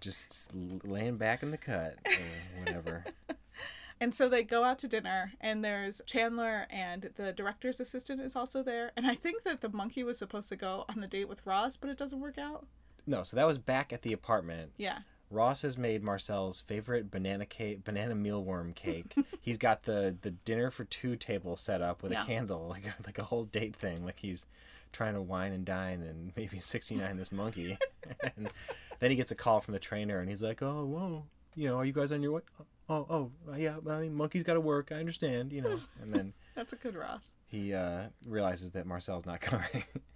just 0.00 0.50
laying 0.84 1.16
back 1.16 1.42
in 1.42 1.50
the 1.50 1.58
cut 1.58 1.96
or 2.06 2.60
whatever. 2.64 3.04
and 4.00 4.14
so 4.14 4.28
they 4.28 4.42
go 4.42 4.64
out 4.64 4.78
to 4.80 4.88
dinner, 4.88 5.32
and 5.40 5.64
there's 5.64 6.00
Chandler 6.06 6.66
and 6.70 7.10
the 7.16 7.32
director's 7.32 7.80
assistant 7.80 8.20
is 8.20 8.34
also 8.34 8.62
there. 8.62 8.92
And 8.96 9.06
I 9.06 9.14
think 9.14 9.44
that 9.44 9.60
the 9.60 9.68
monkey 9.68 10.02
was 10.02 10.18
supposed 10.18 10.48
to 10.48 10.56
go 10.56 10.84
on 10.88 11.00
the 11.00 11.06
date 11.06 11.28
with 11.28 11.46
Ross, 11.46 11.76
but 11.76 11.90
it 11.90 11.98
doesn't 11.98 12.20
work 12.20 12.38
out. 12.38 12.66
No, 13.06 13.22
so 13.22 13.36
that 13.36 13.46
was 13.46 13.58
back 13.58 13.92
at 13.92 14.02
the 14.02 14.12
apartment. 14.12 14.72
Yeah. 14.76 14.98
Ross 15.30 15.62
has 15.62 15.78
made 15.78 16.02
Marcel's 16.02 16.60
favorite 16.60 17.10
banana 17.10 17.46
cake, 17.46 17.84
banana 17.84 18.14
mealworm 18.14 18.74
cake. 18.74 19.14
he's 19.40 19.58
got 19.58 19.84
the 19.84 20.16
the 20.22 20.32
dinner 20.32 20.70
for 20.70 20.84
two 20.84 21.16
table 21.16 21.56
set 21.56 21.80
up 21.82 22.02
with 22.02 22.12
Yeah. 22.12 22.22
a 22.22 22.26
candle, 22.26 22.68
like 22.68 22.84
a, 22.86 22.94
like 23.06 23.18
a 23.18 23.24
whole 23.24 23.44
date 23.44 23.76
thing. 23.76 24.04
Like 24.04 24.18
he's 24.18 24.46
trying 24.92 25.14
to 25.14 25.22
wine 25.22 25.52
and 25.52 25.64
dine 25.64 26.02
and 26.02 26.32
maybe 26.36 26.58
sixty 26.60 26.96
nine 26.96 27.16
this 27.16 27.30
monkey. 27.32 27.78
and 28.36 28.50
then 28.98 29.10
he 29.10 29.16
gets 29.16 29.30
a 29.30 29.36
call 29.36 29.60
from 29.60 29.72
the 29.72 29.78
trainer, 29.80 30.18
and 30.18 30.28
he's 30.28 30.42
like, 30.42 30.62
"Oh, 30.62 30.84
whoa, 30.84 31.24
you 31.54 31.68
know, 31.68 31.76
are 31.78 31.84
you 31.84 31.92
guys 31.92 32.10
on 32.12 32.22
your 32.22 32.32
way? 32.32 32.40
Oh, 32.88 33.06
oh, 33.48 33.54
yeah. 33.56 33.76
I 33.88 34.00
mean, 34.00 34.14
monkey's 34.14 34.42
got 34.42 34.54
to 34.54 34.60
work. 34.60 34.90
I 34.90 34.96
understand, 34.96 35.52
you 35.52 35.62
know." 35.62 35.78
And 36.02 36.12
then 36.12 36.32
That's 36.56 36.72
a 36.72 36.76
good 36.76 36.96
Ross. 36.96 37.34
He 37.50 37.74
uh, 37.74 38.02
realizes 38.28 38.70
that 38.72 38.86
Marcel's 38.86 39.26
not 39.26 39.40
coming. 39.40 39.66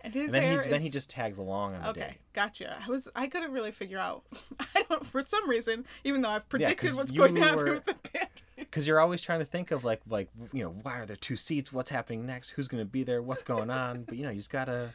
And 0.02 0.14
his 0.14 0.26
and 0.26 0.34
then 0.34 0.42
hair 0.44 0.62
he 0.62 0.68
then 0.68 0.80
he 0.80 0.88
just 0.88 1.10
tags 1.10 1.36
along 1.38 1.74
on 1.74 1.82
the 1.82 1.88
Okay, 1.90 2.18
gotcha. 2.32 2.76
I 2.86 2.88
was 2.88 3.08
I 3.16 3.26
couldn't 3.26 3.50
really 3.52 3.72
figure 3.72 3.98
out. 3.98 4.22
I 4.74 4.84
don't 4.88 5.04
for 5.04 5.20
some 5.22 5.48
reason, 5.48 5.84
even 6.04 6.22
though 6.22 6.30
I've 6.30 6.48
predicted 6.48 6.78
'cause 6.78 6.96
what's 6.96 7.10
going 7.12 7.34
to 7.34 7.40
happen 7.42 7.64
with 7.64 7.84
the 7.86 7.96
band. 8.12 8.28
because 8.56 8.86
you're 8.86 9.00
always 9.00 9.20
trying 9.22 9.40
to 9.40 9.44
think 9.44 9.70
of 9.72 9.82
like 9.84 10.00
like 10.08 10.28
you 10.52 10.62
know 10.62 10.70
why 10.82 11.00
are 11.00 11.06
there 11.06 11.16
two 11.16 11.36
seats 11.36 11.72
what's 11.72 11.90
happening 11.90 12.24
next 12.24 12.50
who's 12.50 12.68
going 12.68 12.80
to 12.82 12.88
be 12.88 13.02
there 13.02 13.20
what's 13.20 13.42
going 13.42 13.70
on 13.70 14.02
but 14.04 14.16
you 14.16 14.24
know 14.24 14.30
you 14.30 14.36
just 14.36 14.50
gotta 14.52 14.90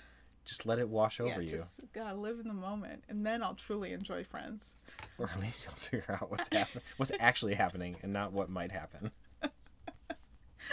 just 0.45 0.65
let 0.65 0.79
it 0.79 0.87
wash 0.89 1.19
over 1.19 1.41
yeah, 1.41 1.51
you 1.51 1.57
just 1.57 1.81
gotta 1.93 2.15
live 2.17 2.39
in 2.39 2.47
the 2.47 2.53
moment, 2.53 3.03
and 3.09 3.25
then 3.25 3.43
I'll 3.43 3.53
truly 3.55 3.91
enjoy 3.93 4.23
Friends. 4.23 4.75
or 5.17 5.29
at 5.29 5.39
least 5.41 5.65
you'll 5.65 5.73
figure 5.75 6.15
out 6.21 6.31
what's 6.31 6.47
happen- 6.53 6.81
what's 6.97 7.11
actually 7.19 7.55
happening 7.55 7.97
and 8.01 8.13
not 8.13 8.31
what 8.31 8.49
might 8.49 8.71
happen 8.71 9.11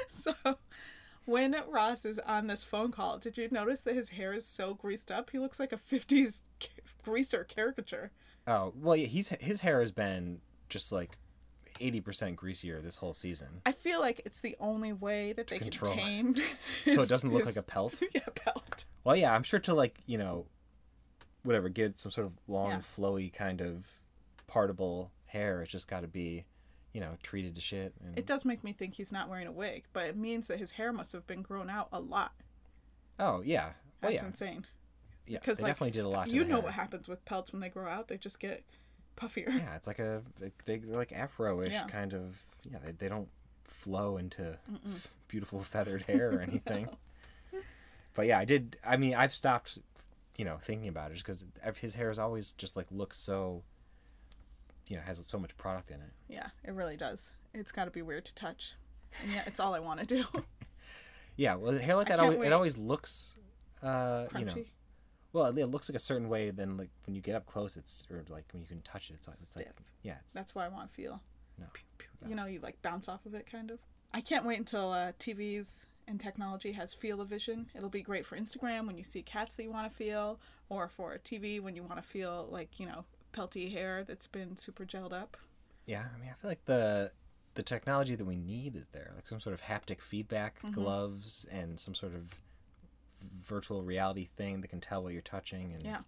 So, 0.09 0.33
when 1.27 1.55
Ross 1.69 2.05
is 2.05 2.19
on 2.21 2.47
this 2.47 2.65
phone 2.65 2.91
call, 2.93 3.19
did 3.19 3.37
you 3.37 3.49
notice 3.51 3.81
that 3.83 3.95
his 3.95 4.11
hair 4.11 4.33
is 4.33 4.47
so 4.47 4.73
greased 4.75 5.13
up? 5.13 5.31
He 5.31 5.39
looks 5.39 5.61
like 5.61 5.73
a 5.73 5.77
'50s 5.77 6.43
greaser 7.05 7.45
caricature. 7.45 8.11
oh 8.47 8.73
well 8.75 8.97
yeah, 8.97 9.07
he's 9.07 9.29
his 9.41 9.61
hair 9.61 9.81
has 9.81 9.93
been 9.93 10.41
just 10.69 10.91
like 10.91 11.17
80% 11.81 12.37
greasier 12.37 12.81
this 12.81 12.97
whole 12.97 13.13
season 13.13 13.61
I 13.67 13.73
feel 13.73 14.01
like 14.01 14.23
it's 14.25 14.41
the 14.41 14.57
only 14.59 14.93
way 14.95 15.35
that 15.35 15.47
they 15.49 15.59
control 15.59 15.95
can 15.95 16.33
tame. 16.35 16.45
so 16.95 17.03
it 17.03 17.09
doesn't 17.11 17.31
look 17.31 17.45
his- 17.47 17.55
like 17.55 17.63
a 17.63 17.67
pelt 17.67 18.01
yeah, 18.15 18.23
pelt. 18.35 18.87
well 19.05 19.15
yeah 19.15 19.33
i'm 19.35 19.43
sure 19.43 19.61
to 19.61 19.75
like 19.75 19.99
you 20.07 20.17
know 20.17 20.47
whatever 21.43 21.69
get 21.69 21.99
some 21.99 22.11
sort 22.11 22.27
of 22.29 22.33
long 22.49 22.71
Yeah. 22.71 22.79
flowy 22.79 23.31
kind 23.33 23.61
of 23.61 23.87
partable 24.51 25.11
hair 25.27 25.61
it's 25.63 25.71
just 25.71 25.87
got 25.87 26.01
to 26.01 26.09
be 26.09 26.45
you 26.97 27.03
know 27.03 27.19
treated 27.23 27.55
to 27.55 27.61
shit 27.61 27.93
and 28.03 28.19
It 28.19 28.25
does 28.27 28.47
make 28.47 28.65
me 28.65 28.73
think 28.73 28.95
he's 28.95 29.13
not 29.13 29.29
wearing 29.29 29.47
a 29.47 29.53
wig, 29.53 29.85
but 29.93 30.07
it 30.07 30.17
means 30.17 30.49
that 30.49 30.59
his 30.59 30.71
hair 30.73 30.93
must 30.95 31.13
have 31.13 31.27
been 31.27 31.43
grown 31.43 31.69
out 31.69 31.89
a 31.93 32.01
lot. 32.01 32.33
oh 33.21 33.43
yeah 33.45 33.73
well 34.03 34.11
That's 34.13 34.23
yeah 34.23 34.27
insane. 34.29 34.67
yeah 35.27 35.39
Because 35.41 35.59
they 35.59 35.65
like, 35.65 35.71
definitely 35.73 35.91
did 35.91 36.05
a 36.07 36.09
lot 36.09 36.33
you 36.33 36.43
know 36.45 36.55
hair. 36.57 36.65
what 36.65 36.73
happens 36.73 37.07
with 37.07 37.23
pelts 37.27 37.53
when 37.53 37.61
they 37.61 37.69
grow 37.69 37.87
out; 37.89 38.09
they 38.09 38.17
just 38.17 38.41
get 38.41 38.65
puffier. 39.17 39.49
Yeah, 39.49 39.75
it's 39.77 39.87
like 39.87 39.99
a 39.99 40.23
they, 40.39 40.53
they're 40.79 40.97
like 40.97 41.13
afro-ish 41.13 41.73
Yeah. 41.73 41.85
kind 41.85 42.15
of. 42.15 42.41
Yeah, 42.71 42.79
they, 42.85 42.93
they 42.93 43.09
don't 43.09 43.29
flow 43.65 44.17
into 44.17 44.57
f- 44.89 45.11
beautiful 45.29 45.61
feathered 45.61 46.03
hair 46.03 46.31
or 46.33 46.41
anything. 46.49 46.89
But 48.15 48.27
yeah, 48.27 48.39
I 48.39 48.45
did. 48.47 48.79
I 48.85 48.97
mean, 48.97 49.15
I've 49.15 49.35
stopped, 49.35 49.79
you 50.37 50.45
know, 50.45 50.57
thinking 50.61 50.89
about 50.89 51.11
it 51.11 51.15
just 51.15 51.27
because 51.27 51.79
his 51.79 51.95
hair 51.95 52.11
is 52.11 52.19
always 52.19 52.53
just 52.55 52.77
like 52.77 52.87
looks 52.91 53.19
so. 53.19 53.63
You 54.89 54.97
know, 54.97 55.03
has 55.03 55.25
so 55.27 55.39
much 55.39 55.57
product 55.57 55.91
in 55.91 55.97
it. 55.97 56.13
Yeah, 56.29 56.49
it 56.65 56.73
really 56.73 56.97
does. 56.97 57.33
It's 57.53 57.73
got 57.73 57.87
to 57.87 57.91
be 57.91 58.03
weird 58.03 58.25
to 58.27 58.35
touch, 58.35 58.75
and 59.23 59.33
yet 59.33 59.47
it's 59.47 59.59
all 59.59 59.75
I 59.75 59.81
want 59.81 60.01
to 60.01 60.07
do. 60.07 60.25
Yeah, 61.37 61.57
well, 61.57 61.79
hair 61.79 61.97
like 61.97 62.09
that 62.09 62.19
always, 62.19 62.39
wait. 62.39 62.47
it 62.47 62.53
always 62.53 62.79
looks, 62.79 63.37
uh, 63.83 64.27
Crunchy. 64.27 64.39
you 64.39 64.45
know, 64.47 64.55
well, 65.33 65.59
it 65.59 65.67
looks 65.67 65.89
like 65.89 65.97
a 65.97 66.01
certain 66.01 66.29
way. 66.29 66.51
Then 66.51 66.77
like 66.79 66.89
when 67.05 67.15
you 67.15 67.21
get 67.21 67.35
up 67.35 67.47
close, 67.47 67.77
it's 67.77 68.07
or 68.11 68.25
like 68.31 68.45
when 68.53 68.63
you 68.63 68.69
can 68.69 68.81
touch 68.81 69.11
it, 69.11 69.15
it's 69.15 69.29
like 69.29 69.37
it's 69.43 69.55
like 69.55 69.69
yeah, 70.03 70.15
it's 70.25 70.33
That's 70.33 70.55
what 70.55 70.65
I 70.65 70.69
want 70.69 70.91
to 70.91 70.95
feel. 70.95 71.21
no. 71.59 71.67
You 72.27 72.35
know, 72.35 72.47
you 72.47 72.61
like 72.61 72.81
bounce 72.83 73.09
off 73.09 73.27
of 73.27 73.35
it, 73.35 73.51
kind 73.51 73.71
of. 73.71 73.79
I 74.15 74.23
can't 74.23 74.47
wait 74.47 74.59
until 74.59 74.93
uh, 74.93 75.13
TVs 75.19 75.87
and 76.09 76.19
technology 76.19 76.73
has 76.73 76.95
feel 76.95 77.21
of 77.21 77.29
vision. 77.29 77.67
It'll 77.75 77.91
be 77.91 78.01
great 78.01 78.25
for 78.25 78.39
Instagram 78.39 78.87
when 78.87 78.97
you 78.97 79.05
see 79.05 79.23
cats 79.23 79.57
that 79.57 79.63
you 79.63 79.71
want 79.71 79.91
to 79.91 79.97
feel, 79.97 80.41
or 80.71 80.89
for 80.89 81.13
a 81.13 81.19
TV 81.19 81.61
when 81.61 81.77
you 81.77 81.83
want 81.83 81.97
to 81.97 82.03
feel 82.03 82.49
like 82.51 82.81
you 82.81 82.87
know 82.87 83.05
pelty 83.37 83.69
hair 83.71 84.03
that's 84.03 84.27
been 84.27 84.57
super 84.57 84.85
gelled 84.87 85.13
up. 85.13 85.37
Yeah, 85.85 86.05
I 86.15 86.19
mean, 86.19 86.31
I 86.31 86.41
feel 86.41 86.51
like 86.51 86.65
the 86.65 87.13
the 87.55 87.63
technology 87.63 88.15
that 88.15 88.25
we 88.27 88.37
need 88.37 88.75
is 88.77 88.89
there, 88.89 89.13
like 89.15 89.27
some 89.29 89.41
sort 89.41 89.55
of 89.55 89.63
haptic 89.63 90.01
feedback 90.01 90.57
Mm-hmm. 90.63 90.73
gloves 90.75 91.47
and 91.51 91.79
some 91.79 91.95
sort 91.95 92.15
of 92.15 92.41
virtual 93.43 93.83
reality 93.83 94.27
thing 94.37 94.61
that 94.63 94.69
can 94.69 94.81
tell 94.81 95.03
what 95.03 95.13
you're 95.13 95.23
touching, 95.23 95.73
and 95.75 95.83
Yeah. 95.85 96.01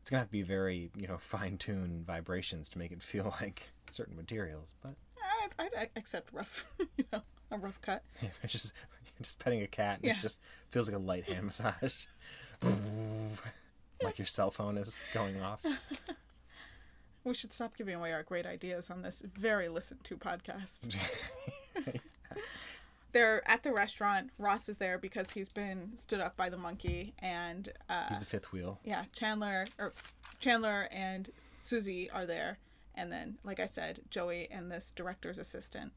it's 0.00 0.10
gonna 0.10 0.20
have 0.20 0.28
to 0.28 0.32
be 0.32 0.42
very 0.42 0.90
you 0.96 1.06
know 1.08 1.18
fine 1.18 1.58
tuned 1.58 2.06
vibrations 2.06 2.68
to 2.70 2.78
make 2.78 2.92
it 2.92 3.02
feel 3.02 3.34
like 3.40 3.70
certain 3.90 4.16
materials. 4.16 4.74
But 4.82 4.94
I'd, 5.58 5.74
I'd 5.76 5.90
accept 5.96 6.32
rough, 6.32 6.64
you 6.96 7.04
know, 7.12 7.22
a 7.50 7.58
rough 7.58 7.80
cut. 7.82 8.02
it's 8.42 8.52
just 8.52 8.72
you're 9.04 9.22
just 9.22 9.38
petting 9.38 9.62
a 9.62 9.66
cat, 9.66 9.96
and 9.98 10.06
Yeah. 10.06 10.14
it 10.16 10.20
just 10.20 10.40
feels 10.70 10.88
like 10.88 10.96
a 10.96 11.00
light 11.00 11.24
hand 11.24 11.44
massage, 11.46 11.92
like 14.04 14.18
your 14.18 14.26
cell 14.26 14.50
phone 14.50 14.76
is 14.76 15.04
going 15.12 15.40
off. 15.40 15.60
We 17.24 17.34
should 17.34 17.52
stop 17.52 17.76
giving 17.76 17.94
away 17.94 18.12
our 18.12 18.24
great 18.24 18.46
ideas 18.46 18.90
on 18.90 19.02
this 19.02 19.22
very 19.36 19.68
listened 19.68 20.02
to 20.04 20.16
podcast. 20.16 20.96
They're 23.12 23.48
at 23.48 23.62
the 23.62 23.72
restaurant. 23.72 24.30
Ross 24.38 24.68
is 24.68 24.78
there 24.78 24.98
because 24.98 25.30
he's 25.30 25.48
been 25.48 25.92
stood 25.96 26.20
up 26.20 26.36
by 26.36 26.48
the 26.48 26.56
monkey, 26.56 27.14
and 27.20 27.70
uh, 27.88 28.08
He's 28.08 28.18
the 28.18 28.24
fifth 28.24 28.50
wheel. 28.52 28.80
yeah, 28.84 29.04
Chandler 29.12 29.66
or 29.78 29.92
Chandler 30.40 30.88
and 30.90 31.30
Susie 31.58 32.10
are 32.10 32.26
there, 32.26 32.58
and 32.96 33.12
then, 33.12 33.36
like 33.44 33.60
I 33.60 33.66
said, 33.66 34.00
Joey 34.10 34.48
and 34.50 34.68
this 34.70 34.90
director's 34.90 35.38
assistant. 35.38 35.92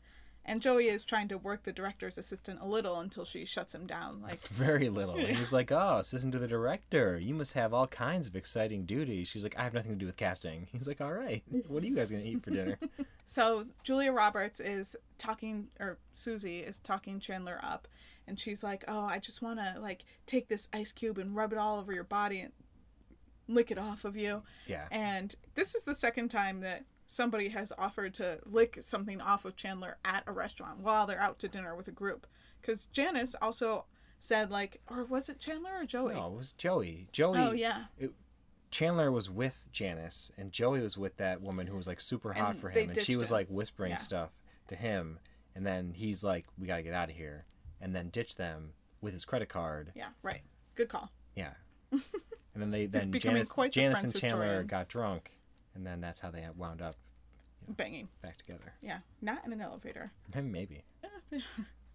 And 0.47 0.61
Joey 0.61 0.87
is 0.87 1.03
trying 1.03 1.27
to 1.29 1.39
work 1.39 1.63
the 1.63 1.71
director's 1.71 2.19
assistant 2.19 2.59
a 2.61 2.67
little 2.67 2.99
until 2.99 3.25
she 3.25 3.45
shuts 3.45 3.73
him 3.73 3.87
down. 3.87 4.21
Like, 4.21 4.47
Very 4.47 4.89
little. 4.89 5.15
And 5.15 5.35
he's 5.35 5.51
like, 5.51 5.71
"Oh, 5.71 5.97
assistant 5.97 6.33
to 6.33 6.39
the 6.39 6.47
director. 6.47 7.17
You 7.17 7.33
must 7.33 7.53
have 7.53 7.73
all 7.73 7.87
kinds 7.87 8.27
of 8.27 8.35
exciting 8.35 8.85
duties." 8.85 9.27
She's 9.27 9.43
like, 9.43 9.57
"I 9.57 9.63
have 9.63 9.73
nothing 9.73 9.91
to 9.93 9.97
do 9.97 10.05
with 10.05 10.17
casting." 10.17 10.67
He's 10.71 10.87
like, 10.87 11.01
"All 11.01 11.11
right. 11.11 11.43
What 11.67 11.83
are 11.83 11.87
you 11.87 11.95
guys 11.95 12.11
gonna 12.11 12.23
eat 12.23 12.43
for 12.43 12.51
dinner?" 12.51 12.77
So 13.27 13.65
Julia 13.83 14.11
Roberts 14.11 14.59
is 14.59 14.95
talking, 15.17 15.69
or 15.79 15.97
Susie 16.13 16.59
is 16.59 16.77
talking 16.77 17.19
Chandler 17.19 17.59
up, 17.63 17.87
and 18.27 18.39
she's 18.39 18.63
like, 18.63 18.83
"Oh, 18.87 19.01
I 19.01 19.17
just 19.17 19.41
want 19.41 19.57
to 19.57 19.79
like 19.81 20.05
take 20.27 20.47
this 20.47 20.67
ice 20.71 20.91
cube 20.91 21.17
and 21.17 21.35
rub 21.35 21.51
it 21.51 21.57
all 21.57 21.79
over 21.79 21.91
your 21.91 22.03
body 22.03 22.41
and 22.41 22.51
lick 23.47 23.71
it 23.71 23.79
off 23.79 24.05
of 24.05 24.15
you." 24.15 24.43
Yeah. 24.67 24.85
And 24.91 25.33
this 25.55 25.73
is 25.73 25.81
the 25.81 25.95
second 25.95 26.29
time 26.29 26.59
that 26.59 26.85
somebody 27.07 27.49
has 27.49 27.71
offered 27.77 28.13
to 28.15 28.39
lick 28.45 28.77
something 28.81 29.21
off 29.21 29.45
of 29.45 29.55
Chandler 29.55 29.97
at 30.03 30.23
a 30.27 30.31
restaurant 30.31 30.79
while 30.79 31.05
they're 31.05 31.19
out 31.21 31.39
to 31.39 31.47
dinner 31.47 31.75
with 31.75 31.87
a 31.87 31.91
group. 31.91 32.25
Because 32.61 32.87
Janice 32.87 33.35
also 33.41 33.85
said 34.19 34.49
like, 34.49 34.81
or 34.89 35.03
was 35.03 35.29
it 35.29 35.39
Chandler 35.39 35.71
or 35.81 35.85
Joey? 35.85 36.15
No, 36.15 36.27
it 36.27 36.37
was 36.37 36.51
Joey. 36.53 37.07
Joey. 37.11 37.37
Oh 37.37 37.51
yeah. 37.51 37.85
Chandler 38.71 39.11
was 39.11 39.29
with 39.29 39.67
Janice, 39.71 40.31
and 40.37 40.51
Joey 40.51 40.81
was 40.81 40.97
with 40.97 41.15
that 41.17 41.41
woman 41.41 41.67
who 41.67 41.77
was 41.77 41.87
like 41.87 42.01
super 42.01 42.33
hot 42.33 42.51
And 42.51 42.59
for 42.59 42.69
him, 42.69 42.89
and 42.89 43.01
she 43.01 43.15
was 43.15 43.31
like 43.31 43.47
whispering 43.49 43.91
Yeah. 43.91 43.97
stuff 43.97 44.31
to 44.67 44.75
him, 44.75 45.19
and 45.53 45.65
then 45.65 45.93
he's 45.95 46.23
like, 46.23 46.45
"We 46.57 46.67
gotta 46.67 46.81
get 46.81 46.93
out 46.93 47.09
of 47.09 47.15
here," 47.15 47.45
and 47.79 47.95
then 47.95 48.09
ditch 48.09 48.35
them 48.35 48.73
with 48.99 49.13
his 49.13 49.23
credit 49.23 49.47
card. 49.47 49.93
Yeah. 49.95 50.09
Right. 50.23 50.41
Good 50.73 50.89
call. 50.89 51.09
Yeah. 51.35 51.53
and 51.91 52.01
then 52.55 52.71
they 52.71 52.85
then 52.87 53.11
Becoming 53.11 53.35
Janice, 53.35 53.51
quite 53.51 53.71
Janice 53.71 54.03
and 54.03 54.13
Chandler 54.13 54.43
historian. 54.45 54.67
got 54.67 54.89
drunk, 54.89 55.31
and 55.75 55.85
then 55.85 56.01
that's 56.01 56.19
how 56.19 56.31
they 56.31 56.45
wound 56.57 56.81
up 56.81 56.95
Banging. 57.67 58.07
back 58.21 58.37
together. 58.37 58.73
Yeah. 58.81 58.99
Not 59.21 59.45
in 59.45 59.53
an 59.53 59.61
elevator. 59.61 60.11
Maybe. 60.35 60.83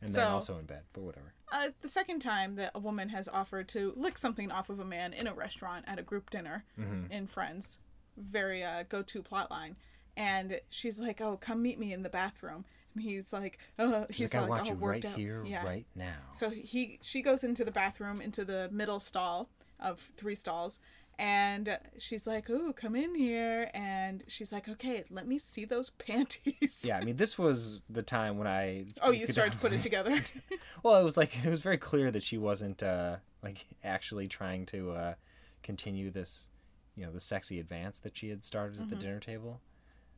And 0.02 0.10
So- 0.10 0.20
then 0.20 0.26
also 0.32 0.58
in 0.58 0.64
bed, 0.64 0.82
but 0.92 1.02
whatever. 1.02 1.32
Uh, 1.52 1.68
the 1.82 1.88
second 1.88 2.20
time 2.20 2.54
that 2.56 2.70
a 2.74 2.78
woman 2.78 3.08
has 3.10 3.28
offered 3.28 3.68
to 3.68 3.92
lick 3.96 4.16
something 4.18 4.50
off 4.50 4.70
of 4.70 4.80
a 4.80 4.84
man 4.84 5.12
in 5.12 5.26
a 5.26 5.34
restaurant 5.34 5.84
at 5.88 5.98
a 5.98 6.02
group 6.02 6.30
dinner 6.30 6.64
Mm-hmm. 6.78 7.12
in 7.12 7.26
Friends, 7.26 7.80
very 8.16 8.64
uh, 8.64 8.84
go-to 8.88 9.22
plot 9.22 9.50
line, 9.50 9.76
and 10.16 10.60
she's 10.70 10.98
like, 11.00 11.20
"Oh, 11.20 11.36
come 11.36 11.60
meet 11.62 11.78
me 11.78 11.92
in 11.92 12.02
the 12.02 12.08
bathroom," 12.08 12.64
and 12.94 13.02
he's 13.02 13.32
like, 13.32 13.58
"Oh, 13.78 14.06
She's 14.10 14.16
he's 14.18 14.34
like, 14.34 14.42
I 14.44 14.46
want 14.48 14.62
all 14.62 14.68
you 14.68 14.74
right 14.86 15.04
out. 15.04 15.16
here, 15.18 15.44
Yeah. 15.44 15.64
right 15.64 15.86
now. 15.94 16.16
So 16.32 16.48
he 16.50 16.98
she 17.02 17.20
goes 17.20 17.44
into 17.44 17.64
the 17.64 17.70
bathroom 17.72 18.20
into 18.22 18.44
the 18.44 18.68
middle 18.72 19.00
stall 19.00 19.48
of 19.78 20.00
three 20.16 20.34
stalls 20.34 20.80
and 21.20 21.78
she's 21.98 22.26
like, 22.26 22.48
"Ooh, 22.50 22.72
come 22.72 22.96
in 22.96 23.14
here." 23.14 23.70
And 23.74 24.24
she's 24.26 24.50
like, 24.50 24.68
"Okay, 24.68 25.04
let 25.10 25.28
me 25.28 25.38
see 25.38 25.64
those 25.66 25.90
panties." 26.06 26.82
Yeah, 26.84 26.96
I 26.98 27.04
mean, 27.04 27.16
this 27.16 27.38
was 27.38 27.80
the 27.90 28.02
time 28.02 28.38
when 28.38 28.46
I. 28.48 28.86
Oh, 29.02 29.10
you 29.10 29.26
started 29.26 29.52
to 29.52 29.58
put 29.58 29.72
it 29.72 29.82
together. 29.82 30.20
Well, 30.82 30.98
it 30.98 31.04
was 31.04 31.16
like 31.18 31.44
it 31.44 31.50
was 31.50 31.60
very 31.60 31.76
clear 31.76 32.10
that 32.10 32.22
she 32.22 32.38
wasn't 32.38 32.82
uh, 32.82 33.16
like 33.42 33.66
actually 33.84 34.28
trying 34.28 34.64
to 34.66 34.92
uh, 34.92 35.14
continue 35.62 36.10
this, 36.10 36.48
you 36.96 37.04
know, 37.04 37.12
the 37.12 37.20
sexy 37.20 37.60
advance 37.60 37.98
that 38.00 38.16
she 38.16 38.30
had 38.30 38.42
started 38.44 38.80
at 38.80 38.88
the 38.88 38.94
Mm-hmm. 38.96 39.00
dinner 39.04 39.20
table. 39.20 39.60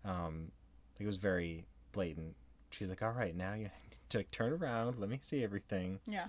Um, 0.05 0.53
it 1.01 1.07
was 1.07 1.17
very 1.17 1.65
blatant. 1.91 2.37
She's 2.71 2.91
like, 2.91 3.03
"All 3.03 3.11
right, 3.11 3.35
now 3.35 3.55
you 3.55 3.65
need 3.91 3.99
to 4.11 4.23
turn 4.25 4.53
around. 4.53 4.99
Let 5.01 5.09
me 5.11 5.19
see 5.21 5.43
everything." 5.43 5.99
yeah. 6.07 6.29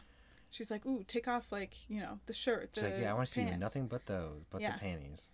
She's 0.53 0.71
like, 0.71 0.85
"Ooh, 0.85 1.03
take 1.07 1.27
off 1.27 1.51
like, 1.51 1.75
you 1.89 1.99
know, 1.99 2.19
the 2.27 2.33
shirt, 2.33 2.73
the 2.73 2.81
She's 2.81 2.89
like, 2.91 3.01
"Yeah, 3.01 3.11
I 3.11 3.13
want 3.15 3.27
to 3.27 3.33
see 3.33 3.43
nothing 3.43 3.87
but 3.87 4.05
those, 4.05 4.43
but 4.49 4.61
Yeah. 4.61 4.73
the 4.73 4.79
panties." 4.79 5.31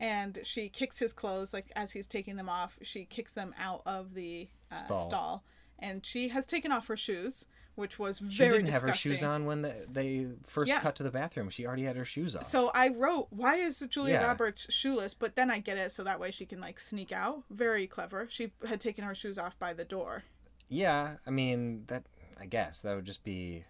and 0.00 0.38
she 0.44 0.68
kicks 0.68 1.00
his 1.00 1.12
clothes 1.12 1.52
like 1.52 1.72
as 1.74 1.90
he's 1.90 2.06
taking 2.06 2.36
them 2.36 2.48
off 2.48 2.78
she 2.82 3.04
kicks 3.04 3.32
them 3.32 3.52
out 3.58 3.82
of 3.84 4.14
the 4.14 4.48
uh, 4.70 4.76
Stall. 4.76 5.00
stall. 5.00 5.44
and 5.80 6.06
she 6.06 6.28
has 6.28 6.46
taken 6.46 6.70
off 6.70 6.86
her 6.86 6.96
shoes 6.96 7.46
which 7.74 7.98
was 7.98 8.20
very. 8.20 8.32
She 8.32 8.58
didn't 8.58 8.72
have 8.72 8.82
her 8.82 8.92
shoes 8.92 9.22
on 9.24 9.44
when 9.44 9.62
the, 9.62 9.74
they 9.90 10.28
first 10.46 10.70
Yeah. 10.70 10.78
cut 10.80 10.94
to 10.96 11.02
the 11.04 11.10
bathroom. 11.10 11.48
She 11.48 11.64
already 11.66 11.82
had 11.84 11.96
her 11.96 12.04
shoes 12.04 12.36
off. 12.36 12.44
so 12.44 12.70
i 12.74 12.86
wrote 12.88 13.26
why 13.30 13.56
is 13.56 13.80
julia 13.90 14.14
Yeah. 14.14 14.22
roberts 14.26 14.72
shoeless 14.72 15.14
but 15.14 15.34
then 15.34 15.50
i 15.50 15.58
get 15.58 15.78
it 15.78 15.90
so 15.90 16.04
that 16.04 16.20
way 16.20 16.30
she 16.30 16.46
can 16.46 16.60
like 16.60 16.78
sneak 16.78 17.10
out 17.10 17.42
very 17.50 17.88
clever 17.88 18.28
she 18.30 18.52
had 18.68 18.80
taken 18.80 19.02
her 19.02 19.16
shoes 19.16 19.36
off 19.36 19.58
by 19.58 19.72
the 19.72 19.84
door 19.84 20.22
yeah, 20.68 21.16
I 21.26 21.30
mean 21.30 21.84
that. 21.88 22.04
I 22.40 22.46
guess 22.46 22.82
that 22.82 22.94
would 22.94 23.04
just 23.06 23.24
be 23.24 23.64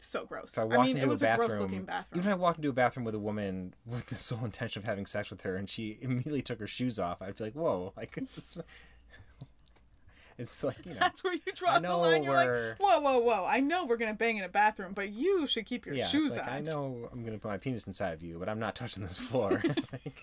so 0.00 0.24
gross 0.24 0.56
If 0.56 0.70
I 0.70 0.76
i, 0.76 0.86
mean 0.86 0.96
into 0.96 1.02
it 1.02 1.08
was 1.08 1.22
a 1.22 1.32
a, 1.32 1.36
gross 1.36 1.58
looking 1.58 1.84
bathroom 1.84 2.20
even 2.20 2.30
if 2.30 2.38
I 2.38 2.40
walked 2.40 2.58
into 2.58 2.68
a 2.68 2.72
bathroom 2.72 3.04
with 3.04 3.14
a 3.14 3.18
woman 3.18 3.74
with 3.86 4.06
the 4.06 4.14
sole 4.14 4.44
intention 4.44 4.80
of 4.80 4.84
having 4.84 5.06
sex 5.06 5.30
with 5.30 5.42
her, 5.42 5.56
and 5.56 5.68
she 5.68 5.98
immediately 6.00 6.42
took 6.42 6.60
her 6.60 6.66
shoes 6.66 6.98
off, 6.98 7.22
I'd 7.22 7.36
be 7.36 7.44
like, 7.44 7.54
"Whoa!" 7.54 7.92
Like 7.96 8.18
it's, 8.36 8.60
it's 10.38 10.62
like 10.62 10.84
you 10.84 10.92
know, 10.92 11.00
that's 11.00 11.24
where 11.24 11.34
you 11.34 11.52
draw 11.54 11.78
the 11.78 11.96
line. 11.96 12.22
You're 12.22 12.34
we're- 12.34 12.68
like, 12.70 12.78
whoa, 12.78 13.00
whoa, 13.00 13.18
whoa! 13.18 13.44
I 13.46 13.60
know 13.60 13.86
we're 13.86 13.96
gonna 13.96 14.14
bang 14.14 14.36
in 14.36 14.44
a 14.44 14.48
bathroom, 14.48 14.92
but 14.92 15.10
you 15.10 15.46
should 15.46 15.66
keep 15.66 15.86
your 15.86 15.94
yeah. 15.94 16.06
shoes 16.06 16.36
like, 16.36 16.46
on. 16.46 16.52
I 16.52 16.60
know 16.60 17.08
I'm 17.12 17.24
gonna 17.24 17.38
put 17.38 17.48
my 17.48 17.58
penis 17.58 17.86
inside 17.86 18.12
of 18.12 18.22
you, 18.22 18.38
but 18.38 18.48
I'm 18.48 18.60
not 18.60 18.74
touching 18.74 19.02
this 19.02 19.18
floor. 19.18 19.62
like, 19.92 20.22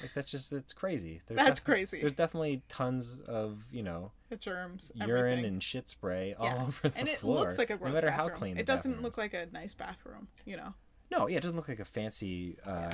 like, 0.00 0.10
that's 0.14 0.30
just 0.30 0.52
it's 0.52 0.72
crazy. 0.72 1.20
There's 1.26 1.36
That's 1.38 1.60
crazy. 1.60 2.00
There's 2.00 2.12
definitely 2.14 2.62
tons 2.68 3.20
of 3.20 3.62
you 3.70 3.82
know 3.82 4.12
The 4.30 4.36
germs, 4.36 4.90
urine 4.94 5.10
everything. 5.10 5.44
and 5.44 5.62
shit 5.62 5.88
spray 5.88 6.34
all 6.38 6.46
over 6.66 6.88
the 6.88 6.90
floor. 6.90 6.92
and 6.96 7.08
it 7.08 7.18
floor. 7.18 7.36
looks 7.36 7.58
like 7.58 7.70
a 7.70 7.76
gross 7.76 7.88
no 7.90 7.94
matter 7.94 8.06
bathroom. 8.08 8.30
how 8.30 8.36
clean. 8.36 8.56
it 8.58 8.66
doesn't 8.66 9.02
look 9.02 9.12
is. 9.14 9.18
like 9.18 9.34
a 9.34 9.46
nice 9.52 9.74
bathroom, 9.74 10.28
you 10.44 10.56
know. 10.56 10.74
No, 11.10 11.26
yeah, 11.28 11.36
it 11.38 11.42
doesn't 11.42 11.56
look 11.56 11.68
like 11.68 11.80
a 11.80 11.84
fancy, 11.84 12.56
uh, 12.64 12.90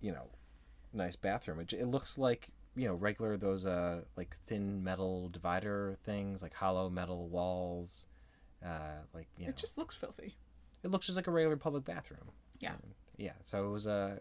you 0.00 0.12
know, 0.12 0.28
nice 0.92 1.16
bathroom. 1.16 1.60
It, 1.60 1.72
it 1.74 1.86
looks 1.86 2.16
like 2.18 2.48
you 2.76 2.86
know 2.86 2.94
regular 2.94 3.36
those 3.36 3.66
uh 3.66 4.02
like 4.16 4.36
thin 4.46 4.82
metal 4.84 5.28
divider 5.30 5.98
things, 6.04 6.42
like 6.42 6.54
hollow 6.54 6.88
metal 6.88 7.28
walls. 7.28 8.06
Uh, 8.64 9.02
like 9.14 9.28
you 9.36 9.44
know, 9.44 9.50
It 9.50 9.56
just 9.56 9.78
looks 9.78 9.94
filthy. 9.94 10.36
it 10.82 10.90
looks 10.90 11.06
just 11.06 11.16
like 11.16 11.26
a 11.26 11.30
regular 11.30 11.56
public 11.56 11.84
bathroom. 11.84 12.30
Yeah. 12.58 12.72
And, 12.72 12.94
yeah, 13.16 13.32
so 13.42 13.66
it 13.66 13.70
was 13.70 13.86
uh, 13.86 14.18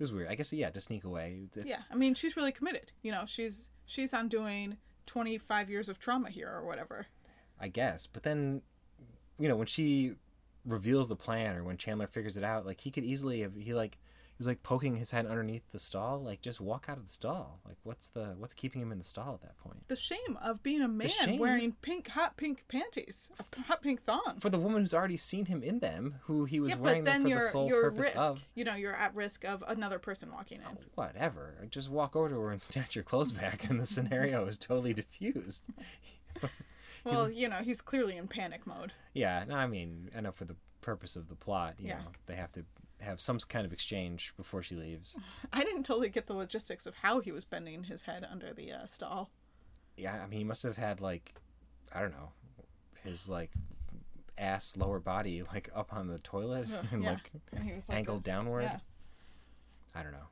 it 0.00 0.04
was 0.04 0.12
weird. 0.14 0.28
I 0.28 0.34
guess 0.34 0.50
yeah, 0.50 0.70
to 0.70 0.80
sneak 0.80 1.04
away. 1.04 1.42
Yeah. 1.62 1.80
I 1.90 1.94
mean, 1.94 2.14
she's 2.14 2.34
really 2.34 2.52
committed. 2.52 2.90
You 3.02 3.12
know, 3.12 3.24
she's 3.26 3.70
she's 3.84 4.14
on 4.14 4.28
doing 4.28 4.78
25 5.04 5.68
years 5.68 5.90
of 5.90 5.98
trauma 5.98 6.30
here 6.30 6.50
or 6.50 6.66
whatever. 6.66 7.06
I 7.60 7.68
guess, 7.68 8.06
but 8.06 8.22
then, 8.22 8.62
you 9.38 9.46
know, 9.46 9.56
when 9.56 9.66
she 9.66 10.14
reveals 10.64 11.10
the 11.10 11.16
plan 11.16 11.54
or 11.54 11.64
when 11.64 11.76
Chandler 11.76 12.06
figures 12.06 12.38
it 12.38 12.44
out, 12.44 12.64
like 12.64 12.80
he 12.80 12.90
could 12.90 13.04
easily 13.04 13.42
have 13.42 13.54
he 13.54 13.74
like 13.74 13.98
he's 14.40 14.46
like 14.46 14.62
poking 14.62 14.96
his 14.96 15.10
head 15.10 15.26
underneath 15.26 15.70
the 15.70 15.78
stall, 15.78 16.18
like 16.18 16.40
just 16.40 16.62
walk 16.62 16.86
out 16.88 16.96
of 16.96 17.04
the 17.04 17.12
stall. 17.12 17.60
Like 17.66 17.76
what's 17.82 18.08
the 18.08 18.34
what's 18.38 18.54
keeping 18.54 18.80
him 18.80 18.90
in 18.90 18.96
the 18.96 19.04
stall 19.04 19.34
at 19.34 19.42
that 19.42 19.58
point? 19.58 19.86
The 19.88 19.96
shame 19.96 20.38
of 20.42 20.62
being 20.62 20.80
a 20.80 20.88
man 20.88 21.36
wearing 21.38 21.76
pink 21.82 22.08
hot 22.08 22.38
pink 22.38 22.64
panties, 22.66 23.30
a 23.38 23.60
hot 23.60 23.82
pink 23.82 24.00
thong. 24.02 24.38
For 24.40 24.48
the 24.48 24.58
woman 24.58 24.80
who's 24.80 24.94
already 24.94 25.18
seen 25.18 25.44
him 25.44 25.62
in 25.62 25.80
them, 25.80 26.14
who 26.22 26.46
he 26.46 26.58
was 26.58 26.70
yeah, 26.72 26.78
wearing 26.78 27.04
but 27.04 27.12
them 27.12 27.22
then 27.24 27.32
for 27.32 27.38
the 27.38 27.40
sole 27.50 27.68
you're 27.68 27.82
purpose 27.82 28.06
risk. 28.06 28.16
of 28.18 28.44
You 28.54 28.64
know, 28.64 28.76
you're 28.76 28.94
at 28.96 29.14
risk 29.14 29.44
of 29.44 29.62
another 29.68 29.98
person 29.98 30.32
walking 30.32 30.60
in. 30.60 30.64
Oh, 30.66 30.78
whatever. 30.94 31.56
Just 31.68 31.90
walk 31.90 32.16
over 32.16 32.30
to 32.30 32.40
her 32.40 32.50
and 32.50 32.62
snatch 32.62 32.94
your 32.94 33.04
clothes 33.04 33.32
back, 33.32 33.68
and 33.68 33.78
the 33.78 33.84
scenario 33.84 34.46
is 34.46 34.56
totally 34.56 34.94
diffused. 34.94 35.64
Well, 37.04 37.30
you 37.30 37.48
know, 37.48 37.56
he's 37.56 37.80
clearly 37.80 38.16
in 38.18 38.28
panic 38.28 38.66
mode. 38.66 38.92
Yeah, 39.14 39.44
no, 39.48 39.54
I 39.54 39.66
mean, 39.66 40.10
I 40.16 40.20
know 40.20 40.32
for 40.32 40.44
the 40.44 40.56
purpose 40.82 41.16
of 41.16 41.28
the 41.28 41.34
plot, 41.34 41.76
you 41.78 41.88
Yeah. 41.88 41.98
know, 42.00 42.08
they 42.26 42.34
have 42.34 42.52
to 42.52 42.64
have 43.00 43.20
some 43.20 43.38
kind 43.40 43.66
of 43.66 43.72
exchange 43.72 44.32
before 44.36 44.62
she 44.62 44.74
leaves. 44.74 45.18
I 45.52 45.64
didn't 45.64 45.84
totally 45.84 46.08
get 46.08 46.26
the 46.26 46.34
logistics 46.34 46.86
of 46.86 46.94
how 46.96 47.20
he 47.20 47.32
was 47.32 47.44
bending 47.44 47.84
his 47.84 48.02
head 48.02 48.26
under 48.30 48.52
the 48.52 48.72
uh, 48.72 48.86
stall. 48.86 49.30
Yeah, 49.96 50.14
I 50.22 50.26
mean, 50.26 50.38
he 50.38 50.44
must 50.44 50.62
have 50.62 50.76
had 50.76 51.00
like, 51.00 51.34
I 51.92 52.00
don't 52.00 52.12
know, 52.12 52.30
his 53.02 53.28
like 53.28 53.50
ass 54.38 54.76
lower 54.76 54.98
body 54.98 55.42
like 55.52 55.68
up 55.74 55.92
on 55.92 56.08
the 56.08 56.18
toilet 56.20 56.66
and 56.92 57.04
like 57.04 57.30
And 57.54 57.64
he 57.64 57.72
was 57.74 57.88
like 57.88 57.98
angled 57.98 58.20
a- 58.20 58.24
downward. 58.24 58.62
Yeah. 58.62 58.78
I 59.94 60.02
don't 60.02 60.12
know, 60.12 60.28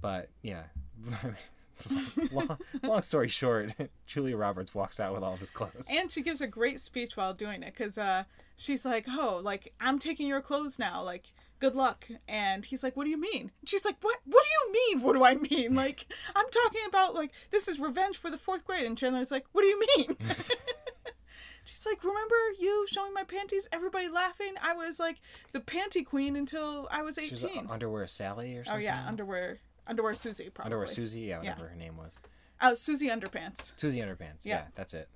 but 0.00 0.28
yeah. 0.42 0.64
long, 2.32 2.58
long 2.82 3.02
story 3.02 3.28
short, 3.28 3.72
Julia 4.06 4.36
Roberts 4.36 4.74
walks 4.74 5.00
out 5.00 5.14
with 5.14 5.22
all 5.22 5.34
of 5.34 5.40
his 5.40 5.50
clothes. 5.50 5.88
And 5.90 6.10
she 6.10 6.22
gives 6.22 6.40
a 6.40 6.46
great 6.46 6.80
speech 6.80 7.16
while 7.16 7.32
doing 7.32 7.62
it 7.62 7.74
because 7.74 7.96
uh, 7.98 8.24
she's 8.56 8.84
like, 8.84 9.06
"Oh, 9.08 9.40
like 9.42 9.72
I'm 9.80 9.98
taking 9.98 10.26
your 10.26 10.40
clothes 10.40 10.78
now. 10.78 11.02
Like, 11.02 11.32
good 11.60 11.74
luck." 11.76 12.08
And 12.26 12.64
he's 12.64 12.82
like, 12.82 12.96
"What 12.96 13.04
do 13.04 13.10
you 13.10 13.20
mean?" 13.20 13.52
And 13.60 13.68
she's 13.68 13.84
like, 13.84 13.96
"What? 14.00 14.18
What 14.24 14.44
do 14.44 14.50
you 14.50 14.72
mean? 14.96 15.02
What 15.04 15.12
do 15.14 15.24
I 15.24 15.34
mean? 15.36 15.74
Like, 15.80 16.06
I'm 16.34 16.50
talking 16.50 16.80
about 16.88 17.14
like 17.14 17.30
this 17.50 17.68
is 17.68 17.78
revenge 17.78 18.16
for 18.16 18.30
the 18.30 18.38
fourth 18.38 18.64
grade." 18.64 18.84
And 18.86 18.98
Chandler's 18.98 19.30
like, 19.30 19.46
"What 19.52 19.62
do 19.62 19.68
you 19.68 19.80
mean?" 19.96 20.16
she's 21.64 21.86
like, 21.86 22.02
"Remember 22.04 22.34
you 22.58 22.86
showing 22.88 23.14
my 23.14 23.24
panties? 23.24 23.68
Everybody 23.72 24.08
laughing. 24.08 24.54
I 24.62 24.74
was 24.74 24.98
like 24.98 25.20
the 25.52 25.60
panty 25.60 26.04
queen 26.04 26.36
until 26.36 26.88
I 26.90 27.02
was 27.02 27.16
was 27.16 27.44
18." 27.44 27.66
uh, 27.68 27.72
underwear 27.72 28.06
Sally 28.06 28.56
or 28.56 28.64
something. 28.64 28.80
oh 28.80 28.84
yeah, 28.84 29.04
underwear, 29.06 29.60
underwear 29.86 30.14
Susie 30.14 30.50
probably. 30.50 30.66
underwear 30.68 30.86
Susie, 30.86 31.20
yeah, 31.20 31.40
Yeah. 31.42 31.50
whatever 31.50 31.68
her 31.68 31.76
name 31.76 31.96
was. 31.96 32.18
Uh, 32.60 32.74
Susie 32.74 33.08
underpants. 33.08 33.72
Susie 33.78 34.00
Underpants. 34.00 34.44
Yeah, 34.44 34.56
Yeah. 34.56 34.64
that's 34.74 34.92
it. 34.92 35.08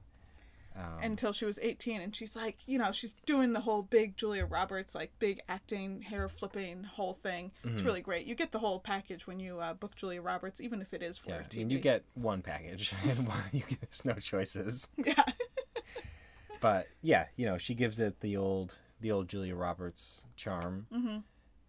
Um, 0.76 0.98
until 1.02 1.32
she 1.32 1.44
was 1.44 1.60
18 1.62 2.00
and 2.00 2.16
she's 2.16 2.34
like 2.34 2.58
you 2.66 2.78
know 2.78 2.90
she's 2.90 3.14
doing 3.26 3.52
the 3.52 3.60
whole 3.60 3.80
big 3.82 4.16
julia 4.16 4.44
roberts 4.44 4.92
like 4.92 5.12
big 5.20 5.40
acting 5.48 6.02
hair 6.02 6.28
flipping 6.28 6.82
whole 6.82 7.14
thing 7.14 7.52
it's 7.62 7.74
Mm-hmm. 7.76 7.86
really 7.86 8.00
great 8.00 8.26
you 8.26 8.34
get 8.34 8.50
the 8.50 8.58
whole 8.58 8.80
package 8.80 9.24
when 9.28 9.38
you 9.38 9.60
uh, 9.60 9.74
book 9.74 9.94
julia 9.94 10.20
roberts 10.20 10.60
even 10.60 10.80
if 10.80 10.92
it 10.92 11.00
is 11.00 11.16
for 11.16 11.30
Yeah, 11.30 11.42
TV. 11.42 11.54
I 11.54 11.58
mean, 11.58 11.70
you 11.70 11.78
get 11.78 12.02
one 12.14 12.42
package, 12.42 12.92
and 13.08 13.24
one 13.28 13.38
you 13.52 13.60
get, 13.68 13.82
there's 13.82 14.04
no 14.04 14.14
choices. 14.14 14.88
yeah 15.04 15.22
But 16.60 16.88
yeah, 17.02 17.26
you 17.36 17.46
know, 17.46 17.58
she 17.58 17.74
gives 17.74 18.00
it 18.00 18.20
the 18.20 18.36
old, 18.36 18.78
the 19.00 19.10
old 19.12 19.28
Julia 19.28 19.54
Roberts 19.54 20.22
charm. 20.34 20.86
Mm-hmm. 20.92 21.18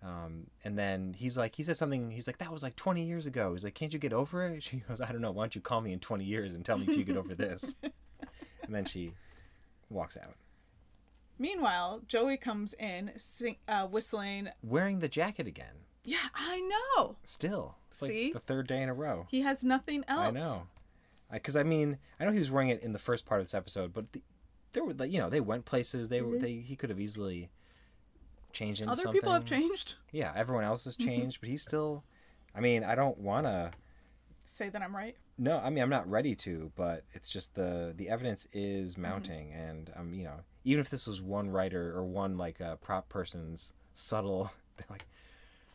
Um, 0.08 0.48
and 0.64 0.78
then 0.80 1.14
he's 1.18 1.38
like, 1.38 1.56
he 1.56 1.64
says 1.64 1.78
something. 1.78 2.12
He's 2.12 2.28
like, 2.28 2.38
that 2.38 2.52
was 2.52 2.64
like 2.64 2.76
20 2.76 3.04
years 3.04 3.26
ago. 3.26 3.52
He's 3.54 3.64
like, 3.66 3.74
can't 3.74 3.92
you 3.92 4.00
get 4.00 4.14
over 4.14 4.46
it? 4.48 4.64
She 4.64 4.78
goes, 4.78 5.02
I 5.02 5.12
don't 5.12 5.20
know. 5.22 5.32
Why 5.32 5.44
don't 5.44 5.56
you 5.56 5.62
call 5.62 5.82
me 5.82 5.92
in 5.92 6.00
20 6.00 6.24
years 6.24 6.54
and 6.56 6.64
tell 6.64 6.78
me 6.78 6.86
if 6.88 6.98
you 6.98 7.04
get 7.04 7.18
over 7.18 7.36
this? 7.36 7.76
And 8.66 8.74
then 8.76 8.86
she 8.86 9.14
walks 9.90 10.18
out, 10.18 10.36
meanwhile 11.38 12.02
joey 12.08 12.38
comes 12.38 12.74
in 12.76 13.12
sing, 13.18 13.58
uh, 13.68 13.86
whistling 13.88 14.50
wearing 14.64 15.00
the 15.00 15.08
jacket 15.10 15.48
again. 15.48 15.76
yeah 16.04 16.18
i 16.34 16.60
know 16.60 17.16
Still, 17.24 17.76
it's 17.92 18.00
See? 18.00 18.26
like 18.26 18.34
the 18.34 18.40
third 18.40 18.68
day 18.68 18.82
in 18.82 18.90
a 18.90 18.94
row. 18.94 19.28
he 19.30 19.42
has 19.42 19.64
nothing 19.64 20.04
else 20.08 20.28
I 20.28 20.32
know. 20.32 20.64
Because 21.32 21.56
I, 21.56 21.64
mean, 21.64 21.98
I 22.20 22.24
know 22.26 22.32
he 22.32 22.40
was 22.40 22.52
wearing 22.52 22.70
it 22.70 22.82
in 22.84 22.94
the 22.94 23.00
first 23.00 23.26
part 23.26 23.42
of 23.42 23.48
this 23.48 23.56
episode, 23.56 23.92
but 23.94 24.12
the, 24.14 24.22
there 24.74 24.84
were 24.86 24.94
like 24.94 25.12
you 25.12 25.18
know 25.18 25.30
they 25.30 25.42
went 25.42 25.66
places. 25.66 26.08
They 26.08 26.22
were 26.22 26.38
they 26.38 26.54
he 26.58 26.76
could 26.76 26.90
have 26.92 27.00
easily 27.00 27.50
changed 28.54 28.80
into 28.80 28.92
Mm-hmm. 28.92 28.92
Other 28.94 29.02
something. 29.02 29.22
people 29.22 29.34
have 29.34 29.44
changed. 29.44 29.96
Yeah, 30.12 30.32
everyone 30.36 30.64
else 30.64 30.86
has 30.86 30.96
changed, 30.96 31.40
but 31.42 31.50
he's 31.50 31.64
still. 31.64 32.04
I 32.56 32.62
mean, 32.62 32.84
I 32.84 32.94
don't 32.96 33.18
want 33.18 33.48
to. 33.48 33.72
Say 34.46 34.70
that 34.70 34.82
I'm 34.84 34.96
right. 34.96 35.18
No, 35.38 35.58
I 35.58 35.70
mean 35.70 35.84
I'm 35.84 35.90
not 35.90 36.10
ready 36.10 36.34
to, 36.36 36.72
but 36.76 37.04
it's 37.14 37.30
just 37.30 37.56
the 37.56 37.94
the 37.96 38.10
evidence 38.10 38.48
is 38.54 38.94
Mm-hmm. 38.94 39.02
mounting, 39.02 39.52
and 39.54 39.92
um, 39.96 40.14
you 40.14 40.24
know, 40.24 40.40
even 40.64 40.80
if 40.82 40.90
this 40.90 41.06
was 41.08 41.22
one 41.22 41.50
writer 41.50 41.94
or 41.96 42.04
one 42.06 42.38
like 42.38 42.62
uh, 42.62 42.76
prop 42.78 43.10
person's 43.10 43.74
subtle, 43.94 44.52
they're 44.78 44.86
like 44.90 45.06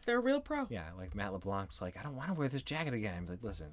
They're 0.07 0.17
a 0.19 0.21
real 0.23 0.41
pro. 0.41 0.67
yeah, 0.71 0.87
like 0.97 1.15
Matt 1.15 1.33
LeBlanc's 1.33 1.83
like 1.83 1.97
I 1.99 2.03
don't 2.03 2.17
want 2.17 2.29
to 2.29 2.35
wear 2.35 2.49
this 2.49 2.63
jacket 2.63 2.95
again. 2.95 3.15
I'm 3.19 3.27
like, 3.29 3.43
listen, 3.45 3.69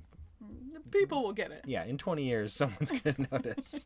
People 0.91 1.23
will 1.23 1.33
get 1.33 1.51
it. 1.51 1.63
yeah, 1.65 1.83
in 1.85 1.97
20 1.97 2.23
years 2.23 2.53
someone's 2.55 2.91
gonna 2.91 3.27
notice. 3.31 3.85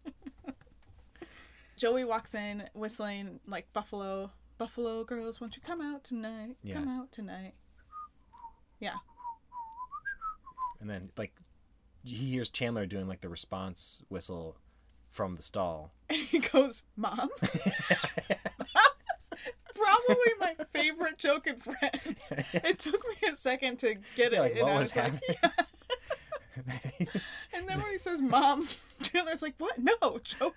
Joey 1.77 2.03
walks 2.03 2.33
in 2.35 2.63
whistling 2.73 3.39
like 3.47 3.71
Buffalo, 3.73 4.31
Buffalo 4.57 5.03
girls, 5.03 5.39
won't 5.41 5.55
you 5.55 5.61
come 5.65 5.81
out 5.81 6.03
tonight? 6.03 6.57
Yeah. 6.63 6.73
Come 6.75 6.87
out 6.87 7.11
tonight. 7.11 7.53
Yeah. 8.79 8.95
and 10.79 10.89
then 10.89 11.09
like 11.17 11.33
he 12.03 12.31
hears 12.31 12.49
Chandler 12.49 12.85
doing 12.85 13.07
like 13.07 13.21
the 13.21 13.29
response 13.29 14.03
whistle 14.09 14.57
from 15.09 15.35
the 15.35 15.41
stall. 15.41 15.91
And 16.09 16.19
he 16.19 16.39
goes, 16.39 16.83
Mom? 16.97 17.29
Probably 19.73 20.31
my 20.39 20.55
favorite 20.73 21.17
joke 21.17 21.47
in 21.47 21.55
Friends. 21.55 22.33
It 22.53 22.79
took 22.79 23.01
me 23.07 23.29
a 23.31 23.35
second 23.35 23.79
to 23.79 23.95
get 24.15 24.33
it. 24.33 24.35
You're 24.35 24.41
like, 24.41 24.55
and 24.55 24.61
what 24.63 24.71
I 24.73 24.79
was 24.79 24.95
like, 24.95 25.05
happening? 25.13 27.07
And 27.53 27.67
then 27.67 27.79
when 27.81 27.91
he 27.91 27.97
says 27.97 28.21
mom, 28.21 28.67
Chandler's 29.01 29.41
like, 29.41 29.55
What? 29.57 29.77
No, 29.79 30.19
Joey. 30.23 30.51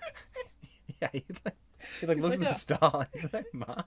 yeah, 1.01 1.09
he 1.13 1.25
like, 1.45 1.55
he 2.01 2.07
like 2.07 2.19
looks 2.19 2.39
like, 2.39 2.49
at 2.49 2.55
the 2.55 2.75
"Yeah." 2.75 2.79
stall 2.79 3.01
and 3.13 3.23
he's 3.23 3.33
like, 3.33 3.47
"Mom." 3.55 3.85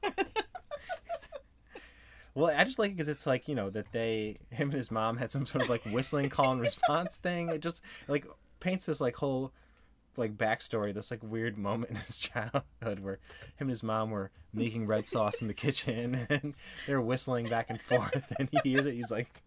Well, 2.38 2.54
I 2.56 2.64
just 2.66 2.78
like 2.78 2.92
it 2.92 2.98
because 2.98 3.08
it's 3.08 3.26
like 3.26 3.48
you 3.48 3.56
know 3.56 3.72
that 3.72 3.92
they 3.92 4.38
him 4.52 4.70
and 4.70 4.74
his 4.78 4.92
mom 4.92 5.18
had 5.18 5.32
some 5.32 5.48
sort 5.48 5.64
of 5.64 5.70
like 5.70 5.84
whistling 5.86 6.30
call 6.30 6.52
and 6.52 6.62
response 6.62 7.18
thing. 7.22 7.50
It 7.50 7.62
just 7.62 7.84
like 8.08 8.28
paints 8.60 8.86
this 8.86 9.02
like 9.02 9.16
whole 9.16 9.52
like 10.18 10.38
backstory, 10.38 10.94
this 10.94 11.10
like 11.10 11.24
weird 11.24 11.58
moment 11.58 11.92
in 11.92 11.96
his 11.98 12.18
childhood 12.20 13.00
where 13.00 13.14
him 13.56 13.62
and 13.62 13.70
his 13.70 13.82
mom 13.82 14.12
were 14.12 14.30
making 14.54 14.86
red 14.86 15.08
sauce 15.08 15.42
in 15.42 15.48
the 15.48 15.54
kitchen 15.54 16.28
and 16.30 16.54
they're 16.86 17.02
whistling 17.02 17.50
back 17.50 17.70
and 17.72 17.82
forth 17.82 18.32
and 18.38 18.50
he 18.52 18.72
hears 18.72 18.86
it. 18.86 18.94
He's 18.94 19.12
like, 19.12 19.44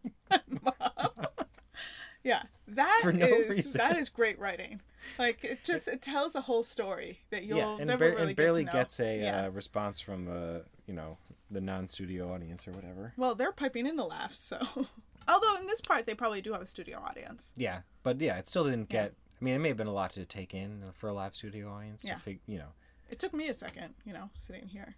Yeah. 2.22 2.42
that 2.68 3.02
no 3.14 3.26
is- 3.26 3.72
that 3.72 3.98
is 3.98 4.08
great 4.08 4.38
writing. 4.38 4.80
Like 5.18 5.44
it 5.44 5.64
just 5.64 5.88
it 5.88 6.02
tells 6.02 6.34
a 6.34 6.40
whole 6.40 6.62
story 6.62 7.20
that 7.30 7.44
you'll 7.44 7.58
yeah, 7.58 7.76
and, 7.78 7.86
never 7.86 8.08
bar- 8.10 8.16
really 8.18 8.28
and 8.28 8.36
barely 8.36 8.64
get 8.64 8.72
gets 8.72 9.00
a 9.00 9.20
yeah. 9.20 9.44
uh, 9.46 9.50
response 9.50 9.98
from 10.00 10.26
the 10.26 10.64
you 10.90 10.96
know 10.96 11.16
the 11.52 11.60
non-studio 11.60 12.32
audience 12.34 12.66
or 12.66 12.72
whatever. 12.72 13.12
Well, 13.16 13.34
they're 13.36 13.52
piping 13.52 13.86
in 13.86 13.94
the 13.96 14.04
laughs, 14.04 14.38
so. 14.40 14.58
Although 15.28 15.56
in 15.58 15.66
this 15.66 15.80
part 15.80 16.06
they 16.06 16.14
probably 16.14 16.40
do 16.40 16.52
have 16.52 16.62
a 16.62 16.66
studio 16.66 16.98
audience. 16.98 17.52
Yeah, 17.56 17.80
but 18.02 18.20
yeah, 18.20 18.38
it 18.38 18.48
still 18.48 18.64
didn't 18.64 18.88
Yeah. 18.92 19.02
get. 19.04 19.14
I 19.40 19.44
mean, 19.44 19.54
it 19.54 19.58
may 19.58 19.68
have 19.68 19.76
been 19.76 19.86
a 19.86 19.92
lot 19.92 20.10
to 20.12 20.24
take 20.26 20.52
in 20.54 20.82
for 20.94 21.08
a 21.08 21.12
live 21.12 21.34
studio 21.36 21.70
audience 21.70 22.04
Yeah. 22.04 22.14
to 22.14 22.20
fig, 22.20 22.40
you 22.46 22.58
know. 22.58 22.72
It 23.10 23.18
took 23.18 23.32
me 23.32 23.48
a 23.48 23.54
second, 23.54 23.94
you 24.04 24.12
know, 24.12 24.30
sitting 24.34 24.68
here. 24.68 24.96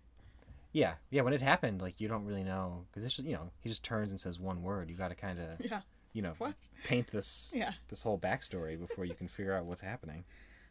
Yeah, 0.73 0.95
yeah. 1.11 1.21
When 1.23 1.33
it 1.35 1.43
happened, 1.43 1.83
like 1.83 2.01
you 2.01 2.09
don't 2.09 2.25
really 2.25 2.45
know 2.45 2.85
because 2.91 3.03
this, 3.03 3.19
is- 3.19 3.25
you 3.27 3.33
know, 3.35 3.51
he 3.61 3.69
just 3.69 3.83
turns 3.85 4.11
and 4.11 4.19
says 4.21 4.41
one 4.41 4.63
word. 4.63 4.89
You 4.91 4.97
got 4.97 5.09
to 5.09 5.15
kind 5.15 5.39
of, 5.39 5.61
Yeah. 5.65 5.81
you 6.15 6.23
know, 6.23 6.33
What? 6.39 6.55
paint 6.85 7.09
this, 7.09 7.53
Yeah. 7.57 7.73
this 7.89 8.03
whole 8.03 8.19
backstory 8.19 8.79
before 8.79 9.05
you 9.05 9.15
can 9.15 9.29
figure 9.29 9.55
out 9.55 9.65
what's 9.67 9.83
happening. 9.83 10.25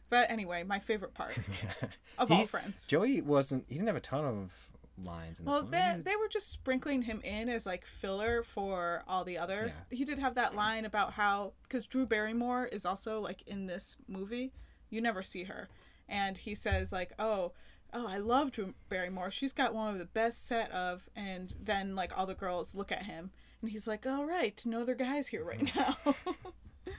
But 0.09 0.29
anyway, 0.29 0.63
my 0.63 0.79
favorite 0.79 1.13
part 1.13 1.37
of 2.17 2.27
He- 2.29 2.33
all 2.35 2.45
Friends. 2.45 2.87
Joey 2.87 3.21
wasn't. 3.21 3.65
He 3.69 3.75
didn't 3.75 3.87
have 3.87 3.95
a 3.95 4.01
ton 4.01 4.25
of 4.25 4.70
lines 5.03 5.39
in 5.39 5.45
Well, 5.45 5.63
they, 5.63 5.97
they 6.03 6.15
were 6.15 6.27
just 6.27 6.51
sprinkling 6.51 7.03
him 7.03 7.21
in 7.23 7.49
as 7.49 7.65
like 7.65 7.85
filler 7.85 8.43
for 8.43 9.03
all 9.07 9.23
the 9.23 9.37
other. 9.37 9.73
Yeah. 9.73 9.97
He 9.97 10.05
did 10.05 10.19
have 10.19 10.35
that 10.35 10.55
line 10.55 10.85
about 10.85 11.13
how 11.13 11.53
because 11.63 11.85
Drew 11.85 12.05
Barrymore 12.05 12.65
is 12.65 12.85
also 12.85 13.19
like 13.19 13.41
in 13.47 13.65
this 13.65 13.97
movie. 14.07 14.53
You 14.89 15.01
never 15.01 15.23
see 15.23 15.43
her, 15.45 15.69
and 16.09 16.37
he 16.37 16.53
says 16.53 16.91
like, 16.91 17.13
"Oh, 17.17 17.53
oh, 17.93 18.07
I 18.07 18.17
love 18.17 18.51
Drew 18.51 18.73
Barrymore. 18.89 19.31
She's 19.31 19.53
got 19.53 19.73
one 19.73 19.93
of 19.93 19.99
the 19.99 20.05
best 20.05 20.45
set 20.45 20.69
of." 20.71 21.09
And 21.15 21.55
then 21.61 21.95
like 21.95 22.17
all 22.17 22.25
the 22.25 22.35
girls 22.35 22.75
look 22.75 22.91
at 22.91 23.03
him, 23.03 23.31
and 23.61 23.71
he's 23.71 23.87
like, 23.87 24.05
"All 24.05 24.25
right, 24.25 24.61
no 24.65 24.81
other 24.81 24.95
guys 24.95 25.29
here 25.29 25.45
right 25.45 25.73
now." 25.75 25.97
you 26.85 26.93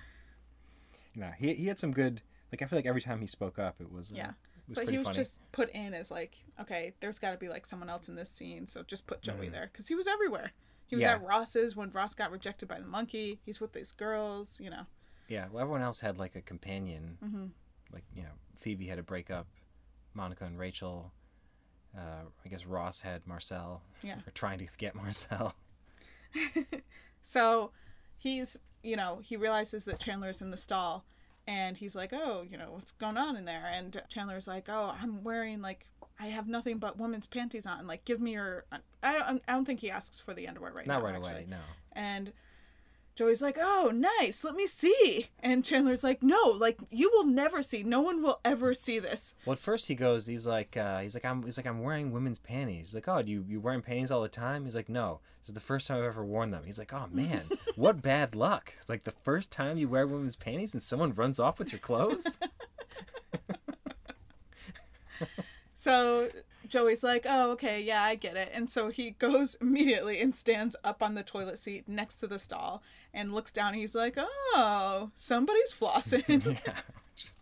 know, 1.17 1.33
he 1.39 1.55
he 1.55 1.67
had 1.67 1.79
some 1.79 1.93
good. 1.93 2.23
Like 2.51 2.63
I 2.63 2.67
feel 2.67 2.79
like 2.79 2.87
every 2.87 3.01
time 3.01 3.21
he 3.21 3.27
spoke 3.27 3.59
up, 3.59 3.81
it 3.81 3.91
was 3.91 4.13
uh, 4.13 4.17
yeah. 4.17 4.31
Was 4.69 4.77
But 4.77 4.89
he 4.89 4.97
was 4.99 5.05
funny. 5.07 5.17
just 5.17 5.39
put 5.53 5.71
in 5.71 5.95
as 5.95 6.11
like, 6.11 6.37
okay, 6.61 6.95
there's 7.01 7.19
got 7.19 7.33
to 7.33 7.37
be 7.39 7.49
like 7.49 7.67
someone 7.67 7.89
else 7.91 8.09
in 8.09 8.15
this 8.15 8.31
scene, 8.31 8.67
so 8.69 8.83
just 8.83 9.07
put 9.07 9.23
Joey 9.23 9.35
Mm-hmm. 9.47 9.53
there 9.53 9.71
because 9.73 9.89
he 9.89 9.95
was 9.95 10.07
everywhere. 10.07 10.53
He 10.87 10.97
was 10.97 11.03
Yeah. 11.05 11.13
at 11.13 11.23
Ross's 11.25 11.75
when 11.77 11.91
Ross 11.93 12.15
got 12.15 12.31
rejected 12.31 12.69
by 12.69 12.79
the 12.79 12.87
monkey. 12.87 13.41
He's 13.45 13.61
with 13.61 13.73
these 13.73 13.93
girls, 13.93 14.61
you 14.61 14.71
know. 14.71 14.87
Yeah, 15.29 15.47
well, 15.51 15.63
everyone 15.63 15.83
else 15.83 16.01
had 16.01 16.19
like 16.19 16.37
a 16.37 16.43
companion. 16.43 17.17
Mm-hmm. 17.25 17.45
Like 17.93 18.05
you 18.15 18.23
know, 18.23 18.33
Phoebe 18.57 18.87
had 18.87 18.99
a 18.99 19.03
breakup. 19.03 19.47
Monica 20.15 20.45
and 20.45 20.59
Rachel. 20.59 21.13
Uh, 21.97 22.25
I 22.45 22.49
guess 22.49 22.65
Ross 22.67 23.01
had 23.01 23.27
Marcel. 23.27 23.83
Yeah. 24.03 24.17
Or 24.27 24.31
trying 24.35 24.59
to 24.59 24.67
get 24.79 24.95
Marcel. 24.95 25.55
So 27.23 27.71
he's, 28.19 28.57
you 28.83 28.97
know, 28.97 29.21
he 29.23 29.37
realizes 29.37 29.85
that 29.85 30.01
Chandler's 30.01 30.43
in 30.43 30.51
the 30.51 30.57
stall 30.57 31.05
and 31.47 31.77
he's 31.77 31.97
like, 31.97 32.13
oh, 32.13 32.45
you 32.49 32.57
know, 32.57 32.71
what's 32.71 32.93
going 32.93 33.17
on 33.17 33.37
in 33.37 33.45
there? 33.45 33.71
And 33.73 34.01
Chandler's 34.09 34.47
like, 34.47 34.69
oh, 34.69 34.95
I'm 35.01 35.25
wearing 35.25 35.61
like, 35.61 35.87
I 36.21 36.27
have 36.27 36.47
nothing 36.47 36.79
but 36.79 36.99
women's 36.99 37.27
panties 37.27 37.67
on. 37.67 37.87
Like, 37.87 38.05
give 38.05 38.21
me 38.21 38.33
your. 38.33 38.65
I 39.03 39.13
don't. 39.13 39.43
I 39.49 39.53
don't 39.53 39.65
think 39.65 39.81
he 39.81 39.91
asks 39.91 40.19
for 40.19 40.35
the 40.35 40.47
underwear 40.47 40.73
right 40.73 40.87
Not 40.87 40.95
now. 40.95 40.99
Not 41.01 41.07
right 41.07 41.17
actually. 41.17 41.33
away. 41.33 41.47
No. 41.49 41.59
And 41.93 42.33
Joey's 43.15 43.43
like, 43.43 43.59
"Oh, 43.61 43.93
nice. 43.93 44.43
Let 44.43 44.55
me 44.55 44.67
see." 44.67 45.29
And 45.41 45.65
Chandler's 45.65 46.03
like, 46.03 46.23
"No, 46.23 46.43
like 46.47 46.79
you 46.91 47.11
will 47.13 47.27
never 47.27 47.63
see. 47.63 47.83
No 47.83 48.01
one 48.01 48.23
will 48.23 48.41
ever 48.45 48.75
see 48.75 48.99
this." 48.99 49.35
Well, 49.45 49.53
at 49.55 49.59
first 49.59 49.89
he 49.89 49.95
goes, 49.95 50.27
he's 50.27 50.47
like, 50.47 50.77
uh, 50.77 51.01
he's 51.01 51.15
like, 51.15 51.25
I'm, 51.25 51.43
he's 51.43 51.57
like, 51.57 51.67
I'm 51.67 51.83
wearing 51.83 52.13
women's 52.13 52.39
panties. 52.39 52.89
He's 52.89 52.95
like, 52.95 53.09
oh, 53.09 53.19
you 53.19 53.45
you 53.47 53.61
wearing 53.61 53.83
panties 53.83 54.11
all 54.11 54.23
the 54.23 54.29
time? 54.29 54.65
He's 54.65 54.77
like, 54.77 54.89
no, 54.89 55.21
this 55.43 55.49
is 55.49 55.55
the 55.55 55.61
first 55.61 55.89
time 55.89 55.99
I've 55.99 56.05
ever 56.05 56.25
worn 56.25 56.51
them. 56.51 56.65
He's 56.65 56.79
like, 56.79 56.93
oh 56.93 57.07
man, 57.11 57.43
what 57.77 58.01
bad 58.03 58.35
luck! 58.35 58.73
It's 58.79 58.89
like 58.89 59.05
the 59.05 59.11
first 59.11 59.53
time 59.53 59.77
you 59.77 59.89
wear 59.89 60.07
women's 60.07 60.37
panties 60.37 60.73
and 60.75 60.83
someone 60.83 61.13
runs 61.13 61.39
off 61.39 61.59
with 61.59 61.73
your 61.73 61.81
clothes. 61.81 62.39
So 65.83 66.29
Joey's 66.69 67.03
like, 67.03 67.27
"Oh, 67.29 67.51
okay, 67.51 67.81
yeah, 67.81 68.05
I 68.05 68.15
get 68.15 68.37
it." 68.37 68.51
And 68.55 68.71
so 68.71 68.89
he 68.89 69.11
goes 69.11 69.57
immediately 69.61 70.21
and 70.21 70.33
stands 70.33 70.77
up 70.85 71.03
on 71.03 71.15
the 71.15 71.25
toilet 71.25 71.59
seat 71.59 71.89
next 71.89 72.19
to 72.21 72.29
the 72.29 72.39
stall 72.39 72.85
and 73.15 73.33
looks 73.35 73.53
down. 73.53 73.75
He's 73.75 73.95
like, 73.95 74.15
"Oh, 74.19 75.11
somebody's 75.15 75.73
flossing." 75.73 76.45
yeah, 76.67 76.75
just 77.17 77.39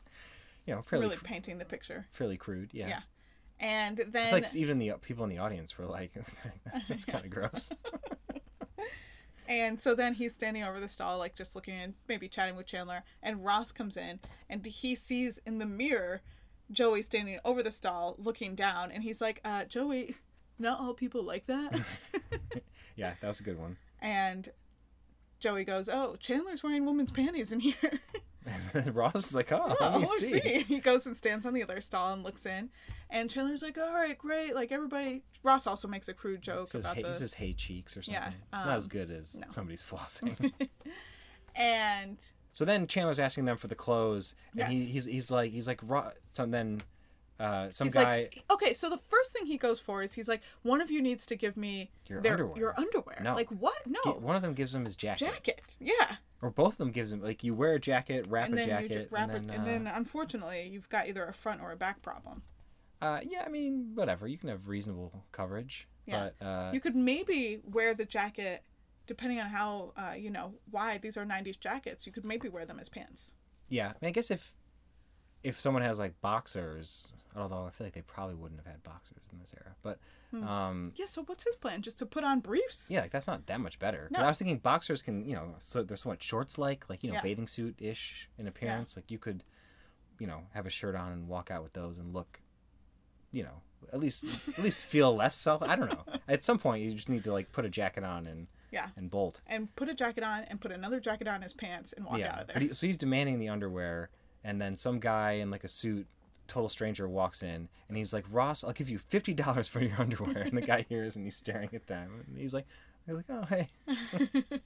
you 0.67 0.75
know, 0.75 0.83
fairly 0.83 1.07
really 1.07 1.17
cr- 1.17 1.25
painting 1.25 1.59
the 1.59 1.65
picture. 1.65 2.07
fairly 2.11 2.37
crude. 2.37 2.71
Yeah. 2.73 2.89
Yeah. 2.89 3.01
And 3.61 4.03
then 4.09 4.33
like 4.33 4.57
even 4.57 4.79
the 4.79 4.93
people 5.03 5.23
in 5.25 5.31
the 5.31 5.39
audience 5.39 5.77
were 5.77 5.85
like, 5.85 6.13
that's, 6.73 6.89
that's 6.89 7.05
kind 7.05 7.25
of 7.25 7.31
gross. 7.31 7.71
And 9.47 9.81
so 9.81 9.95
then 9.97 10.15
he's 10.15 10.33
standing 10.33 10.63
over 10.63 10.79
the 10.79 10.89
stall, 10.89 11.19
like 11.19 11.35
just 11.35 11.55
looking 11.57 11.75
and 11.75 11.95
maybe 12.09 12.29
chatting 12.29 12.55
with 12.57 12.67
Chandler. 12.67 13.03
And 13.23 13.45
Ross 13.45 13.73
comes 13.73 13.97
in 13.97 14.21
and 14.49 14.65
he 14.65 14.95
sees 14.95 15.39
in 15.45 15.59
the 15.59 15.67
mirror 15.67 16.23
Joey 16.71 17.03
standing 17.03 17.39
over 17.45 17.63
the 17.63 17.73
stall 17.73 18.15
looking 18.17 18.55
down. 18.55 18.93
And 18.93 19.03
he's 19.03 19.21
like, 19.21 19.41
uh, 19.45 19.65
Joey, 19.65 20.15
not 20.59 20.79
all 20.81 20.95
people 20.95 21.25
like 21.25 21.47
that. 21.47 21.81
Yeah, 22.95 23.15
that 23.21 23.27
was 23.27 23.41
a 23.41 23.43
good 23.43 23.59
one. 23.59 23.77
and 24.01 24.49
Joey 25.41 25.65
goes, 25.65 25.89
Oh, 25.89 26.17
Chandler's 26.21 26.63
wearing 26.63 26.85
women's 26.87 27.11
panties 27.11 27.53
in 27.53 27.61
here. 27.61 27.75
And 28.73 28.95
Ross 28.97 29.17
is 29.17 29.35
like, 29.35 29.53
oh, 29.53 29.77
oh, 29.81 29.91
let 29.91 30.01
me 30.01 30.07
see. 30.07 30.41
see. 30.41 30.55
And 30.55 30.65
he 30.65 30.81
goes 30.81 31.05
and 31.07 31.15
stands 31.15 31.45
on 31.45 31.53
the 31.53 31.63
other 31.63 31.81
stall 31.83 32.15
and 32.15 32.23
looks 32.23 32.47
in. 32.47 32.71
And 33.11 33.29
Chandler's 33.31 33.63
like, 33.63 33.77
All 33.77 33.93
right, 33.93 34.17
great. 34.17 34.55
Like 34.55 34.73
everybody. 34.73 35.23
Ross 35.43 35.67
also 35.67 35.87
makes 35.87 36.09
a 36.09 36.15
crude 36.15 36.41
joke 36.41 36.69
says, 36.69 36.85
about 36.87 36.97
hey, 36.97 37.03
the. 37.03 37.09
he 37.09 37.15
says, 37.15 37.35
hey 37.35 37.53
cheeks 37.53 37.97
or 37.99 38.03
something. 38.03 38.21
Yeah, 38.23 38.33
Not 38.53 38.69
um, 38.69 38.77
as 38.77 38.89
good 38.89 39.11
as 39.11 39.39
no. 39.39 39.47
somebody's 39.51 39.83
flossing. 39.89 40.53
and 41.55 42.17
So 42.53 42.65
then 42.65 42.87
Chandler's 42.87 43.19
asking 43.19 43.45
them 43.45 43.57
for 43.59 43.69
the 43.69 43.75
clothes, 43.75 44.35
and 44.57 44.73
he, 44.73 44.85
he's 44.87 45.05
he's 45.05 45.31
like 45.31 45.53
he's 45.53 45.67
like 45.67 45.81
Ross. 45.83 46.15
so 46.33 46.47
then 46.47 46.81
uh, 47.41 47.71
some 47.71 47.87
He's 47.87 47.95
guy 47.95 48.11
like, 48.13 48.45
okay, 48.51 48.75
so 48.75 48.91
the 48.91 48.99
first 48.99 49.33
thing 49.33 49.47
he 49.47 49.57
goes 49.57 49.81
for 49.81 50.03
is 50.03 50.13
he's 50.13 50.29
like, 50.29 50.43
one 50.63 50.81
of 50.81 50.91
you 50.91 51.01
needs 51.03 51.25
to 51.27 51.37
give 51.37 51.57
me 51.57 51.91
Your 52.09 52.21
their, 52.21 52.33
underwear." 52.35 52.59
Your 52.59 52.75
underwear. 52.79 53.19
No. 53.23 53.35
Like 53.35 53.49
what? 53.49 53.75
No. 53.87 54.13
one 54.13 54.37
of 54.37 54.43
them 54.43 54.53
gives 54.55 54.75
him 54.75 54.85
his 54.85 54.95
jacket, 54.97 55.27
jacket. 55.33 55.77
Yeah. 55.81 56.17
or 56.43 56.51
both 56.51 56.75
of 56.75 56.79
them 56.79 56.91
gives 56.91 57.11
him 57.13 57.23
like 57.23 57.43
you 57.43 57.55
wear 57.55 57.75
a 57.75 57.81
jacket, 57.81 58.27
wrap 58.29 58.49
And 58.51 58.59
a 58.59 58.65
jacket, 58.65 59.09
wrap 59.11 59.31
and 59.31 59.49
then, 59.49 59.51
it, 59.51 59.55
and 59.55 59.63
uh, 59.63 59.67
then 59.67 59.87
unfortunately 59.87 60.69
you've 60.73 60.89
got 60.91 61.09
either 61.09 61.25
a 61.25 61.33
front 61.33 61.61
or 61.63 61.73
a 61.73 61.77
back 61.77 62.03
problem. 62.03 62.43
uh, 63.03 63.21
yeah, 63.27 63.43
I 63.47 63.49
mean 63.49 63.93
whatever 63.95 64.27
you 64.29 64.37
can 64.39 64.49
have 64.51 64.69
reasonable 64.69 65.25
coverage, 65.33 65.89
Yeah. 66.07 66.31
but 66.39 66.47
uh, 66.47 66.71
You 66.75 66.81
could 66.81 66.95
maybe 66.97 67.61
wear 67.65 67.95
the 67.95 68.05
jacket, 68.05 68.63
depending 69.07 69.41
on 69.41 69.49
how 69.49 69.93
uh, 69.97 70.13
you 70.13 70.31
know 70.31 70.55
wide 70.71 71.01
these 71.03 71.17
are 71.17 71.25
'90s 71.25 71.59
jackets. 71.59 72.07
You 72.07 72.13
could 72.13 72.25
maybe 72.27 72.49
wear 72.49 72.67
them 72.67 72.79
as 72.79 72.89
pants. 72.91 73.33
yeah, 73.71 73.87
I, 73.89 73.95
mean, 74.03 74.09
I 74.09 74.13
guess 74.13 74.31
if 74.31 74.55
if 75.43 75.59
someone 75.61 75.83
has 75.83 75.99
like 75.99 76.21
boxers, 76.21 77.13
although 77.37 77.65
I 77.67 77.71
feel 77.71 77.87
like 77.87 77.95
they 77.95 78.03
probably 78.03 78.35
wouldn't 78.35 78.61
have 78.61 78.67
had 78.67 78.83
boxers 78.83 79.19
in 79.33 79.39
this 79.39 79.55
era, 79.57 79.75
but 79.83 79.99
Hmm. 80.31 80.45
um, 80.47 80.93
Yeah, 80.95 81.07
so 81.07 81.25
what's 81.25 81.43
his 81.45 81.57
plan? 81.57 81.83
Just 81.83 81.99
to 81.99 82.07
put 82.07 82.23
on 82.23 82.39
briefs? 82.41 82.89
yeah, 82.91 83.01
like 83.01 83.11
that's 83.11 83.27
not 83.27 83.47
that 83.47 83.61
much 83.61 83.79
better. 83.81 84.07
No. 84.13 84.21
I 84.21 84.29
was 84.29 84.39
thinking 84.39 84.59
boxers 84.59 85.03
can, 85.03 85.25
you 85.25 85.35
know, 85.35 85.57
so 85.59 85.83
they're 85.83 85.97
somewhat 85.97 86.23
shorts 86.23 86.57
like, 86.57 86.89
like 86.89 87.03
you 87.03 87.09
know, 87.11 87.15
Yeah. 87.17 87.23
bathing 87.23 87.47
suit 87.49 87.75
ish 87.81 88.29
in 88.39 88.47
appearance. 88.47 88.95
Like 88.97 89.11
you 89.11 89.19
could, 89.19 89.43
you 90.21 90.27
know, 90.29 90.43
have 90.55 90.67
a 90.67 90.71
shirt 90.71 90.95
on 90.95 91.11
and 91.13 91.27
walk 91.27 91.51
out 91.51 91.63
with 91.65 91.73
those 91.73 91.99
and 91.99 92.13
look, 92.15 92.41
you 93.33 93.43
know, 93.43 93.63
at 93.93 93.99
least 93.99 94.25
at 94.57 94.63
least 94.63 94.81
feel 94.85 95.15
less 95.17 95.35
self. 95.35 95.63
I 95.63 95.75
don't 95.75 95.89
know. 95.91 96.05
At 96.29 96.45
some 96.45 96.59
point, 96.59 96.85
you 96.85 96.93
just 96.93 97.09
need 97.09 97.25
to 97.25 97.33
like 97.33 97.51
put 97.51 97.65
a 97.65 97.69
jacket 97.71 98.05
on 98.05 98.27
and 98.29 98.47
Yeah. 98.71 98.91
and 98.97 99.11
bolt. 99.11 99.41
And 99.49 99.75
put 99.75 99.89
a 99.89 99.95
jacket 99.95 100.23
on 100.23 100.45
and 100.45 100.61
put 100.61 100.71
another 100.71 101.01
jacket 101.01 101.27
on 101.27 101.43
his 101.43 101.55
pants 101.55 101.93
and 101.93 102.05
walk 102.07 102.21
out 102.21 102.41
of 102.43 102.47
there. 102.49 102.59
he, 102.61 102.73
so 102.73 102.87
he's 102.87 102.99
demanding 102.99 103.39
the 103.41 103.49
underwear, 103.49 104.11
and 104.45 104.61
then 104.61 104.77
some 104.77 104.99
guy 104.99 105.33
in 105.33 105.51
like 105.51 105.65
a 105.65 105.69
suit, 105.69 106.07
total 106.47 106.69
stranger, 106.69 107.09
walks 107.09 107.43
in, 107.43 107.69
and 107.89 107.97
he's 107.97 108.13
like, 108.13 108.25
"Ross, 108.31 108.65
I'll 108.65 108.73
give 108.73 108.89
you 108.89 108.99
fifty 108.99 109.35
dollars 109.35 109.69
for 109.69 109.81
your 109.81 110.01
underwear." 110.01 110.39
And 110.43 110.57
the 110.57 110.63
guy 110.63 110.85
hears, 110.89 111.17
and 111.17 111.25
he's 111.25 111.37
staring 111.37 111.71
at 111.75 111.87
them, 111.87 112.25
and 112.27 112.39
he's 112.39 112.55
like, 112.55 112.67
"He's 113.07 113.17
like, 113.17 113.27
oh 113.29 113.43
hey." 113.43 113.69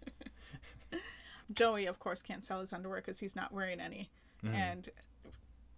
Joey, 1.52 1.86
of 1.86 1.98
course, 1.98 2.22
can't 2.22 2.44
sell 2.44 2.60
his 2.60 2.72
underwear 2.72 3.00
because 3.00 3.18
he's 3.18 3.36
not 3.36 3.52
wearing 3.52 3.80
any. 3.80 4.10
Mm-hmm. 4.42 4.54
And 4.54 4.88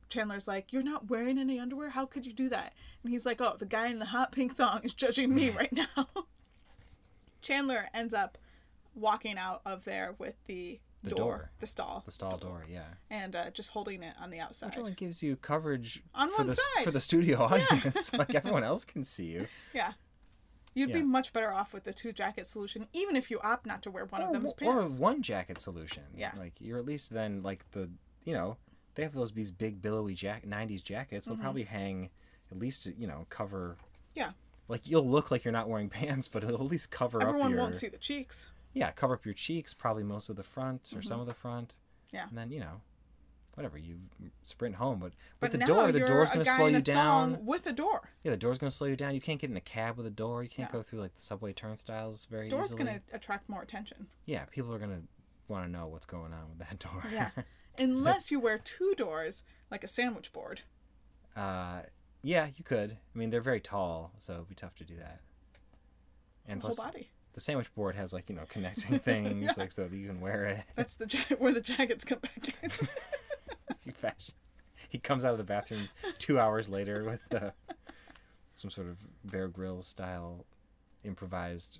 Chandler's 0.09 0.49
like, 0.49 0.73
You're 0.73 0.83
not 0.83 1.11
wearing 1.11 1.39
any 1.39 1.59
underwear? 1.59 1.91
How 1.91 2.07
could 2.07 2.27
you 2.27 2.33
do 2.33 2.49
that? 2.51 2.73
And 3.03 3.13
he's 3.13 3.27
like, 3.27 3.41
Oh, 3.41 3.57
the 3.59 3.67
guy 3.67 3.89
in 3.89 3.99
the 3.99 4.07
hot 4.07 4.33
pink 4.33 4.57
thong 4.57 4.81
is 4.83 4.95
judging 4.95 5.35
me 5.35 5.51
right 5.51 5.73
now. 5.73 5.87
Chandler 7.43 7.89
ends 7.95 8.15
up 8.15 8.39
walking 8.95 9.39
out 9.39 9.61
of 9.67 9.85
there 9.85 10.15
with 10.19 10.35
the, 10.47 10.81
The 11.11 11.17
door, 11.17 11.25
door. 11.33 11.51
the 11.61 11.67
stall, 11.67 12.03
The 12.05 12.11
stall 12.13 12.37
door, 12.39 12.65
yeah. 12.71 12.83
and 13.11 13.35
uh, 13.37 13.51
just 13.51 13.71
holding 13.71 14.03
it 14.03 14.15
on 14.21 14.31
the 14.31 14.41
outside. 14.41 14.71
Which 14.71 14.79
only 14.79 14.93
gives 14.93 15.23
you 15.23 15.37
coverage 15.37 16.03
On 16.15 16.29
for 16.31 16.39
one 16.39 16.47
the 16.49 16.55
side. 16.57 16.85
for 16.85 16.91
the 16.91 17.01
studio 17.01 17.43
audience. 17.43 18.13
like 18.13 18.35
everyone 18.35 18.65
else 18.65 18.85
can 18.85 19.05
see 19.05 19.27
you. 19.27 19.47
Yeah. 19.73 19.93
You'd 20.75 20.93
be 20.93 21.03
much 21.03 21.33
better 21.33 21.51
off 21.51 21.73
with 21.73 21.85
the 21.85 21.95
two 21.95 22.13
jacket 22.13 22.47
solution, 22.47 22.87
even 22.93 23.17
if 23.17 23.31
you 23.31 23.41
opt 23.43 23.65
not 23.65 23.83
to 23.85 23.91
wear 23.91 24.05
one 24.05 24.21
of 24.21 24.29
or, 24.29 24.33
pants. 24.33 24.55
or 24.63 24.85
one 25.01 25.23
jacket 25.23 25.59
solution. 25.59 26.03
Yeah. 26.15 26.33
Like 26.37 26.53
you're 26.61 26.79
at 26.79 26.85
least 26.85 27.09
then 27.15 27.43
like 27.43 27.65
the 27.71 27.89
you 28.25 28.35
know 28.35 28.59
they 28.95 29.03
have 29.03 29.15
those 29.15 29.33
these 29.33 29.51
big 29.51 29.81
billowy 29.81 30.13
jack 30.15 30.45
'90s 30.47 30.83
jackets. 30.85 31.27
Mm-hmm. 31.27 31.37
They'll 31.37 31.43
probably 31.43 31.63
hang 31.63 32.11
at 32.53 32.59
least 32.59 32.87
you 32.99 33.07
know 33.07 33.27
cover. 33.31 33.79
yeah. 34.15 34.33
Like 34.69 34.83
you'll 34.87 35.09
look 35.09 35.31
like 35.31 35.45
you're 35.45 35.53
not 35.53 35.69
wearing 35.69 35.89
pants, 36.01 36.29
but 36.29 36.45
it'll 36.45 36.57
at 36.57 36.71
least 36.71 36.91
cover 36.91 37.23
up 37.23 37.29
Everyone 37.29 37.53
your 37.53 37.61
won't 37.61 37.77
see 37.77 37.89
the 37.89 37.97
cheeks. 37.99 38.51
Yeah 38.81 38.91
cover 38.93 39.15
up 39.15 39.25
your 39.25 39.35
cheeks, 39.35 39.75
probably 39.75 40.03
most 40.05 40.29
of 40.31 40.37
the 40.37 40.43
front 40.43 40.93
or 40.95 41.03
some 41.03 41.21
of 41.21 41.27
the 41.29 41.35
front. 41.35 41.71
Mm-hmm. 41.71 42.17
Yeah. 42.17 42.29
And 42.29 42.39
then 42.39 42.51
you 42.53 42.61
know, 42.61 42.81
whatever 43.55 43.77
you 43.79 43.99
sprint 44.43 44.75
home, 44.77 44.99
but 45.01 45.13
But 45.41 45.51
with 45.51 45.61
the 45.61 45.67
door, 45.67 45.91
the 45.93 46.01
door's 46.01 46.31
gonna 46.31 46.45
slow 46.45 46.67
in 46.67 46.75
you 46.75 46.83
down. 46.83 47.45
With 47.45 47.67
a 47.67 47.73
door. 47.73 48.09
Yeah, 48.23 48.31
the 48.33 48.37
door's 48.37 48.59
gonna 48.59 48.71
slow 48.71 48.87
you 48.89 48.97
down. 48.97 49.15
You 49.15 49.21
can't 49.21 49.41
get 49.41 49.51
in 49.51 49.57
a 49.57 49.61
cab 49.61 49.97
with 49.97 50.07
a 50.07 50.11
door. 50.11 50.43
You 50.43 50.49
can't 50.49 50.73
No. 50.73 50.79
go 50.79 50.83
through 50.83 51.01
like 51.01 51.15
the 51.15 51.23
subway 51.23 51.53
turnstiles 51.53 52.27
very 52.31 52.49
Door's 52.49 52.67
easily. 52.67 52.85
Door's 52.85 52.89
going 52.95 53.01
to 53.11 53.17
attract 53.17 53.49
more 53.49 53.63
attention. 53.63 54.07
Yeah, 54.27 54.45
people 54.47 54.73
are 54.75 54.79
gonna 54.79 55.03
want 55.49 55.65
to 55.67 55.71
know 55.71 55.87
what's 55.89 56.07
going 56.07 56.33
on 56.33 56.49
with 56.51 56.59
that 56.59 56.79
door. 56.87 57.03
Yeah. 57.11 57.31
Unless 57.79 58.31
you 58.31 58.41
wear 58.41 58.59
two 58.59 58.95
doors, 58.97 59.45
like 59.71 59.85
a 59.85 59.89
sandwich 59.89 60.33
board. 60.33 60.63
uh, 61.37 61.83
yeah, 62.23 62.49
you 62.57 62.65
could. 62.65 62.93
I 63.15 63.19
mean, 63.19 63.31
they're 63.31 63.41
very 63.41 63.61
tall, 63.61 64.13
so 64.19 64.33
it'd 64.35 64.49
be 64.49 64.55
tough 64.57 64.75
to 64.77 64.85
do 64.85 64.97
that. 64.97 65.21
And 66.49 66.61
Whole 66.61 66.71
plus, 66.73 66.83
body. 66.85 67.11
The 67.37 67.41
sandwich 67.41 67.73
board 67.75 67.95
has 67.95 68.13
like 68.13 68.29
you 68.29 68.35
know 68.35 68.43
connecting 68.49 68.99
things, 68.99 69.57
like 69.57 69.71
so 69.71 69.87
that 69.87 69.97
you 69.97 70.09
can 70.09 70.21
wear 70.21 70.47
it. 70.47 70.65
That's 70.75 70.97
the 70.97 71.07
ja- 71.07 71.37
where 71.37 71.53
the 71.55 71.61
jackets 71.61 72.05
come 72.05 72.19
back 72.19 72.55
in. 72.63 72.71
you 73.85 73.93
fashion. 73.95 74.35
He 74.89 74.99
comes 74.99 75.25
out 75.25 75.33
of 75.33 75.39
the 75.39 75.45
bathroom 75.45 75.89
two 76.19 76.39
hours 76.41 76.69
later 76.69 77.05
with 77.05 77.33
uh, 77.35 77.51
some 78.53 78.71
sort 78.71 78.89
of 78.89 78.97
Bear 79.25 79.47
Grylls 79.49 79.87
style 79.87 80.45
improvised 81.05 81.79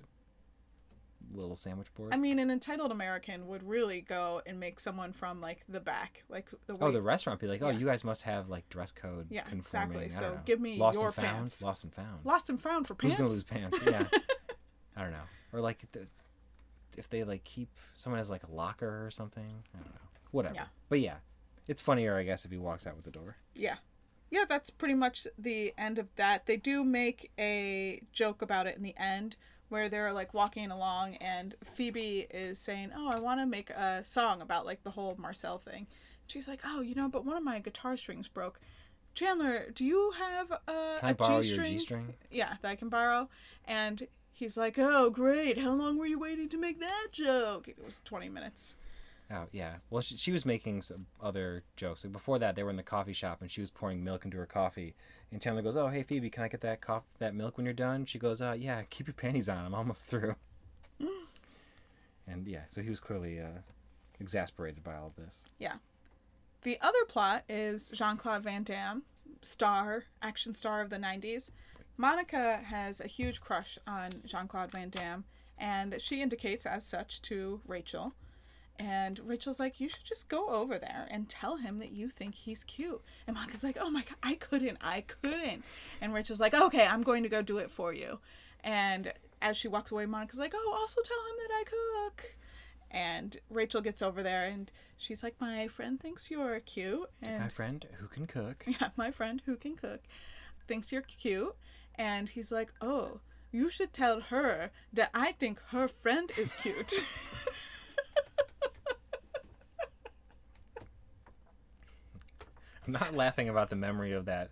little 1.33 1.55
sandwich 1.55 1.93
board. 1.95 2.13
I 2.13 2.17
mean, 2.17 2.39
an 2.39 2.49
entitled 2.49 2.91
American 2.91 3.47
would 3.47 3.67
really 3.67 3.99
go 4.01 4.41
and 4.45 4.59
make 4.59 4.79
someone 4.79 5.11
from 5.11 5.41
like 5.41 5.59
the 5.67 5.79
back, 5.81 6.23
like 6.29 6.47
the 6.67 6.77
Oh, 6.79 6.91
the 6.91 7.01
restaurant 7.01 7.39
be 7.41 7.47
like, 7.47 7.61
oh, 7.61 7.69
Yeah. 7.69 7.77
you 7.79 7.85
guys 7.85 8.03
must 8.03 8.23
have 8.23 8.47
like 8.49 8.69
dress 8.69 8.91
code 8.93 9.27
Yeah, 9.29 9.41
conforming. 9.41 10.01
exactly. 10.03 10.09
So 10.27 10.35
know. 10.35 10.41
give 10.45 10.61
me 10.61 10.77
lost 10.77 10.97
your 10.99 11.07
and 11.07 11.15
found, 11.15 11.27
pants. 11.37 11.61
lost 11.61 11.83
and 11.83 11.93
found. 11.93 12.19
lost 12.23 12.49
and 12.49 12.61
found 12.61 12.87
for 12.87 12.93
pants. 12.95 13.15
Who's 13.15 13.19
gonna 13.19 13.29
lose 13.31 13.43
pants? 13.43 13.79
Yeah, 13.85 14.05
I 14.95 15.01
don't 15.01 15.11
know. 15.11 15.17
Or 15.53 15.61
like 15.61 15.89
the, 15.91 16.07
if 16.97 17.09
they 17.09 17.23
like 17.23 17.43
keep 17.43 17.69
someone 17.93 18.19
has 18.19 18.29
like 18.29 18.43
a 18.43 18.51
locker 18.51 19.05
or 19.05 19.11
something. 19.11 19.63
I 19.73 19.77
don't 19.77 19.93
know. 19.93 20.01
Whatever. 20.31 20.55
Yeah. 20.55 20.65
But 20.89 20.99
yeah, 20.99 21.15
it's 21.67 21.81
funnier, 21.81 22.17
I 22.17 22.23
guess, 22.23 22.45
if 22.45 22.51
he 22.51 22.57
walks 22.57 22.85
out 22.85 22.95
with 22.95 23.05
the 23.05 23.11
door. 23.11 23.37
Yeah. 23.55 23.75
Yeah, 24.29 24.43
that's 24.47 24.69
pretty 24.69 24.93
much 24.93 25.25
the 25.37 25.73
end 25.77 25.97
of 25.97 26.13
that. 26.15 26.47
They 26.47 26.57
do 26.57 26.83
make 26.83 27.31
a 27.39 28.01
joke 28.11 28.41
about 28.41 28.67
it 28.67 28.75
in 28.75 28.83
the 28.83 28.95
end 28.97 29.37
where 29.69 29.87
they're 29.89 30.11
like 30.13 30.33
walking 30.33 30.69
along 30.71 31.15
and 31.15 31.55
Phoebe 31.73 32.27
is 32.29 32.59
saying, 32.59 32.91
"Oh, 32.95 33.09
I 33.09 33.19
want 33.19 33.39
to 33.39 33.45
make 33.45 33.69
a 33.69 34.03
song 34.03 34.41
about 34.41 34.65
like 34.65 34.83
the 34.83 34.91
whole 34.91 35.15
Marcel 35.17 35.57
thing." 35.57 35.87
She's 36.27 36.47
like, 36.47 36.59
"Oh, 36.65 36.81
you 36.81 36.93
know, 36.93 37.07
but 37.07 37.25
one 37.25 37.37
of 37.37 37.43
my 37.43 37.59
guitar 37.59 37.95
strings 37.95 38.27
broke." 38.27 38.59
Chandler, 39.13 39.71
do 39.73 39.83
you 39.83 40.11
have 40.11 40.51
a, 40.51 40.59
Can 40.67 40.99
I 41.01 41.09
a 41.11 41.15
borrow 41.15 41.41
G 41.41 41.55
your? 41.55 41.63
G 41.63 41.77
string? 41.79 42.13
Yeah, 42.29 42.55
that 42.61 42.69
I 42.69 42.75
can 42.75 42.89
borrow. 42.89 43.29
And 43.65 44.07
he's 44.37 44.57
like, 44.57 44.77
"Oh, 44.77 45.09
great! 45.09 45.57
How 45.57 45.71
long 45.73 45.97
were 45.97 46.05
you 46.05 46.19
waiting 46.19 46.47
to 46.49 46.57
make 46.57 46.79
that 46.79 47.07
joke?" 47.11 47.67
It 47.67 47.83
was 47.83 48.01
twenty 48.05 48.29
minutes. 48.29 48.75
Oh 49.29 49.47
yeah. 49.51 49.77
Well, 49.89 50.01
she, 50.01 50.15
she 50.15 50.31
was 50.31 50.45
making 50.45 50.83
some 50.83 51.07
other 51.21 51.63
jokes. 51.75 52.05
Like 52.05 52.13
before 52.13 52.39
that, 52.39 52.55
they 52.55 52.63
were 52.63 52.69
in 52.69 52.77
the 52.77 52.83
coffee 52.83 53.13
shop 53.13 53.41
and 53.41 53.51
she 53.51 53.59
was 53.59 53.69
pouring 53.69 54.03
milk 54.03 54.23
into 54.23 54.37
her 54.37 54.45
coffee. 54.45 54.95
And 55.31 55.41
Chandler 55.41 55.61
goes, 55.61 55.75
"Oh, 55.75 55.87
hey 55.87 56.03
Phoebe, 56.03 56.29
can 56.29 56.43
I 56.43 56.47
get 56.47 56.61
that 56.61 56.79
coff- 56.79 57.03
that 57.19 57.35
milk 57.35 57.57
when 57.57 57.65
you're 57.65 57.73
done?" 57.73 58.05
She 58.05 58.19
goes, 58.19 58.41
"Uh, 58.41 58.55
yeah. 58.57 58.83
Keep 58.89 59.07
your 59.07 59.15
panties 59.15 59.49
on. 59.49 59.65
I'm 59.65 59.75
almost 59.75 60.05
through." 60.05 60.35
and 62.27 62.47
yeah, 62.47 62.63
so 62.67 62.81
he 62.81 62.89
was 62.89 62.99
clearly 62.99 63.39
uh, 63.39 63.61
exasperated 64.19 64.83
by 64.83 64.95
all 64.95 65.07
of 65.07 65.15
this. 65.15 65.45
Yeah. 65.59 65.75
The 66.61 66.77
other 66.81 67.05
plot 67.07 67.43
is 67.47 67.89
Jean 67.91 68.17
Claude 68.17 68.43
Van 68.43 68.63
Damme, 68.63 69.03
star, 69.41 70.05
action 70.21 70.53
star 70.53 70.81
of 70.81 70.89
the 70.89 70.97
90s. 70.97 71.51
Monica 71.97 72.57
has 72.63 73.01
a 73.01 73.07
huge 73.07 73.41
crush 73.41 73.77
on 73.87 74.09
Jean 74.25 74.47
Claude 74.47 74.71
Van 74.71 74.89
Damme, 74.89 75.25
and 75.57 75.95
she 75.99 76.21
indicates 76.21 76.65
as 76.65 76.85
such 76.85 77.21
to 77.23 77.59
Rachel. 77.67 78.13
And 78.79 79.19
Rachel's 79.19 79.59
like, 79.59 79.79
You 79.79 79.89
should 79.89 80.03
just 80.03 80.29
go 80.29 80.49
over 80.49 80.77
there 80.77 81.07
and 81.09 81.27
tell 81.27 81.57
him 81.57 81.79
that 81.79 81.91
you 81.91 82.09
think 82.09 82.35
he's 82.35 82.63
cute. 82.63 83.01
And 83.25 83.35
Monica's 83.35 83.63
like, 83.63 83.77
Oh 83.81 83.89
my 83.89 84.01
God, 84.01 84.17
I 84.21 84.35
couldn't. 84.35 84.77
I 84.81 85.01
couldn't. 85.01 85.63
And 85.99 86.13
Rachel's 86.13 86.39
like, 86.39 86.53
Okay, 86.53 86.85
I'm 86.85 87.01
going 87.01 87.23
to 87.23 87.29
go 87.29 87.41
do 87.41 87.57
it 87.57 87.71
for 87.71 87.91
you. 87.91 88.19
And 88.63 89.11
as 89.41 89.57
she 89.57 89.67
walks 89.67 89.91
away, 89.91 90.05
Monica's 90.05 90.37
like, 90.37 90.53
Oh, 90.55 90.75
also 90.79 91.01
tell 91.01 91.17
him 91.17 91.37
that 91.39 91.55
I 91.55 91.63
cook. 91.63 92.35
And 92.91 93.37
Rachel 93.49 93.81
gets 93.81 94.03
over 94.03 94.21
there 94.21 94.45
and 94.45 94.71
she's 94.95 95.23
like, 95.23 95.35
My 95.41 95.67
friend 95.67 95.99
thinks 95.99 96.29
you're 96.29 96.59
cute. 96.59 97.09
My 97.39 97.49
friend 97.49 97.83
who 97.99 98.07
can 98.07 98.27
cook. 98.27 98.63
yeah, 98.67 98.89
my 98.95 99.09
friend 99.09 99.41
who 99.47 99.55
can 99.55 99.75
cook 99.75 100.01
thinks 100.67 100.91
you're 100.91 101.01
cute. 101.01 101.55
And 101.97 102.29
he's 102.29 102.51
like, 102.51 102.73
Oh, 102.81 103.21
you 103.51 103.69
should 103.69 103.93
tell 103.93 104.19
her 104.21 104.71
that 104.93 105.09
I 105.13 105.31
think 105.33 105.61
her 105.69 105.87
friend 105.87 106.31
is 106.37 106.53
cute. 106.53 106.93
I'm 112.85 112.93
not 112.93 113.13
laughing 113.15 113.49
about 113.49 113.69
the 113.69 113.75
memory 113.75 114.13
of 114.13 114.25
that 114.25 114.49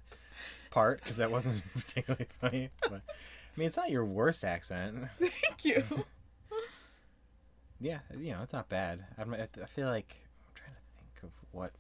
part 0.72 1.02
because 1.02 1.18
that 1.18 1.32
wasn't 1.32 1.64
particularly 1.74 2.28
funny. 2.42 2.70
But 2.82 3.02
I 3.08 3.56
mean, 3.56 3.68
it's 3.68 3.78
not 3.78 3.90
your 3.90 4.06
worst 4.06 4.44
accent. 4.44 5.06
Thank 5.20 5.64
you. 5.64 5.84
Yeah, 7.80 8.00
you 8.18 8.32
know, 8.34 8.42
it's 8.44 8.54
not 8.54 8.68
bad. 8.70 9.06
I'm, 9.18 9.34
I 9.34 9.48
I 9.62 9.66
feel 9.68 9.88
like 9.88 10.16
I'm 10.48 10.54
trying 10.56 10.76
to 10.76 10.82
think 10.98 11.24
of 11.24 11.30
what 11.52 11.72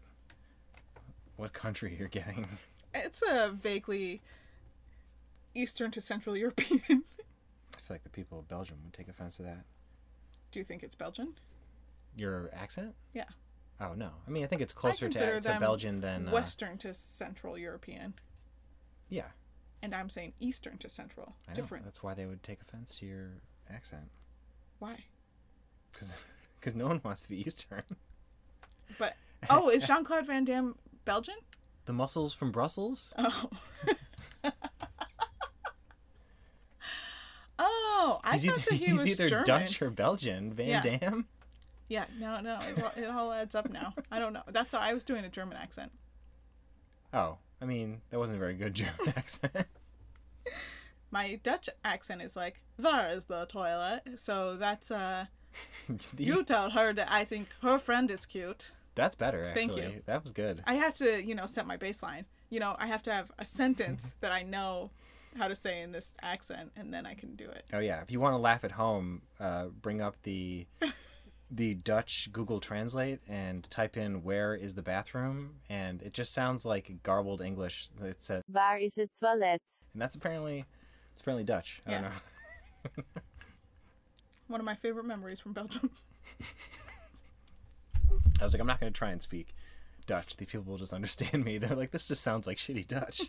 what 1.36 1.54
country 1.54 1.96
you're 1.98 2.08
getting. 2.08 2.48
It's 2.94 3.22
a 3.28 3.50
vaguely 3.50 4.22
Eastern 5.56 5.92
to 5.92 6.02
Central 6.02 6.38
European. 6.38 6.82
I 6.90 7.82
feel 7.82 7.96
like 7.96 8.04
the 8.04 8.10
people 8.10 8.40
of 8.40 8.48
Belgium 8.48 8.78
would 8.84 8.94
take 8.94 9.08
offense 9.08 9.38
to 9.38 9.44
that. 9.44 9.66
Do 10.52 10.60
you 10.60 10.66
think 10.66 10.84
it's 10.84 10.96
Belgian? 10.96 11.34
Your 12.16 12.50
accent? 12.54 12.96
Yeah. 13.14 13.26
Oh 13.80 13.94
no. 13.94 14.12
I 14.28 14.32
mean, 14.32 14.44
I 14.44 14.48
think 14.48 14.62
it's 14.62 14.74
closer 14.74 15.10
to, 15.10 15.42
to 15.42 15.58
Belgian 15.60 16.00
than 16.02 16.28
uh, 16.30 16.32
Western 16.32 16.78
to 16.80 16.94
Central 16.94 17.58
European. 17.58 18.14
Yeah, 19.10 19.28
And 19.84 19.94
I'm 19.94 20.10
saying 20.10 20.34
Eastern 20.40 20.78
to 20.80 20.90
Central. 20.90 21.36
I 21.48 21.52
know. 21.52 21.56
Different. 21.56 21.84
That's 21.86 22.02
why 22.02 22.14
they 22.16 22.26
would 22.26 22.42
take 22.42 22.60
offense 22.62 22.96
to 22.98 23.06
your 23.06 23.30
accent 23.70 24.10
Why? 24.80 25.04
Because 25.92 26.14
because 26.60 26.76
no 26.76 26.88
one 26.88 27.02
wants 27.04 27.22
to 27.24 27.30
be 27.30 27.42
Eastern. 27.42 27.84
But 28.98 29.16
oh, 29.50 29.70
is 29.70 29.86
Jean 29.86 30.04
Claude 30.04 30.26
Van 30.26 30.46
Damme 30.46 30.76
Belgian? 31.06 31.36
The 31.86 31.94
muscles 31.94 32.34
from 32.34 32.52
Brussels. 32.52 33.14
Oh. 33.18 33.50
oh, 37.60 38.15
I 38.26 38.34
he's 38.34 38.46
thought 38.46 38.58
either, 38.60 38.70
that 38.72 38.76
he 38.76 38.86
he's 38.86 38.92
was 39.00 39.08
either 39.08 39.30
German. 39.30 39.46
Dutch 39.46 39.82
or 39.82 39.90
Belgian. 39.90 40.54
Van 40.54 40.68
Yeah. 40.68 40.82
Dam. 40.82 41.28
Yeah, 41.88 42.06
no, 42.20 42.40
no, 42.42 42.58
it 42.62 42.84
all, 42.84 42.92
it 43.04 43.06
all 43.10 43.32
adds 43.32 43.54
up 43.54 43.70
now. 43.70 43.94
I 44.12 44.18
don't 44.18 44.34
know. 44.34 44.42
That's 44.48 44.74
why 44.74 44.90
I 44.90 44.94
was 44.94 45.04
doing 45.04 45.24
a 45.24 45.30
German 45.30 45.56
accent. 45.58 45.92
Oh, 47.14 47.38
I 47.62 47.66
mean, 47.66 48.02
that 48.10 48.18
wasn't 48.18 48.38
a 48.38 48.40
very 48.40 48.56
good 48.56 48.74
German 48.74 49.10
accent. 49.16 49.68
My 51.12 51.40
Dutch 51.44 51.70
accent 51.84 52.22
is 52.22 52.36
like, 52.36 52.62
"Where 52.78 53.10
is 53.10 53.26
the 53.26 53.46
toilet?" 53.46 54.02
So 54.18 54.58
that's 54.58 54.90
uh, 54.92 55.26
you 56.18 56.44
tell 56.44 56.72
her 56.72 56.92
that 56.94 57.12
I 57.12 57.24
think 57.24 57.50
her 57.62 57.78
friend 57.78 58.10
is 58.12 58.26
cute. 58.26 58.72
That's 58.96 59.16
better, 59.16 59.48
actually. 59.48 59.54
Thank 59.54 59.76
you. 59.78 60.02
That 60.06 60.24
was 60.24 60.32
good. 60.32 60.64
I 60.66 60.76
have 60.76 60.94
to, 60.96 61.24
you 61.24 61.36
know, 61.36 61.46
set 61.46 61.68
my 61.68 61.78
baseline. 61.78 62.26
You 62.50 62.60
know, 62.60 62.76
I 62.80 62.88
have 62.88 63.04
to 63.04 63.14
have 63.14 63.32
a 63.38 63.46
sentence 63.46 64.16
that 64.22 64.32
I 64.32 64.42
know 64.44 64.92
how 65.38 65.48
to 65.48 65.56
say 65.56 65.82
in 65.82 65.92
this 65.92 66.14
accent, 66.22 66.72
and 66.76 66.94
then 66.94 67.06
I 67.06 67.14
can 67.16 67.36
do 67.36 67.50
it. 67.50 67.66
Oh 67.74 67.80
yeah, 67.80 68.02
if 68.02 68.12
you 68.12 68.20
want 68.20 68.34
to 68.34 68.38
laugh 68.38 68.64
at 68.64 68.72
home, 68.72 69.24
uh, 69.40 69.66
bring 69.68 70.02
up 70.02 70.16
the 70.24 70.66
the 71.52 71.76
Dutch 71.76 72.30
Google 72.32 72.60
Translate 72.60 73.20
and 73.28 73.70
type 73.70 73.98
in 73.98 74.24
"Where 74.24 74.56
is 74.56 74.76
the 74.76 74.82
bathroom?" 74.82 75.56
and 75.70 76.02
it 76.02 76.14
just 76.14 76.34
sounds 76.34 76.66
like 76.66 77.04
garbled 77.04 77.42
English. 77.42 77.90
It 78.02 78.22
says, 78.22 78.44
Waar 78.52 78.78
is 78.80 78.96
het 78.96 79.10
toilet? 79.20 79.62
and 79.94 80.02
that's 80.02 80.16
apparently 80.16 80.66
it's 81.14 81.22
apparently 81.22 81.44
Dutch. 81.44 81.82
I 81.86 81.92
don't 81.92 82.04
Yeah. 82.04 82.10
know. 82.10 83.04
One 84.48 84.60
of 84.60 84.66
my 84.66 84.76
favorite 84.76 85.06
memories 85.06 85.40
from 85.40 85.54
Belgium. 85.54 85.90
I 88.40 88.44
was 88.44 88.54
like, 88.54 88.60
I'm 88.62 88.68
not 88.68 88.80
going 88.80 88.92
to 88.94 88.98
try 88.98 89.10
and 89.12 89.22
speak 89.22 89.56
Dutch. 90.06 90.36
These 90.38 90.50
people 90.50 90.66
will 90.72 90.78
just 90.78 90.94
understand 90.94 91.44
me. 91.46 91.58
They're 91.60 91.76
like, 91.76 91.92
this 91.92 92.08
just 92.08 92.22
sounds 92.22 92.46
like 92.48 92.58
shitty 92.58 92.88
Dutch. 92.88 93.22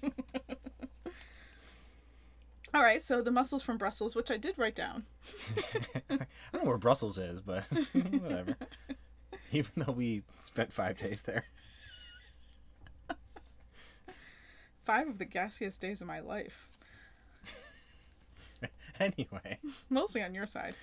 All 2.77 2.83
right, 2.83 3.01
so 3.01 3.23
the 3.23 3.31
mussels 3.31 3.63
from 3.63 3.79
Brussels, 3.79 4.15
which 4.15 4.31
I 4.31 4.37
did 4.37 4.59
write 4.59 4.75
down. 4.75 5.05
I 6.11 6.27
don't 6.53 6.63
know 6.63 6.69
where 6.69 6.77
Brussels 6.77 7.17
is, 7.17 7.41
but 7.41 7.63
whatever. 7.93 8.55
Even 9.51 9.71
though 9.77 9.93
we 9.93 10.25
spent 10.43 10.75
five 10.75 10.99
days 10.99 11.23
there. 11.23 11.47
Five 14.85 15.09
of 15.09 15.17
the 15.17 15.25
gassiest 15.25 15.81
days 15.81 16.03
of 16.03 16.07
my 16.07 16.21
life. 16.21 16.69
Anyway, 18.99 19.59
mostly 19.91 20.23
on 20.23 20.35
your 20.35 20.47
side. 20.47 20.75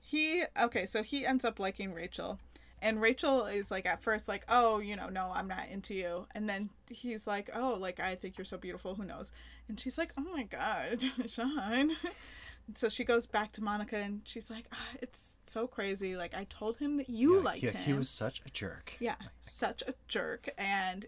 He 0.00 0.42
okay, 0.58 0.86
so 0.86 1.02
he 1.02 1.26
ends 1.26 1.44
up 1.44 1.58
liking 1.58 1.92
Rachel. 1.92 2.38
And 2.80 3.00
Rachel 3.00 3.46
is 3.46 3.70
like 3.70 3.86
at 3.86 4.02
first 4.02 4.28
like, 4.28 4.44
"Oh, 4.48 4.78
you 4.78 4.96
know, 4.96 5.08
no, 5.08 5.30
I'm 5.34 5.48
not 5.48 5.68
into 5.70 5.94
you." 5.94 6.26
And 6.34 6.48
then 6.48 6.70
he's 6.88 7.26
like, 7.26 7.50
"Oh, 7.54 7.74
like 7.74 8.00
I 8.00 8.14
think 8.14 8.38
you're 8.38 8.44
so 8.44 8.58
beautiful, 8.58 8.94
who 8.94 9.04
knows?" 9.04 9.32
And 9.68 9.78
she's 9.78 9.98
like, 9.98 10.12
"Oh 10.16 10.26
my 10.32 10.44
god, 10.44 11.04
Sean." 11.28 11.92
so 12.74 12.88
she 12.88 13.02
goes 13.04 13.26
back 13.26 13.52
to 13.52 13.62
Monica 13.62 13.96
and 13.96 14.20
she's 14.24 14.50
like, 14.50 14.66
ah, 14.72 14.96
"It's 15.00 15.36
so 15.46 15.66
crazy. 15.66 16.16
Like 16.16 16.34
I 16.34 16.44
told 16.44 16.78
him 16.78 16.96
that 16.98 17.08
you 17.08 17.36
yeah, 17.36 17.42
liked 17.42 17.60
he, 17.60 17.68
him." 17.68 17.82
he 17.84 17.92
was 17.92 18.10
such 18.10 18.42
a 18.46 18.50
jerk. 18.50 18.94
Yeah, 19.00 19.16
such 19.40 19.82
a 19.86 19.94
jerk. 20.06 20.48
And 20.56 21.06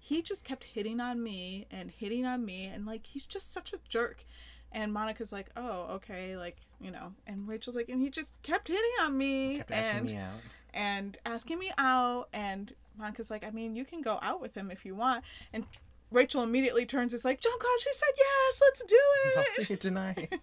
he 0.00 0.22
just 0.22 0.44
kept 0.44 0.64
hitting 0.64 0.98
on 0.98 1.22
me 1.22 1.66
and 1.70 1.90
hitting 1.90 2.24
on 2.24 2.44
me. 2.44 2.64
And 2.64 2.86
like, 2.86 3.06
he's 3.06 3.26
just 3.26 3.52
such 3.52 3.72
a 3.72 3.78
jerk. 3.88 4.24
And 4.72 4.92
Monica's 4.92 5.30
like, 5.30 5.50
oh, 5.56 5.88
okay. 5.96 6.36
Like, 6.36 6.56
you 6.80 6.90
know. 6.90 7.12
And 7.26 7.46
Rachel's 7.46 7.76
like, 7.76 7.90
and 7.90 8.00
he 8.00 8.08
just 8.08 8.42
kept 8.42 8.68
hitting 8.68 8.90
on 9.02 9.16
me. 9.16 9.58
Kept 9.58 9.70
asking 9.70 9.98
and, 9.98 10.06
me 10.06 10.16
out. 10.16 10.40
And 10.72 11.18
asking 11.24 11.58
me 11.58 11.72
out. 11.78 12.28
And 12.32 12.72
Monica's 12.98 13.30
like, 13.30 13.44
I 13.44 13.50
mean, 13.50 13.76
you 13.76 13.84
can 13.84 14.02
go 14.02 14.18
out 14.22 14.40
with 14.40 14.54
him 14.56 14.70
if 14.70 14.84
you 14.84 14.94
want. 14.94 15.24
And 15.52 15.64
Rachel 16.10 16.42
immediately 16.42 16.86
turns, 16.86 17.14
is 17.14 17.24
like, 17.24 17.40
Jean 17.40 17.58
Claude, 17.58 17.80
she 17.80 17.92
said 17.92 18.08
yes, 18.16 18.62
let's 18.62 18.84
do 18.84 18.96
it. 19.24 19.38
I'll 19.38 19.44
see 19.44 19.66
you 19.70 19.76
tonight. 19.76 20.40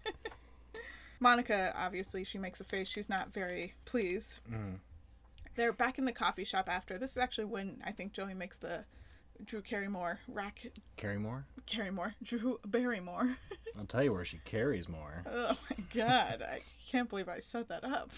Monica, 1.20 1.74
obviously, 1.76 2.24
she 2.24 2.38
makes 2.38 2.62
a 2.62 2.64
face. 2.64 2.88
She's 2.88 3.10
not 3.10 3.34
very 3.34 3.74
pleased. 3.86 4.40
Mm. 4.52 4.80
They're 5.56 5.74
back 5.74 5.98
in 5.98 6.06
the 6.06 6.12
coffee 6.12 6.44
shop 6.44 6.70
after. 6.70 7.00
This 7.00 7.12
is 7.12 7.18
actually 7.18 7.46
when 7.46 7.82
I 7.84 7.92
think 7.92 8.14
Joey 8.14 8.36
makes 8.36 8.58
the 8.58 8.86
Drew 9.44 9.62
Carrymore 9.62 10.20
rack. 10.28 10.72
Carry 10.96 11.18
more? 11.18 11.46
Carrymore. 11.66 12.16
Drew 12.24 12.60
Barrymore. 12.66 13.38
I'll 13.78 13.86
tell 13.86 14.04
you 14.04 14.14
where 14.14 14.26
she 14.26 14.40
carries 14.46 14.88
more. 14.88 15.24
oh 15.32 15.58
my 15.70 15.78
god. 15.94 16.44
I 16.48 16.60
can't 16.90 17.10
believe 17.10 17.28
I 17.30 17.40
set 17.40 17.68
that 17.70 17.84
up. 17.84 18.12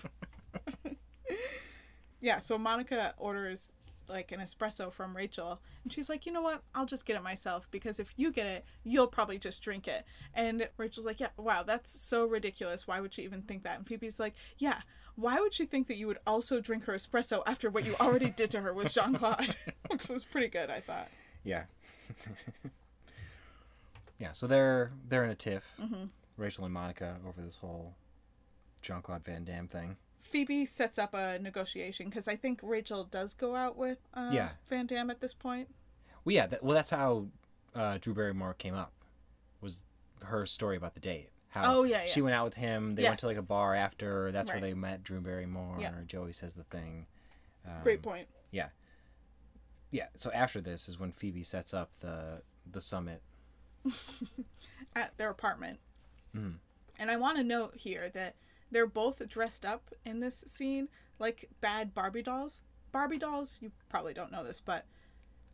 Yeah, 2.21 2.39
so 2.39 2.57
Monica 2.57 3.13
orders 3.17 3.71
like 4.09 4.31
an 4.31 4.39
espresso 4.39 4.91
from 4.91 5.15
Rachel 5.15 5.61
and 5.83 5.93
she's 5.93 6.09
like, 6.09 6.25
"You 6.25 6.31
know 6.31 6.41
what? 6.41 6.63
I'll 6.73 6.85
just 6.85 7.05
get 7.05 7.15
it 7.15 7.23
myself 7.23 7.67
because 7.71 7.99
if 7.99 8.13
you 8.17 8.31
get 8.31 8.47
it, 8.47 8.65
you'll 8.83 9.07
probably 9.07 9.37
just 9.37 9.61
drink 9.61 9.87
it." 9.87 10.03
And 10.33 10.67
Rachel's 10.77 11.05
like, 11.05 11.19
"Yeah, 11.19 11.29
wow, 11.37 11.63
that's 11.63 11.99
so 11.99 12.25
ridiculous. 12.25 12.87
Why 12.87 12.99
would 12.99 13.13
she 13.13 13.23
even 13.23 13.43
think 13.43 13.63
that?" 13.63 13.77
And 13.77 13.87
Phoebe's 13.87 14.19
like, 14.19 14.33
"Yeah, 14.57 14.81
why 15.15 15.39
would 15.39 15.53
she 15.53 15.65
think 15.65 15.87
that 15.87 15.97
you 15.97 16.07
would 16.07 16.19
also 16.25 16.59
drink 16.59 16.85
her 16.85 16.93
espresso 16.93 17.43
after 17.45 17.69
what 17.69 17.85
you 17.85 17.95
already 17.99 18.29
did 18.35 18.51
to 18.51 18.61
her 18.61 18.73
with 18.73 18.93
Jean-Claude?" 18.93 19.55
Which 19.87 20.09
was 20.09 20.25
pretty 20.25 20.47
good, 20.47 20.69
I 20.69 20.81
thought. 20.81 21.09
Yeah. 21.43 21.63
yeah, 24.19 24.31
so 24.31 24.47
they're 24.47 24.91
they're 25.07 25.23
in 25.23 25.29
a 25.29 25.35
tiff. 25.35 25.75
Mm-hmm. 25.79 26.05
Rachel 26.37 26.65
and 26.65 26.73
Monica 26.73 27.17
over 27.27 27.41
this 27.41 27.57
whole 27.57 27.95
Jean 28.81 29.01
Claude 29.01 29.23
Van 29.23 29.43
Damme 29.43 29.67
thing. 29.67 29.97
Phoebe 30.29 30.65
sets 30.65 30.97
up 30.99 31.13
a 31.13 31.39
negotiation 31.39 32.07
because 32.09 32.27
I 32.27 32.35
think 32.35 32.59
Rachel 32.63 33.03
does 33.03 33.33
go 33.33 33.55
out 33.55 33.77
with 33.77 33.97
uh, 34.13 34.29
Yeah. 34.31 34.49
Van 34.69 34.85
Damme 34.85 35.09
at 35.09 35.21
this 35.21 35.33
point. 35.33 35.69
Well, 36.25 36.35
yeah, 36.35 36.47
that, 36.47 36.63
well, 36.63 36.75
that's 36.75 36.89
how 36.89 37.27
uh, 37.75 37.97
Drew 37.99 38.13
Barrymore 38.13 38.53
came 38.53 38.73
up. 38.75 38.93
Was 39.61 39.83
her 40.23 40.45
story 40.45 40.77
about 40.77 40.93
the 40.93 40.99
date? 40.99 41.29
How 41.49 41.79
Oh, 41.79 41.83
yeah, 41.83 42.05
She 42.05 42.19
yeah. 42.19 42.23
went 42.25 42.35
out 42.35 42.45
with 42.45 42.53
him. 42.53 42.95
They 42.95 43.03
went 43.03 43.19
to 43.19 43.25
like 43.27 43.37
a 43.37 43.41
bar 43.41 43.73
after. 43.73 44.31
That's 44.31 44.49
Right. 44.49 44.61
where 44.61 44.69
they 44.69 44.73
met 44.75 45.03
Drew 45.03 45.19
Barrymore. 45.21 45.77
Yeah. 45.79 45.93
Joey 46.05 46.33
says 46.33 46.53
the 46.53 46.63
thing. 46.65 47.07
Um, 47.65 47.73
Great 47.83 48.01
point. 48.01 48.27
Yeah. 48.51 48.69
Yeah. 49.91 50.07
So 50.15 50.31
after 50.31 50.61
this 50.61 50.87
is 50.87 50.99
when 50.99 51.11
Phoebe 51.11 51.43
sets 51.43 51.73
up 51.73 51.91
the 52.01 52.41
the 52.69 52.81
summit. 52.81 53.21
at 54.95 55.17
their 55.17 55.29
apartment. 55.29 55.79
Mm. 56.35 56.55
And 56.99 57.09
I 57.09 57.15
want 57.17 57.37
to 57.37 57.43
note 57.43 57.75
here 57.75 58.09
that 58.13 58.35
they're 58.71 58.87
both 58.87 59.27
dressed 59.27 59.65
up 59.65 59.89
in 60.05 60.19
this 60.19 60.43
scene 60.47 60.89
like 61.19 61.49
bad 61.61 61.93
Barbie 61.93 62.23
dolls. 62.23 62.61
Barbie 62.91 63.17
dolls, 63.17 63.57
you 63.61 63.71
probably 63.89 64.13
don't 64.13 64.31
know 64.31 64.43
this, 64.43 64.61
but 64.63 64.85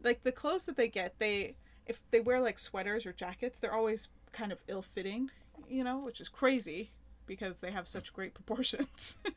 like 0.03 0.23
the 0.23 0.31
clothes 0.31 0.65
that 0.65 0.77
they 0.77 0.87
get, 0.87 1.15
they 1.19 1.55
if 1.85 2.01
they 2.11 2.19
wear 2.19 2.39
like 2.39 2.57
sweaters 2.59 3.05
or 3.05 3.13
jackets, 3.13 3.59
they're 3.59 3.73
always 3.73 4.07
kind 4.31 4.51
of 4.51 4.63
ill-fitting, 4.67 5.29
you 5.69 5.83
know, 5.83 5.99
which 5.99 6.19
is 6.19 6.29
crazy 6.29 6.91
because 7.27 7.57
they 7.57 7.71
have 7.71 7.87
such 7.87 8.13
great 8.13 8.33
proportions. 8.33 9.17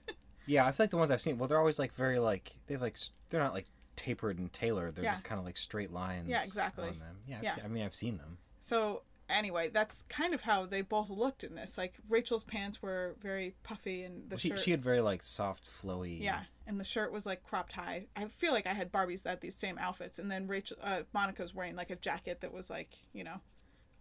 Yeah, 0.50 0.64
I 0.66 0.72
feel 0.72 0.84
like 0.84 0.90
the 0.90 0.96
ones 0.96 1.10
I've 1.10 1.20
seen. 1.20 1.36
Well, 1.36 1.46
they're 1.46 1.58
always 1.58 1.78
like 1.78 1.92
very 1.92 2.18
like 2.18 2.52
they 2.68 2.72
have 2.74 2.80
like 2.80 2.96
they're 3.28 3.38
not 3.42 3.52
like 3.52 3.66
tapered 3.96 4.38
and 4.38 4.50
tailored. 4.50 4.94
They're 4.94 5.04
Yeah. 5.04 5.12
just 5.12 5.24
kind 5.24 5.38
of 5.38 5.44
like 5.44 5.58
straight 5.58 5.92
lines. 5.92 6.26
Yeah, 6.30 6.42
exactly. 6.42 6.88
On 6.88 6.98
them. 6.98 7.16
Yeah, 7.26 7.36
I've 7.36 7.42
Yeah. 7.44 7.54
Seen, 7.56 7.64
I 7.66 7.68
mean 7.68 7.84
I've 7.84 7.94
seen 7.94 8.16
them. 8.16 8.38
So 8.60 9.02
anyway, 9.28 9.68
that's 9.72 10.04
kind 10.08 10.34
of 10.34 10.42
how 10.42 10.66
they 10.66 10.82
both 10.82 11.10
looked 11.10 11.44
in 11.44 11.54
this. 11.54 11.76
Like 11.78 11.94
Rachel's 12.08 12.44
pants 12.44 12.82
were 12.82 13.16
very 13.20 13.54
puffy 13.62 14.02
and 14.02 14.24
the 14.28 14.34
Well, 14.34 14.38
she 14.38 14.48
shirt 14.50 14.60
she 14.60 14.70
had 14.70 14.82
very 14.82 15.00
like 15.00 15.22
soft, 15.22 15.64
flowy. 15.64 16.20
Yeah, 16.20 16.40
and 16.66 16.78
the 16.80 16.84
shirt 16.84 17.12
was 17.12 17.26
like 17.26 17.42
cropped 17.44 17.72
high. 17.72 18.06
I 18.16 18.26
feel 18.26 18.52
like 18.52 18.66
I 18.66 18.72
had 18.72 18.92
Barbies 18.92 19.22
that 19.22 19.30
had 19.30 19.40
these 19.40 19.54
same 19.56 19.78
outfits, 19.78 20.18
and 20.18 20.30
then 20.30 20.46
Rachel, 20.46 20.76
uh, 20.82 21.02
Monica's 21.12 21.54
wearing 21.54 21.76
like 21.76 21.90
a 21.90 21.96
jacket 21.96 22.40
that 22.40 22.52
was 22.52 22.70
like 22.70 22.90
you 23.12 23.24
know, 23.24 23.40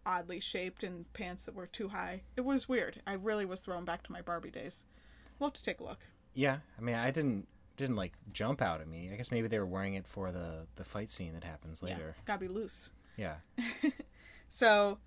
oddly 0.06 0.40
shaped 0.40 0.84
and 0.84 1.12
pants 1.14 1.46
that 1.46 1.56
were 1.56 1.68
too 1.68 1.90
high. 1.90 2.22
It 2.36 2.42
was 2.42 2.70
weird. 2.70 3.02
I 3.06 3.14
really 3.14 3.46
was 3.46 3.62
thrown 3.62 3.86
back 3.86 4.04
to 4.04 4.12
my 4.12 4.22
Barbie 4.22 4.52
days. 4.52 4.86
We'll 5.40 5.50
have 5.50 5.56
to 5.56 5.64
take 5.64 5.80
a 5.80 5.84
look. 5.84 6.00
Yeah, 6.34 6.58
I 6.78 6.82
mean 6.82 6.96
I 6.96 7.12
didn't 7.12 7.48
didn't 7.76 7.96
like 7.96 8.14
jump 8.34 8.62
out 8.62 8.82
at 8.82 8.88
me. 8.88 9.10
I 9.14 9.16
guess 9.18 9.32
maybe 9.32 9.48
they 9.48 9.60
were 9.60 9.66
wearing 9.66 9.94
it 9.94 10.08
for 10.08 10.32
the 10.32 10.68
the 10.78 10.84
fight 10.84 11.10
scene 11.10 11.34
that 11.34 11.44
happens 11.44 11.84
later. 11.84 11.96
Yeah, 11.96 12.06
later. 12.06 12.16
gotta 12.26 12.40
be 12.40 12.48
loose. 12.48 12.92
Yeah. 13.18 13.36
So, 14.50 15.00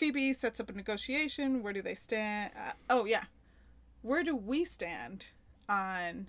Phoebe 0.00 0.32
sets 0.32 0.58
up 0.60 0.70
a 0.70 0.72
negotiation. 0.72 1.62
Where 1.62 1.74
do 1.74 1.82
they 1.82 1.94
stand? 1.94 2.52
Uh, 2.56 2.72
oh 2.88 3.04
yeah, 3.04 3.24
where 4.00 4.24
do 4.24 4.34
we 4.34 4.64
stand 4.64 5.26
on 5.68 6.28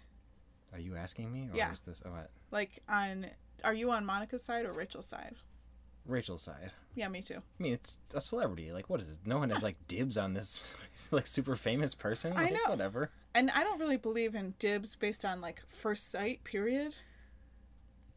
Are 0.73 0.79
you 0.79 0.97
asking 0.97 1.31
me 1.31 1.47
or 1.49 1.55
Yeah. 1.55 1.71
is 1.71 1.79
this 1.79 2.03
oh 2.05 2.11
what? 2.11 2.29
like 2.51 2.83
on? 2.89 3.27
Are 3.63 3.73
you 3.73 3.89
on 3.91 4.05
Monica's 4.05 4.43
side 4.43 4.65
or 4.65 4.73
Rachel's 4.73 5.05
side? 5.05 5.35
Rachel's 6.05 6.41
side. 6.41 6.71
Yeah, 6.95 7.07
me 7.07 7.21
too. 7.21 7.37
I 7.37 7.63
mean, 7.63 7.71
it's 7.71 7.97
a 8.13 8.19
celebrity. 8.19 8.73
Like, 8.73 8.89
what 8.89 8.99
is 8.99 9.07
this? 9.07 9.19
No 9.25 9.37
one 9.39 9.51
has 9.51 9.63
like 9.63 9.77
dibs 9.87 10.17
on 10.17 10.33
this 10.33 10.75
like 11.11 11.25
super 11.25 11.55
famous 11.55 11.95
person. 11.95 12.33
I 12.35 12.49
know. 12.49 12.59
Whatever. 12.67 13.09
And 13.33 13.49
I 13.51 13.63
don't 13.63 13.79
really 13.79 13.95
believe 13.95 14.35
in 14.35 14.53
dibs 14.59 14.97
based 14.97 15.23
on 15.23 15.39
like 15.39 15.61
first 15.69 16.11
sight. 16.11 16.43
Period. 16.43 16.95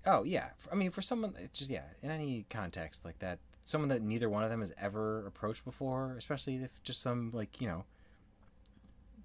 Oh 0.05 0.25
yeah. 0.25 0.49
I 0.73 0.75
mean, 0.75 0.91
for 0.91 1.01
someone, 1.01 1.35
it's 1.39 1.61
just 1.61 1.71
yeah, 1.71 1.85
in 2.03 2.11
any 2.11 2.45
context 2.51 3.05
like 3.05 3.21
that, 3.21 3.39
someone 3.65 3.89
that 3.89 4.03
neither 4.03 4.29
one 4.29 4.45
of 4.45 4.51
them 4.51 4.61
has 4.61 4.73
ever 4.79 5.27
approached 5.27 5.65
before, 5.65 6.15
especially 6.19 6.57
if 6.57 6.83
just 6.83 7.01
some 7.03 7.31
like 7.33 7.61
you 7.61 7.67
know, 7.67 7.85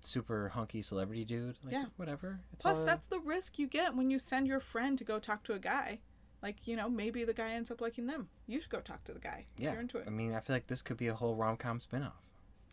super 0.01 0.49
hunky 0.49 0.81
celebrity 0.81 1.25
dude. 1.25 1.57
Like, 1.63 1.73
Yeah. 1.73 1.85
Whatever. 1.97 2.39
It's 2.53 2.63
Plus, 2.63 2.79
all- 2.79 2.85
that's 2.85 3.07
the 3.07 3.19
risk 3.19 3.59
you 3.59 3.67
get 3.67 3.95
when 3.95 4.09
you 4.09 4.19
send 4.19 4.47
your 4.47 4.59
friend 4.59 4.97
to 4.97 5.03
go 5.03 5.19
talk 5.19 5.43
to 5.45 5.53
a 5.53 5.59
guy. 5.59 5.99
Like, 6.41 6.67
you 6.67 6.77
know, 6.77 6.87
maybe 6.89 7.25
the 7.25 7.33
guy 7.33 7.51
ends 7.51 7.69
up 7.69 7.81
liking 7.81 8.07
them. 8.07 8.29
You 8.47 8.61
should 8.61 8.69
go 8.69 8.79
talk 8.79 9.03
to 9.05 9.11
the 9.13 9.19
guy 9.19 9.45
if 9.57 9.61
yeah. 9.63 9.71
you're 9.73 9.81
into 9.81 9.97
it. 9.97 10.05
I 10.07 10.09
mean, 10.09 10.33
I 10.33 10.39
feel 10.39 10.55
like 10.55 10.67
this 10.67 10.81
could 10.81 10.95
be 10.95 11.07
a 11.09 11.13
whole 11.13 11.35
rom 11.35 11.57
com 11.57 11.79
spinoff. 11.79 12.13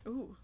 Ooh, 0.06 0.36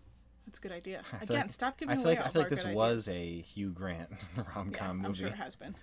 that's 0.45 0.59
a 0.59 0.63
good 0.63 0.73
idea. 0.73 1.03
Again, 1.23 1.37
like- 1.43 1.53
stop 1.53 1.79
giving 1.79 1.93
I 1.93 1.97
feel 1.99 2.07
away 2.09 2.17
like 2.17 2.27
I 2.27 2.31
feel 2.31 2.43
like 2.43 2.51
this 2.51 2.65
was 2.65 3.07
ideas. 3.07 3.09
a 3.09 3.41
Hugh 3.43 3.71
Grant 3.71 4.11
rom 4.57 4.71
Yeah, 4.73 4.79
com 4.79 4.91
I'm 4.91 5.03
movie. 5.03 5.19
sure 5.21 5.29
it 5.29 5.37
has 5.37 5.55
been. 5.55 5.77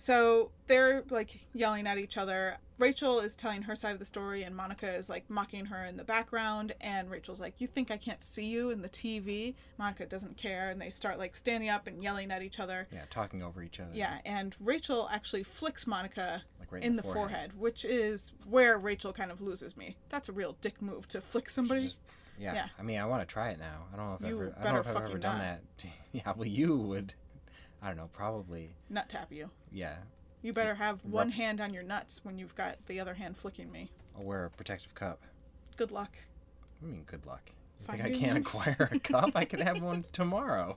So 0.00 0.52
they're 0.68 1.02
like 1.10 1.40
yelling 1.52 1.86
at 1.88 1.98
each 1.98 2.16
other. 2.16 2.58
Rachel 2.78 3.18
is 3.18 3.34
telling 3.34 3.62
her 3.62 3.74
side 3.74 3.94
of 3.94 3.98
the 3.98 4.04
story, 4.04 4.44
and 4.44 4.54
Monica 4.54 4.88
is 4.94 5.08
like 5.08 5.28
mocking 5.28 5.64
her 5.66 5.84
in 5.84 5.96
the 5.96 6.04
background. 6.04 6.72
And 6.80 7.10
Rachel's 7.10 7.40
like, 7.40 7.54
You 7.60 7.66
think 7.66 7.90
I 7.90 7.96
can't 7.96 8.22
see 8.22 8.44
you 8.44 8.70
in 8.70 8.80
the 8.80 8.88
TV? 8.88 9.56
Monica 9.76 10.06
doesn't 10.06 10.36
care. 10.36 10.70
And 10.70 10.80
they 10.80 10.90
start 10.90 11.18
like 11.18 11.34
standing 11.34 11.68
up 11.68 11.88
and 11.88 12.00
yelling 12.00 12.30
at 12.30 12.42
each 12.42 12.60
other. 12.60 12.86
Yeah, 12.92 13.02
talking 13.10 13.42
over 13.42 13.60
each 13.60 13.80
other. 13.80 13.90
Yeah, 13.92 14.20
and 14.24 14.54
Rachel 14.60 15.08
actually 15.10 15.42
flicks 15.42 15.84
Monica 15.84 16.44
Like 16.60 16.70
right 16.70 16.84
in 16.84 16.94
the 16.94 17.02
forehead. 17.02 17.58
which 17.58 17.84
is 17.84 18.32
where 18.48 18.78
Rachel 18.78 19.12
kind 19.12 19.32
of 19.32 19.42
loses 19.42 19.76
me. 19.76 19.96
That's 20.10 20.28
a 20.28 20.32
real 20.32 20.56
dick 20.60 20.80
move 20.80 21.08
to 21.08 21.20
flick 21.20 21.50
somebody. 21.50 21.82
Just- 21.86 21.96
yeah. 22.38 22.54
Yeah. 22.54 22.66
I 22.78 22.82
mean, 22.82 23.00
I 23.00 23.04
want 23.06 23.20
to 23.22 23.26
try 23.26 23.50
it 23.50 23.58
now. 23.58 23.86
I 23.92 23.96
don't 23.96 24.06
know 24.10 24.14
if 24.14 24.22
I've 24.22 24.28
You 24.28 24.36
ever, 24.42 24.54
I 24.60 24.62
don't 24.62 24.74
know 24.74 24.80
if 24.80 24.86
I've 24.86 24.94
ever 24.96 25.04
fucking 25.06 25.20
done 25.20 25.38
not. 25.38 25.58
that. 25.82 25.90
yeah, 26.12 26.32
well, 26.36 26.46
you 26.46 26.76
would. 26.76 27.14
I 27.82 27.88
don't 27.88 27.96
know. 27.96 28.08
Probably. 28.12 28.70
Nut 28.90 29.08
tap 29.08 29.32
you. 29.32 29.50
Yeah. 29.72 29.96
You 30.42 30.52
better 30.52 30.74
have 30.74 31.04
one 31.04 31.30
hand 31.30 31.60
on 31.60 31.72
your 31.74 31.82
nuts 31.82 32.20
when 32.24 32.38
you've 32.38 32.54
got 32.54 32.76
the 32.86 33.00
other 33.00 33.14
hand 33.14 33.36
flicking 33.36 33.70
me. 33.72 33.90
I'll 34.16 34.24
wear 34.24 34.44
a 34.44 34.50
protective 34.50 34.94
cup. 34.94 35.20
Good 35.76 35.90
luck. 35.92 36.12
I 36.82 36.86
mean, 36.86 37.02
good 37.06 37.26
luck. 37.26 37.50
You 37.80 37.86
think 37.92 38.04
I 38.04 38.10
can't 38.10 38.32
one? 38.32 38.36
acquire 38.66 38.88
a 38.92 38.98
cup? 38.98 39.30
I 39.34 39.44
could 39.44 39.60
have 39.60 39.80
one 39.82 40.04
tomorrow. 40.12 40.76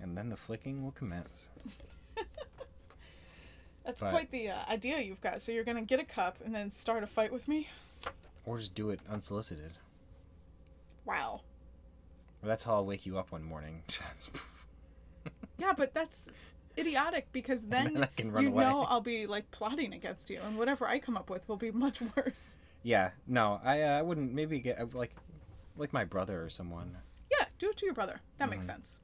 and 0.00 0.16
then 0.16 0.28
the 0.30 0.36
flicking 0.36 0.82
will 0.82 0.92
commence. 0.92 1.48
That's 3.84 4.00
But- 4.00 4.10
quite 4.12 4.30
the 4.30 4.50
uh, 4.50 4.56
idea 4.70 5.00
you've 5.00 5.20
got. 5.20 5.42
So 5.42 5.52
you're 5.52 5.64
gonna 5.64 5.82
get 5.82 6.00
a 6.00 6.04
cup 6.04 6.38
and 6.44 6.54
then 6.54 6.70
start 6.70 7.02
a 7.02 7.06
fight 7.06 7.32
with 7.32 7.46
me? 7.48 7.68
Or 8.46 8.58
just 8.58 8.74
do 8.74 8.90
it 8.90 9.00
unsolicited. 9.10 9.72
Wow. 11.04 11.42
That's 12.42 12.64
how 12.64 12.74
I'll 12.74 12.86
wake 12.86 13.04
you 13.06 13.18
up 13.18 13.32
one 13.32 13.42
morning. 13.42 13.82
Yeah, 15.58 15.72
but 15.76 15.94
that's 15.94 16.28
idiotic 16.76 17.28
because 17.32 17.66
then, 17.66 17.94
then 17.94 18.02
I 18.04 18.06
can 18.06 18.32
run 18.32 18.42
you 18.44 18.50
away. 18.50 18.64
know 18.64 18.82
I'll 18.88 19.00
be 19.00 19.26
like 19.26 19.50
plotting 19.50 19.92
against 19.94 20.30
you, 20.30 20.40
and 20.44 20.58
whatever 20.58 20.86
I 20.86 20.98
come 20.98 21.16
up 21.16 21.30
with 21.30 21.48
will 21.48 21.56
be 21.56 21.70
much 21.86 22.00
worse. 22.16 22.56
yeah, 22.82 23.10
no, 23.26 23.60
I 23.64 23.82
uh, 23.82 23.98
I 23.98 24.02
wouldn't 24.02 24.32
maybe 24.32 24.58
get 24.60 24.80
uh, 24.80 24.86
like 24.92 25.12
like 25.76 25.92
my 25.92 26.04
brother 26.04 26.42
or 26.42 26.50
someone. 26.50 26.96
Yeah, 27.30 27.46
do 27.58 27.70
it 27.70 27.76
to 27.78 27.84
your 27.86 27.94
brother. 27.94 28.20
That 28.38 28.44
Mm-hmm. 28.44 28.50
makes 28.50 28.66
sense. 28.66 29.00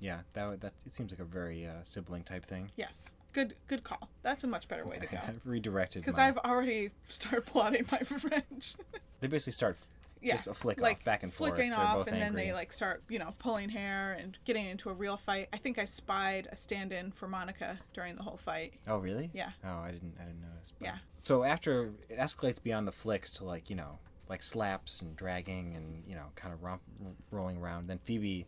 Yeah, 0.00 0.20
that 0.32 0.60
that 0.60 0.72
it 0.84 0.92
seems 0.92 1.12
like 1.12 1.20
a 1.20 1.24
very 1.24 1.66
uh, 1.66 1.82
sibling 1.84 2.24
type 2.24 2.44
thing. 2.44 2.70
Yes. 2.76 3.10
Good. 3.32 3.54
Good 3.66 3.82
call. 3.82 4.10
That's 4.22 4.44
a 4.44 4.46
much 4.46 4.68
better 4.68 4.84
way 4.84 4.98
to 4.98 5.06
go. 5.10 5.16
I've 5.26 5.40
redirected 5.46 6.02
Because 6.02 6.18
my- 6.18 6.26
I've 6.28 6.38
already 6.38 6.90
started 7.08 7.46
plotting 7.46 7.86
my 7.90 8.00
revenge. 8.10 8.74
They 9.20 9.26
basically 9.28 9.54
start 9.54 9.78
yeah, 10.22 10.32
just 10.34 10.46
a 10.48 10.54
flick 10.54 10.80
like 10.80 10.98
off 10.98 11.04
back 11.04 11.22
and 11.22 11.32
forth. 11.32 11.54
flicking 11.54 11.72
off, 11.72 12.06
and 12.06 12.20
then 12.20 12.34
they 12.34 12.52
like 12.52 12.72
start, 12.72 13.02
you 13.08 13.18
know, 13.18 13.34
pulling 13.38 13.68
hair 13.68 14.16
and 14.20 14.38
getting 14.44 14.66
into 14.66 14.88
a 14.90 14.92
real 14.92 15.16
fight. 15.16 15.48
I 15.52 15.56
think 15.56 15.78
I 15.78 15.84
spied 15.84 16.48
a 16.52 16.56
stand-in 16.56 17.10
for 17.12 17.26
Monica 17.28 17.78
during 17.92 18.16
the 18.16 18.22
whole 18.22 18.36
fight. 18.36 18.74
Oh 18.86 18.98
really? 18.98 19.30
Yeah. 19.32 19.50
Oh, 19.64 19.78
I 19.78 19.90
didn't. 19.90 20.14
I 20.20 20.24
didn't 20.24 20.40
notice. 20.42 20.72
but- 20.78 20.86
Yeah. 20.86 20.96
So 21.18 21.44
after 21.44 21.92
it 22.08 22.18
escalates 22.18 22.62
beyond 22.62 22.86
the 22.88 22.92
flicks 22.92 23.32
to 23.34 23.44
like 23.44 23.68
you 23.70 23.76
know 23.76 23.98
like 24.28 24.42
slaps 24.42 25.02
and 25.02 25.14
dragging 25.16 25.74
and 25.76 26.04
you 26.06 26.14
know 26.14 26.26
kind 26.36 26.54
of 26.54 26.62
romp, 26.62 26.82
rolling 27.30 27.58
around, 27.58 27.88
then 27.88 27.98
Phoebe 28.04 28.46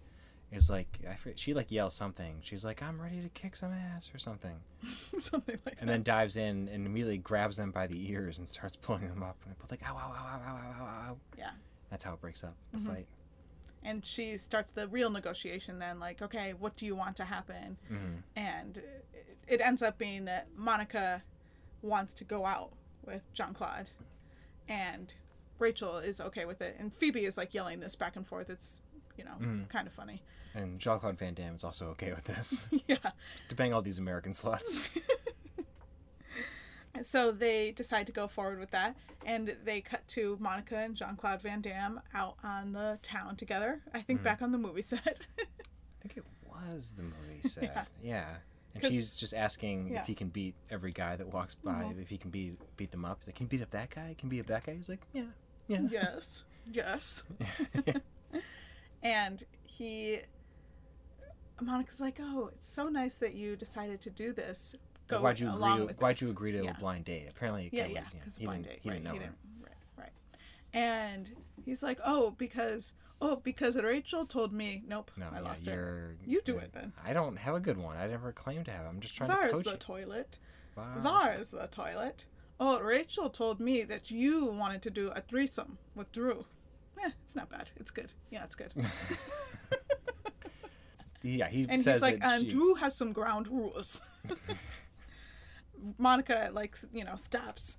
is 0.55 0.71
like 0.71 0.99
I 1.11 1.15
forget, 1.15 1.39
she 1.39 1.55
like 1.55 1.71
yells 1.71 1.95
something. 1.95 2.39
She's 2.43 2.65
like 2.65 2.83
I'm 2.83 3.01
ready 3.01 3.21
to 3.21 3.29
kick 3.31 3.57
some 3.57 3.73
ass 3.73 4.11
or 4.15 4.19
something, 4.19 4.57
Something 5.19 5.59
like 5.67 5.77
and 5.79 5.79
that. 5.79 5.81
And 5.81 5.89
then 5.91 6.03
dives 6.03 6.37
in 6.37 6.69
and 6.69 6.87
immediately 6.87 7.19
grabs 7.19 7.57
them 7.57 7.71
by 7.71 7.87
the 7.87 8.11
ears 8.11 8.39
and 8.39 8.49
starts 8.49 8.77
pulling 8.83 9.09
them 9.09 9.23
up. 9.23 9.37
And 9.45 9.53
they're 9.53 9.61
both 9.61 9.71
like 9.71 9.83
ow 9.89 9.95
ow 9.97 10.13
ow 10.13 10.27
ow 10.27 10.41
ow 10.47 10.57
ow 10.57 10.85
ow. 10.85 11.11
ow. 11.11 11.17
yeah. 11.39 11.51
That's 11.91 12.05
how 12.05 12.15
it 12.15 12.21
breaks 12.21 12.43
up 12.45 12.55
the 12.73 12.79
Mm-hmm. 12.79 12.89
fight. 12.89 13.07
And 13.87 14.05
she 14.05 14.39
starts 14.39 14.73
the 14.73 14.89
real 14.89 15.11
negotiation 15.11 15.79
then, 15.79 16.01
like, 16.01 16.23
okay, 16.23 16.55
what 16.59 16.75
do 16.75 16.87
you 16.87 16.97
want 16.97 17.17
to 17.19 17.25
happen? 17.25 17.77
Mm-hmm. 17.93 18.15
And 18.35 18.79
it, 18.79 19.37
it 19.47 19.61
ends 19.61 19.83
up 19.83 19.99
being 19.99 20.25
that 20.25 20.49
Monica 20.57 21.23
wants 21.83 22.15
to 22.15 22.25
go 22.25 22.47
out 22.47 22.73
with 23.05 23.21
Jean 23.35 23.53
Claude, 23.53 23.91
and 24.69 25.15
Rachel 25.59 25.99
is 25.99 26.19
okay 26.21 26.47
with 26.47 26.63
it. 26.63 26.77
And 26.79 26.95
Phoebe 26.95 27.27
is 27.27 27.37
like 27.37 27.53
yelling 27.53 27.81
this 27.81 27.95
back 27.95 28.17
and 28.17 28.27
forth. 28.27 28.49
It's, 28.49 28.81
you 29.19 29.25
know, 29.25 29.33
Mm-hmm. 29.39 29.65
kind 29.65 29.87
of 29.87 29.93
funny. 29.93 30.23
And 30.55 30.79
Jean 30.79 31.01
Claude 31.01 31.19
Van 31.19 31.35
Damme 31.35 31.55
is 31.55 31.65
also 31.65 31.87
okay 31.89 32.13
with 32.13 32.25
this, 32.25 32.65
yeah. 32.87 32.97
to 33.49 33.55
bang 33.55 33.73
all 33.73 33.83
these 33.83 33.99
American 33.99 34.33
sluts. 34.33 34.89
So 37.03 37.33
they 37.33 37.73
decide 37.73 38.07
to 38.07 38.13
go 38.13 38.29
forward 38.29 38.61
with 38.61 38.71
that, 38.71 38.95
and 39.27 39.57
they 39.65 39.81
cut 39.81 40.07
to 40.09 40.37
Monica 40.41 40.77
and 40.77 40.95
Jean 40.95 41.17
Claude 41.17 41.43
Van 41.43 41.61
Damme 41.61 42.01
out 42.15 42.37
on 42.45 42.73
the 42.73 43.01
town 43.03 43.35
together. 43.35 43.81
I 43.93 44.01
think 44.01 44.21
Mm-hmm. 44.21 44.25
back 44.25 44.43
on 44.43 44.53
the 44.53 44.59
movie 44.59 44.81
set. 44.83 45.27
I 45.37 45.45
think 46.01 46.19
it 46.19 46.25
was 46.49 46.95
the 46.97 47.03
movie 47.03 47.43
set. 47.49 47.65
Yeah. 47.65 47.85
Yeah. 48.01 48.27
And 48.77 48.87
she's 48.87 49.19
just 49.19 49.35
asking 49.35 49.89
yeah. 49.89 49.95
Mm-hmm. 49.95 50.01
if 50.03 50.07
he 50.07 50.15
can 50.15 50.29
beat 50.29 50.55
every 50.71 50.93
guy 50.93 51.17
that 51.17 51.33
walks 51.33 51.57
by, 51.57 51.93
if 52.01 52.09
he 52.11 52.17
can 52.17 52.31
beat 52.31 52.59
beat 52.77 52.93
them 52.93 53.05
up. 53.05 53.19
He's 53.23 53.27
like, 53.29 53.35
Can 53.35 53.47
you 53.47 53.49
beat 53.49 53.63
up 53.63 53.71
that 53.73 53.91
guy? 53.91 54.15
Can 54.17 54.29
you 54.29 54.31
beat 54.31 54.41
up 54.41 54.47
that 54.47 54.65
guy? 54.65 54.75
He's 54.77 54.89
like, 54.89 55.03
Yeah, 55.13 55.25
yeah. 55.67 55.81
yes, 55.91 56.45
yes. 56.73 57.25
and 59.03 59.43
he, 59.65 60.21
Monica's 61.61 62.01
like, 62.01 62.19
"Oh, 62.21 62.51
it's 62.53 62.69
so 62.69 62.89
nice 62.89 63.15
that 63.17 63.35
you 63.35 63.57
decided 63.57 64.01
to 64.03 64.11
do 64.11 64.33
this. 64.33 64.77
Go 65.07 65.21
why'd 65.21 65.39
you 65.39 65.49
agree 65.49 65.59
along 65.59 65.79
to 65.79 65.85
with 65.87 66.01
why'd 66.01 66.17
this." 66.17 66.23
you 66.23 66.31
agree 66.31 66.53
to 66.53 66.65
Yeah. 66.65 66.71
a 66.71 66.81
blind 66.81 67.05
date? 67.05 67.29
Apparently 67.31 67.69
Yeah, 67.73 67.87
yeah, 67.87 68.05
because 68.13 68.37
he 68.37 68.45
blind 68.47 68.65
date, 68.65 68.81
he 68.83 68.89
right? 68.89 68.95
didn't 68.97 69.05
know 69.05 69.13
he 69.13 69.19
her. 69.19 69.25
didn't, 69.25 69.39
right, 69.61 69.73
right. 69.97 70.13
And 70.73 71.31
he's 71.65 71.83
like, 71.83 72.01
"Oh, 72.05 72.33
because 72.33 72.95
oh, 73.21 73.37
because 73.37 73.77
Rachel 73.77 74.27
told 74.27 74.53
me. 74.53 74.83
Nope, 74.87 75.11
No, 75.17 75.29
I 75.33 75.37
yeah, 75.37 75.41
lost 75.41 75.67
it. 75.69 75.73
you're 75.73 76.43
do 76.45 76.59
it 76.59 76.73
then. 76.75 76.93
I 77.03 77.13
don't 77.15 77.37
have 77.37 77.55
a 77.55 77.61
good 77.61 77.79
one. 77.79 77.97
I 77.97 78.07
never 78.07 78.33
claimed 78.33 78.67
to 78.67 78.73
have. 78.73 78.85
I'm 78.87 79.01
just 79.01 79.15
trying 79.15 79.31
to 79.31 79.37
coach. 79.37 79.43
Var's 79.45 79.55
coach 79.55 79.65
the 79.65 79.71
you. 79.71 79.77
toilet. 79.79 80.39
Var. 80.75 80.99
Var's 80.99 81.51
the 81.51 81.67
toilet. 81.69 82.27
Oh, 82.61 82.81
Rachel 82.81 83.31
told 83.31 83.61
me 83.61 83.83
that 83.85 84.11
you 84.11 84.45
wanted 84.47 84.83
to 84.83 84.91
do 84.91 85.09
a 85.09 85.21
threesome 85.21 85.79
with 85.95 86.11
Drew. 86.13 86.45
Yeah, 86.99 87.11
it's 87.25 87.35
not 87.37 87.49
bad. 87.49 87.71
It's 87.77 87.91
good. 87.91 88.13
Yeah, 88.31 88.45
it's 88.45 88.55
good. 88.57 88.73
Yeah, 91.27 91.49
he 91.49 91.63
And 91.69 91.83
he's 91.83 92.03
like, 92.03 92.19
and 92.23 92.43
she- 92.45 92.49
Drew 92.51 92.75
has 92.75 92.95
some 92.95 93.13
ground 93.13 93.49
rules. 93.49 94.03
Monica, 95.99 96.51
like, 96.53 96.77
you 96.93 97.05
know, 97.05 97.17
stops, 97.17 97.79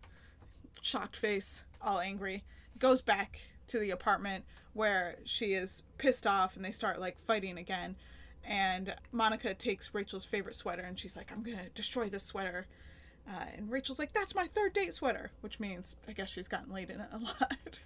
shocked 0.81 1.15
face, 1.15 1.65
all 1.81 1.99
angry, 1.99 2.43
goes 2.77 3.01
back 3.01 3.39
to 3.67 3.79
the 3.79 3.91
apartment 3.91 4.45
where 4.73 5.15
she 5.25 5.53
is 5.53 5.83
pissed 5.97 6.27
off 6.27 6.55
and 6.55 6.63
they 6.63 6.71
start, 6.71 6.99
like, 6.99 7.17
fighting 7.19 7.57
again. 7.57 7.95
And 8.43 8.93
Monica 9.11 9.53
takes 9.55 9.93
Rachel's 9.93 10.25
favorite 10.25 10.55
sweater 10.55 10.83
and 10.83 10.99
she's 10.99 11.15
like, 11.15 11.31
I'm 11.31 11.41
going 11.41 11.57
to 11.57 11.69
destroy 11.69 12.09
this 12.09 12.23
sweater. 12.23 12.67
Uh, 13.27 13.45
and 13.57 13.71
Rachel's 13.71 13.97
like, 13.97 14.13
that's 14.13 14.35
my 14.35 14.45
third 14.45 14.73
date 14.73 14.93
sweater, 14.93 15.31
which 15.41 15.59
means 15.59 15.95
I 16.07 16.11
guess 16.11 16.29
she's 16.29 16.47
gotten 16.47 16.71
laid 16.71 16.91
in 16.91 16.99
it 16.99 17.07
a 17.11 17.17
lot. 17.23 17.79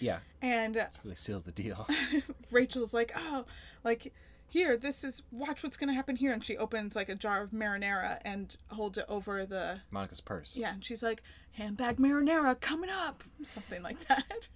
yeah, 0.00 0.20
and 0.40 0.74
uh, 0.78 0.86
really 1.04 1.16
seals 1.16 1.42
the 1.42 1.52
deal. 1.52 1.86
Rachel's 2.50 2.94
like, 2.94 3.12
oh, 3.14 3.44
like 3.84 4.14
here, 4.48 4.76
this 4.76 5.04
is 5.04 5.22
watch 5.30 5.62
what's 5.62 5.76
gonna 5.76 5.94
happen 5.94 6.16
here, 6.16 6.32
and 6.32 6.44
she 6.44 6.56
opens 6.56 6.94
like 6.96 7.08
a 7.08 7.14
jar 7.14 7.42
of 7.42 7.50
marinara 7.50 8.18
and 8.24 8.56
holds 8.68 8.98
it 8.98 9.04
over 9.08 9.44
the 9.44 9.80
Monica's 9.90 10.20
purse. 10.20 10.56
yeah, 10.56 10.72
and 10.74 10.84
she's 10.84 11.02
like, 11.02 11.22
handbag 11.52 11.96
marinara 11.96 12.58
coming 12.60 12.90
up, 12.90 13.24
something 13.44 13.82
like 13.82 14.06
that. 14.08 14.48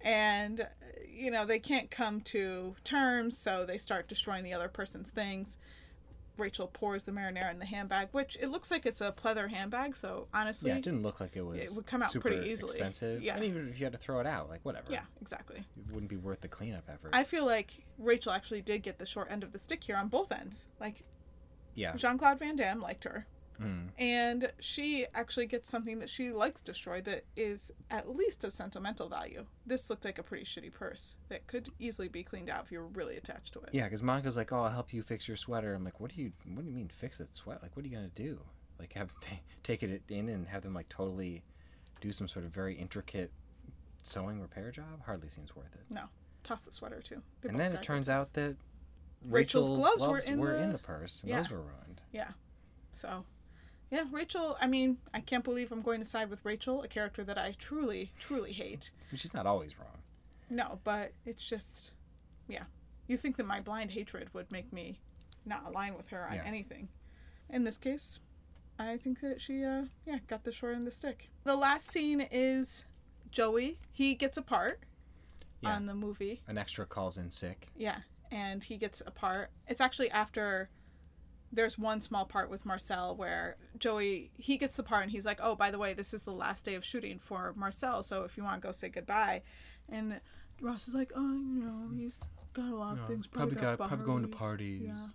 and 0.00 0.66
you 1.08 1.30
know 1.30 1.44
they 1.44 1.58
can't 1.58 1.90
come 1.90 2.20
to 2.22 2.74
terms, 2.84 3.36
so 3.36 3.64
they 3.66 3.78
start 3.78 4.08
destroying 4.08 4.44
the 4.44 4.52
other 4.54 4.68
person's 4.68 5.10
things. 5.10 5.58
Rachel 6.40 6.66
pours 6.72 7.04
the 7.04 7.12
marinara 7.12 7.52
in 7.52 7.58
the 7.58 7.66
handbag, 7.66 8.08
which 8.12 8.36
it 8.40 8.48
looks 8.48 8.70
like 8.70 8.86
it's 8.86 9.00
a 9.00 9.12
pleather 9.12 9.48
handbag. 9.48 9.94
So 9.94 10.26
honestly, 10.34 10.70
Yeah, 10.70 10.78
it 10.78 10.82
didn't 10.82 11.02
look 11.02 11.20
like 11.20 11.36
it 11.36 11.42
was. 11.42 11.60
It 11.60 11.70
would 11.76 11.86
come 11.86 12.02
out 12.02 12.12
pretty 12.18 12.50
easily. 12.50 12.72
Expensive. 12.72 13.22
Yeah. 13.22 13.36
and 13.36 13.44
even 13.44 13.68
if 13.68 13.78
you 13.78 13.86
had 13.86 13.92
to 13.92 13.98
throw 13.98 14.18
it 14.20 14.26
out, 14.26 14.48
like 14.48 14.60
whatever. 14.64 14.86
yeah, 14.90 15.02
exactly. 15.20 15.58
it 15.58 15.92
wouldn't 15.92 16.10
be 16.10 16.16
worth 16.16 16.40
the 16.40 16.48
cleanup 16.48 16.88
effort. 16.88 17.10
I 17.12 17.22
feel 17.24 17.46
like 17.46 17.84
Rachel 17.98 18.32
actually 18.32 18.62
did 18.62 18.82
get 18.82 18.98
the 18.98 19.06
short 19.06 19.30
end 19.30 19.42
of 19.44 19.52
the 19.52 19.58
stick 19.58 19.84
here 19.84 19.96
on 19.96 20.08
both 20.08 20.32
ends. 20.32 20.68
Like 20.80 21.04
yeah, 21.74 21.94
Jean 21.96 22.18
Claude 22.18 22.38
Van 22.38 22.56
Damme 22.56 22.80
liked 22.80 23.04
her. 23.04 23.26
Mm. 23.60 23.88
And 23.98 24.52
she 24.60 25.06
actually 25.14 25.46
gets 25.46 25.68
something 25.68 25.98
that 25.98 26.08
she 26.08 26.30
likes 26.32 26.62
destroyed 26.62 27.04
that 27.04 27.24
is 27.36 27.70
at 27.90 28.08
least 28.14 28.44
of 28.44 28.52
sentimental 28.54 29.08
value. 29.08 29.44
This 29.66 29.90
looked 29.90 30.04
like 30.04 30.18
a 30.18 30.22
pretty 30.22 30.44
shitty 30.44 30.72
purse 30.72 31.16
that 31.28 31.46
could 31.46 31.70
easily 31.78 32.08
be 32.08 32.22
cleaned 32.22 32.48
out 32.48 32.64
if 32.64 32.72
you 32.72 32.78
were 32.78 32.86
really 32.86 33.16
attached 33.16 33.52
to 33.52 33.60
it. 33.60 33.70
yeah, 33.72 33.84
because 33.84 34.02
Monica's 34.02 34.36
like, 34.36 34.52
"Oh, 34.52 34.62
I'll 34.62 34.70
help 34.70 34.92
you 34.92 35.02
fix 35.02 35.28
your 35.28 35.36
sweater." 35.36 35.74
I'm 35.74 35.84
like, 35.84 36.00
"What 36.00 36.14
do 36.14 36.22
you? 36.22 36.32
What 36.54 36.62
do 36.62 36.68
you 36.68 36.74
mean 36.74 36.88
fix 36.88 37.18
that 37.18 37.34
sweat? 37.34 37.62
Like, 37.62 37.76
what 37.76 37.84
are 37.84 37.88
you 37.88 37.94
gonna 37.94 38.08
do? 38.14 38.40
Like, 38.78 38.94
have 38.94 39.12
ta 39.20 39.36
take 39.62 39.82
it 39.82 40.02
in 40.08 40.28
and 40.28 40.48
have 40.48 40.62
them 40.62 40.74
like 40.74 40.88
totally 40.88 41.42
do 42.00 42.12
some 42.12 42.28
sort 42.28 42.44
of 42.46 42.50
very 42.50 42.74
intricate 42.74 43.30
sewing 44.02 44.40
repair 44.40 44.70
job? 44.70 45.04
Hardly 45.04 45.28
seems 45.28 45.54
worth 45.54 45.74
it." 45.74 45.82
No, 45.92 46.04
toss 46.44 46.62
the 46.62 46.72
sweater 46.72 47.02
too. 47.02 47.20
They 47.42 47.50
and 47.50 47.58
then 47.58 47.72
it 47.72 47.82
turns 47.82 48.08
out 48.08 48.32
that 48.34 48.56
Rachel's 49.22 49.68
Rachel's, 49.68 49.68
gloves 49.68 49.96
gloves, 49.98 50.30
were 50.30 50.36
were, 50.36 50.54
in 50.56 50.62
in, 50.62 50.72
the- 50.72 50.78
the... 50.78 50.82
purse, 50.82 51.20
and 51.22 51.30
Yeah. 51.30 51.42
those 51.42 51.50
were 51.50 51.60
ruined. 51.60 52.00
Yeah. 52.12 52.30
So, 52.92 53.24
yeah, 53.90 54.04
Rachel. 54.12 54.56
I 54.60 54.66
mean, 54.66 54.98
I 55.12 55.20
can't 55.20 55.44
believe 55.44 55.72
I'm 55.72 55.82
going 55.82 56.00
to 56.00 56.06
side 56.06 56.30
with 56.30 56.44
Rachel, 56.44 56.82
a 56.82 56.88
character 56.88 57.24
that 57.24 57.38
I 57.38 57.54
truly, 57.58 58.12
truly 58.18 58.52
hate. 58.52 58.90
She's 59.14 59.34
not 59.34 59.46
always 59.46 59.78
wrong. 59.78 59.98
No, 60.48 60.78
but 60.84 61.12
it's 61.26 61.46
just, 61.48 61.92
yeah. 62.48 62.64
You 63.06 63.16
think 63.16 63.36
that 63.36 63.46
my 63.46 63.60
blind 63.60 63.90
hatred 63.92 64.32
would 64.34 64.50
make 64.52 64.72
me 64.72 65.00
not 65.46 65.64
align 65.66 65.96
with 65.96 66.08
her 66.08 66.26
on 66.28 66.34
Yeah. 66.36 66.44
anything. 66.44 66.88
in 67.52 67.64
this 67.64 67.78
case, 67.78 68.20
I 68.78 68.96
think 68.96 69.20
that 69.22 69.40
she, 69.40 69.64
uh, 69.64 69.86
yeah, 70.06 70.18
got 70.28 70.44
the 70.44 70.52
short 70.52 70.74
end 70.74 70.82
of 70.82 70.84
the 70.84 70.90
stick. 70.96 71.28
The 71.42 71.56
last 71.56 71.90
scene 71.90 72.20
is 72.30 72.84
Joey. 73.32 73.80
He 73.92 74.14
gets 74.14 74.36
a 74.36 74.42
part 74.42 74.84
Yeah. 75.60 75.74
on 75.74 75.86
the 75.86 75.94
movie. 75.94 76.42
An 76.46 76.56
extra 76.58 76.86
calls 76.86 77.18
in 77.18 77.32
sick. 77.32 77.66
Yeah, 77.76 78.02
and 78.30 78.62
he 78.62 78.76
gets 78.76 79.02
a 79.04 79.10
part. 79.10 79.50
It's 79.66 79.80
actually 79.80 80.12
after 80.12 80.70
there's 81.52 81.78
one 81.78 82.00
small 82.00 82.24
part 82.24 82.48
with 82.48 82.64
Marcel 82.64 83.16
where 83.16 83.56
Joey 83.78 84.30
he 84.36 84.56
gets 84.56 84.76
the 84.76 84.82
part 84.82 85.02
and 85.02 85.10
he's 85.10 85.26
like, 85.26 85.40
"Oh, 85.42 85.54
by 85.54 85.70
the 85.70 85.78
way, 85.78 85.94
this 85.94 86.14
is 86.14 86.22
the 86.22 86.32
last 86.32 86.64
day 86.64 86.74
of 86.74 86.84
shooting 86.84 87.18
for 87.18 87.52
Marcel, 87.56 88.02
so 88.02 88.22
if 88.24 88.36
you 88.36 88.44
want 88.44 88.60
to 88.60 88.66
go 88.66 88.72
say 88.72 88.88
goodbye." 88.88 89.42
And 89.88 90.20
Ross 90.60 90.86
is 90.88 90.94
like, 90.94 91.12
"Oh, 91.14 91.34
you 91.34 91.64
know, 91.64 91.90
he's 91.94 92.20
got 92.52 92.70
a 92.70 92.76
lot 92.76 92.98
of 92.98 93.06
things. 93.06 93.26
Probably, 93.26 93.56
got, 93.56 93.78
probably 93.78 94.06
going 94.06 94.22
to 94.22 94.28
parties." 94.28 94.82
Yeah. 94.86 95.08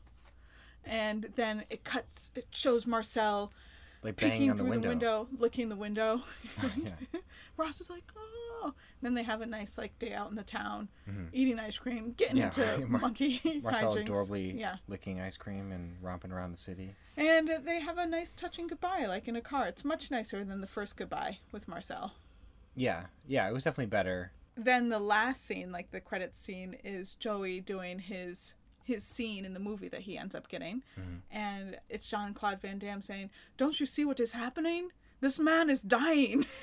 And 0.83 1.31
then 1.35 1.63
it 1.69 1.83
cuts. 1.83 2.31
It 2.35 2.47
shows 2.51 2.85
Marcel 2.85 3.51
Like 4.03 4.17
peeking 4.17 4.29
banging 4.31 4.51
on 4.51 4.57
the 4.57 4.63
through 4.63 4.69
window. 4.71 4.87
the 4.87 4.89
window, 4.89 5.27
licking 5.39 5.69
the 5.69 5.75
window. 5.75 6.21
Yeah. 6.83 6.91
Ross 7.57 7.79
is 7.81 7.89
like, 7.89 8.03
oh. 8.17 8.73
Then 9.01 9.13
they 9.13 9.23
have 9.23 9.41
a 9.41 9.45
nice 9.45 9.77
like 9.77 9.97
day 9.99 10.13
out 10.13 10.29
in 10.29 10.35
the 10.35 10.43
town, 10.43 10.89
eating 11.33 11.59
ice 11.59 11.77
cream, 11.77 12.13
getting 12.17 12.37
Mm-hmm. 12.37 12.59
Yeah, 12.61 12.65
into 12.73 12.81
right. 12.81 12.89
Mar- 12.89 13.01
monkey 13.01 13.59
Marcel 13.63 13.95
adorably 13.95 14.59
Yeah, 14.59 14.77
licking 14.87 15.19
ice 15.21 15.37
cream 15.37 15.71
and 15.71 15.95
romping 16.01 16.31
around 16.31 16.51
the 16.51 16.57
city. 16.57 16.95
and 17.17 17.49
they 17.63 17.79
have 17.79 17.97
a 17.97 18.05
nice 18.05 18.33
touching 18.33 18.67
goodbye, 18.67 19.05
like 19.07 19.27
in 19.27 19.35
a 19.35 19.41
car. 19.41 19.67
It's 19.67 19.85
much 19.85 20.11
nicer 20.11 20.43
than 20.43 20.61
the 20.61 20.67
first 20.67 20.97
goodbye 20.97 21.39
with 21.51 21.67
Marcel. 21.67 22.13
Yeah, 22.75 23.05
yeah, 23.27 23.47
it 23.47 23.53
was 23.53 23.63
definitely 23.63 23.85
better. 23.91 24.31
Then 24.57 24.89
the 24.89 24.99
last 24.99 25.45
scene, 25.45 25.71
like 25.71 25.91
the 25.91 26.01
credits 26.01 26.39
scene, 26.39 26.75
is 26.83 27.13
Joey 27.15 27.59
doing 27.61 27.99
his 27.99 28.53
his 28.85 29.03
scene 29.03 29.43
in 29.43 29.53
the 29.53 29.59
movie 29.59 29.89
that 29.89 30.01
he 30.01 30.17
ends 30.17 30.35
up 30.35 30.47
getting, 30.47 30.83
mm-hmm. 30.97 31.15
and 31.31 31.77
it's 31.89 32.09
Jean 32.09 32.33
Claude 32.33 32.61
Van 32.61 32.79
Damme 32.79 33.01
saying, 33.01 33.29
"Don't 33.57 33.79
you 33.79 33.85
see 33.85 34.05
what 34.05 34.19
is 34.19 34.31
happening? 34.31 34.89
This 35.19 35.39
man 35.39 35.69
is 35.69 35.81
dying." 35.81 36.45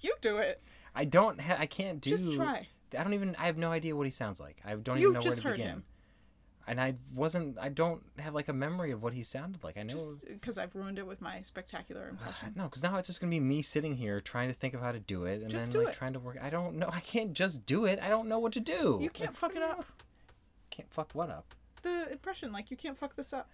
you 0.00 0.14
do 0.20 0.38
it. 0.38 0.62
I 0.94 1.04
don't. 1.04 1.40
Ha- 1.40 1.56
I 1.58 1.66
can't 1.66 2.00
do. 2.00 2.10
Just 2.10 2.32
try. 2.32 2.68
I 2.96 3.02
don't 3.02 3.14
even. 3.14 3.36
I 3.38 3.46
have 3.46 3.58
no 3.58 3.72
idea 3.72 3.94
what 3.94 4.06
he 4.06 4.10
sounds 4.10 4.40
like. 4.40 4.58
I 4.64 4.74
don't 4.76 4.98
You 4.98 5.10
even 5.10 5.20
know 5.20 5.22
where 5.24 5.32
to 5.32 5.50
begin. 5.50 5.66
him. 5.66 5.84
And 6.68 6.80
I 6.80 6.94
wasn't. 7.14 7.58
I 7.60 7.68
don't 7.68 8.02
have 8.18 8.34
like 8.34 8.48
a 8.48 8.52
memory 8.52 8.90
of 8.90 9.00
what 9.02 9.12
he 9.12 9.22
sounded 9.22 9.62
like. 9.62 9.76
I 9.76 9.84
know. 9.84 10.14
Because 10.28 10.58
I've 10.58 10.74
ruined 10.74 10.98
it 10.98 11.06
with 11.06 11.20
my 11.20 11.40
spectacular 11.42 12.08
impression. 12.08 12.54
No, 12.56 12.64
because 12.64 12.82
now 12.82 12.96
it's 12.96 13.06
just 13.06 13.20
gonna 13.20 13.30
be 13.30 13.38
me 13.38 13.62
sitting 13.62 13.94
here 13.94 14.20
trying 14.20 14.48
to 14.48 14.54
think 14.54 14.74
of 14.74 14.80
how 14.80 14.90
to 14.90 14.98
do 14.98 15.24
it, 15.26 15.42
and 15.42 15.50
Just 15.50 15.70
then 15.70 15.84
like 15.84 15.94
it. 15.94 15.98
trying 15.98 16.14
to 16.14 16.18
work. 16.18 16.38
I 16.42 16.50
don't 16.50 16.74
know. 16.76 16.88
I 16.92 16.98
can't 17.00 17.34
just 17.34 17.66
do 17.66 17.84
it. 17.84 18.00
I 18.02 18.08
don't 18.08 18.28
know 18.28 18.40
what 18.40 18.52
to 18.54 18.60
do. 18.60 18.98
You 19.00 19.10
can't 19.10 19.36
fuck 19.36 19.54
it 19.54 19.62
up. 19.62 19.84
Can't 20.70 20.92
fuck 20.92 21.12
what 21.14 21.30
up? 21.30 21.54
The 21.82 22.10
impression, 22.10 22.52
like 22.52 22.70
you 22.70 22.76
can't 22.76 22.98
fuck 22.98 23.14
this 23.14 23.32
up. 23.32 23.48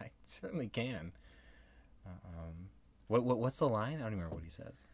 I 0.00 0.10
certainly 0.24 0.68
can. 0.68 1.12
Um, 2.06 2.70
what, 3.08 3.24
what 3.24 3.38
what's 3.38 3.58
the 3.58 3.68
line? 3.68 3.96
I 3.96 4.04
don't 4.04 4.06
even 4.12 4.18
remember 4.20 4.36
what 4.36 4.44
he 4.44 4.50
says. 4.50 4.84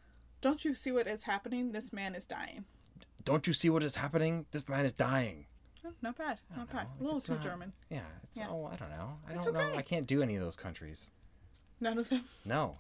Don't 0.41 0.65
you 0.65 0.75
see 0.75 0.91
what 0.91 1.07
is 1.07 1.23
happening? 1.23 1.71
This 1.73 1.93
man 1.93 2.15
is 2.17 2.27
dying. 2.27 2.65
Don't 3.25 3.47
you 3.47 3.53
see 3.53 3.71
what 3.71 3.83
is 3.83 3.97
happening? 3.97 4.47
This 4.51 4.69
man 4.69 4.85
is 4.85 4.93
dying. 4.93 5.47
Oh, 5.87 5.93
not 6.03 6.17
bad, 6.19 6.41
not 6.57 6.71
bad. 6.73 6.87
A 6.99 7.03
little 7.05 7.21
too 7.21 7.35
not- 7.35 7.43
German. 7.43 7.73
Yeah, 7.91 8.01
it's 8.25 8.39
Yeah. 8.39 8.49
oh 8.51 8.67
I 8.67 8.77
don't 8.77 8.91
know. 8.91 9.19
I 9.29 9.35
It's 9.35 9.45
don't 9.45 9.55
know. 9.55 9.75
I 9.75 9.83
can't 9.83 10.07
do 10.07 10.23
any 10.23 10.35
of 10.37 10.43
those 10.43 10.57
countries. 10.57 11.11
None 11.81 11.99
of 11.99 12.09
them. 12.09 12.25
No, 12.45 12.75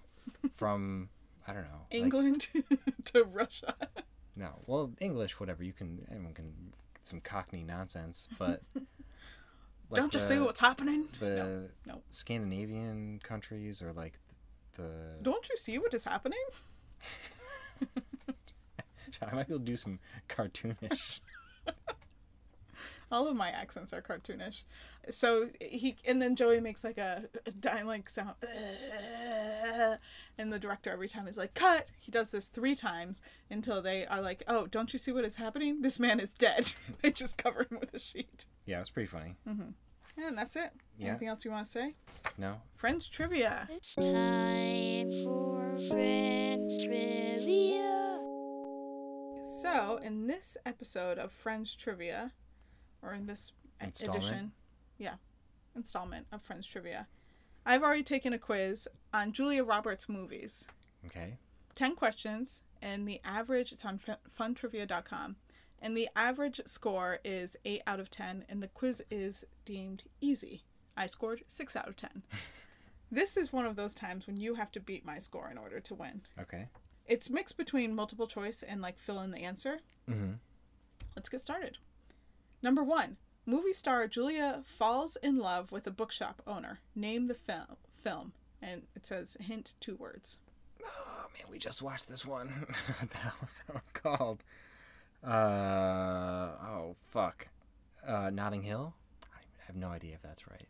from 0.55 1.09
I 1.47 1.53
don't 1.53 1.63
know. 1.65 1.87
like- 1.91 1.95
England 2.03 2.49
to 3.07 3.25
Russia. 3.25 3.75
no, 4.35 4.61
well 4.67 4.93
English, 5.01 5.39
whatever. 5.39 5.63
You 5.63 5.73
can 5.73 6.07
anyone 6.11 6.35
can 6.35 6.73
some 7.03 7.21
Cockney 7.21 7.63
nonsense, 7.63 8.27
but 8.39 8.63
like 8.75 8.85
Don't 10.01 10.13
you 10.15 10.21
see 10.21 10.39
what's 10.39 10.61
happening? 10.61 11.09
the 11.21 11.69
No, 11.87 11.95
no. 11.95 12.03
Scandinavian 12.11 13.21
countries 13.23 13.81
or 13.83 13.93
like 13.93 14.19
the 14.73 15.19
Don't 15.23 15.49
you 15.49 15.57
see 15.57 15.79
what 15.79 15.95
is 15.95 16.05
happening? 16.05 16.43
I 19.23 19.35
might 19.35 19.49
be 19.49 19.55
able 19.55 19.65
to 19.65 19.71
do 19.71 19.77
some 19.77 19.99
cartoonish. 20.29 21.21
All 23.11 23.29
of 23.29 23.37
my 23.37 23.51
accents 23.51 23.93
are 23.93 24.03
cartoonish. 24.03 24.65
So 25.11 25.51
he 25.61 25.97
and 26.07 26.21
then 26.21 26.35
Joey 26.35 26.61
makes 26.61 26.83
like 26.83 26.99
a, 26.99 27.25
a 27.47 27.53
dying 27.53 27.87
like 27.87 28.09
sound, 28.11 28.35
and 30.37 30.53
the 30.53 30.59
director 30.59 30.91
every 30.91 31.09
time 31.09 31.29
is 31.29 31.39
like, 31.39 31.55
"Cut!" 31.55 31.87
He 32.01 32.11
does 32.11 32.31
this 32.31 32.49
three 32.49 32.75
times 32.75 33.23
until 33.49 33.81
they 33.81 34.05
are 34.07 34.21
like, 34.21 34.43
"Oh, 34.49 34.67
don't 34.67 34.93
you 34.93 34.99
see 34.99 35.13
what 35.13 35.25
is 35.25 35.37
happening? 35.37 35.83
This 35.83 36.01
man 36.01 36.19
is 36.19 36.31
dead." 36.31 36.73
they 37.03 37.13
just 37.13 37.39
cover 37.39 37.67
him 37.71 37.79
with 37.79 37.95
a 37.95 38.01
sheet, 38.01 38.47
yeah, 38.65 38.79
it 38.79 38.81
was 38.81 38.91
pretty 38.91 39.07
funny. 39.07 39.37
Mm-hmm. 39.49 40.23
and 40.23 40.37
that's 40.37 40.57
it. 40.57 40.73
Yeah. 40.99 41.11
Anything 41.11 41.29
else 41.29 41.45
you 41.45 41.53
want 41.53 41.67
to 41.67 41.71
say? 41.73 41.95
No, 42.37 42.57
French 42.75 43.11
trivia. 43.13 43.69
It's 43.71 43.95
time 43.95 45.25
for 45.25 45.79
Friends 45.89 46.83
Trivia. 46.85 48.19
So, 49.63 50.01
in 50.03 50.27
this 50.27 50.57
episode 50.67 51.19
of 51.19 51.31
Friends 51.31 51.77
Trivia, 51.77 52.33
or 53.03 53.13
in 53.13 53.27
this 53.27 53.53
edition, 53.81 54.53
yeah, 54.99 55.15
installment 55.75 56.27
of 56.33 56.43
Friends 56.43 56.67
Trivia, 56.67 57.07
I've 57.65 57.83
already 57.83 58.03
taken 58.03 58.33
a 58.33 58.39
quiz 58.39 58.89
on 59.13 59.33
Julia 59.33 59.65
Roberts 59.65 60.09
movies. 60.09 60.67
okay. 61.07 61.39
10 61.75 61.95
questions, 61.95 62.63
and 62.81 63.07
the 63.07 63.21
average, 63.23 63.71
it's 63.71 63.85
on 63.85 63.99
fun- 63.99 64.17
funtrivia.com, 64.39 65.37
and 65.81 65.95
the 65.95 66.09
average 66.17 66.61
score 66.65 67.19
is 67.23 67.57
8 67.67 67.83
out 67.87 68.01
of 68.01 68.11
10, 68.11 68.47
and 68.49 68.63
the 68.63 68.69
quiz 68.69 69.03
is 69.11 69.45
deemed 69.67 70.05
easy. 70.21 70.65
I 70.97 71.07
scored 71.07 71.45
6 71.47 71.77
out 71.77 71.87
of 71.89 71.97
10. 71.97 72.23
this 73.13 73.37
is 73.37 73.53
one 73.53 73.67
of 73.67 73.77
those 73.77 73.95
times 73.95 74.27
when 74.27 74.39
you 74.39 74.55
have 74.55 74.73
to 74.73 74.81
beat 74.81 75.05
my 75.05 75.19
score 75.19 75.51
in 75.51 75.59
order 75.59 75.81
to 75.81 75.95
win. 75.95 76.23
Okay. 76.41 76.69
It's 77.05 77.29
mixed 77.29 77.59
between 77.59 77.95
multiple 77.95 78.27
choice 78.27 78.63
and 78.63 78.81
like 78.81 78.99
fill 78.99 79.21
in 79.21 79.31
the 79.33 79.45
answer. 79.45 79.81
Mm-hmm. 80.11 80.33
Let's 81.15 81.29
get 81.29 81.41
started. 81.43 81.79
Number 82.63 82.83
one, 82.83 83.17
movie 83.45 83.73
star 83.73 84.07
Julia 84.09 84.63
falls 84.65 85.17
in 85.17 85.37
love 85.39 85.73
with 85.73 85.87
a 85.87 85.91
bookshop 85.91 86.43
owner. 86.47 86.81
Name 86.95 87.29
the 87.29 87.35
film. 87.35 87.77
Film, 88.03 88.33
and 88.63 88.83
it 88.95 89.07
says 89.07 89.37
hint 89.41 89.75
two 89.81 89.97
words. 89.97 90.39
Oh 90.85 91.27
man, 91.35 91.51
we 91.51 91.59
just 91.59 91.83
watched 91.83 92.09
this 92.09 92.25
one. 92.25 92.49
what 92.99 93.11
the 93.11 93.17
hell 93.19 93.33
was 93.41 93.59
that 93.67 93.75
one 93.75 93.83
called? 93.93 94.45
Uh 95.25 96.53
oh 96.67 96.97
fuck. 97.09 97.49
Uh, 98.07 98.31
Notting 98.31 98.63
Hill. 98.63 98.95
I 99.35 99.41
have 99.67 99.75
no 99.75 99.89
idea 99.89 100.15
if 100.15 100.23
that's 100.23 100.47
right. 100.49 100.69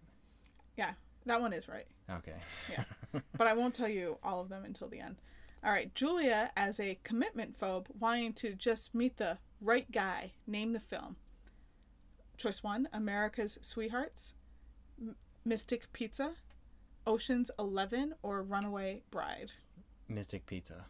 Yeah, 0.78 0.92
that 1.26 1.40
one 1.40 1.52
is 1.52 1.68
right. 1.68 1.86
Okay. 2.10 2.36
Yeah, 2.70 2.84
but 3.36 3.46
I 3.46 3.52
won't 3.52 3.74
tell 3.74 3.88
you 3.88 4.18
all 4.22 4.40
of 4.40 4.48
them 4.48 4.64
until 4.64 4.88
the 4.88 5.00
end. 5.00 5.16
All 5.64 5.70
right, 5.72 5.94
Julia 5.94 6.50
as 6.56 6.80
a 6.80 6.98
commitment 7.02 7.58
phobe 7.60 7.86
wanting 7.98 8.32
to 8.34 8.54
just 8.54 8.94
meet 8.94 9.16
the 9.18 9.38
right 9.60 9.90
guy. 9.90 10.32
Name 10.46 10.72
the 10.72 10.80
film. 10.80 11.16
Choice 12.36 12.62
one: 12.62 12.88
America's 12.92 13.58
Sweethearts, 13.62 14.34
M- 15.00 15.16
Mystic 15.44 15.92
Pizza, 15.92 16.34
Ocean's 17.06 17.50
Eleven, 17.58 18.14
or 18.22 18.42
Runaway 18.42 19.02
Bride. 19.10 19.52
Mystic 20.08 20.46
Pizza. 20.46 20.86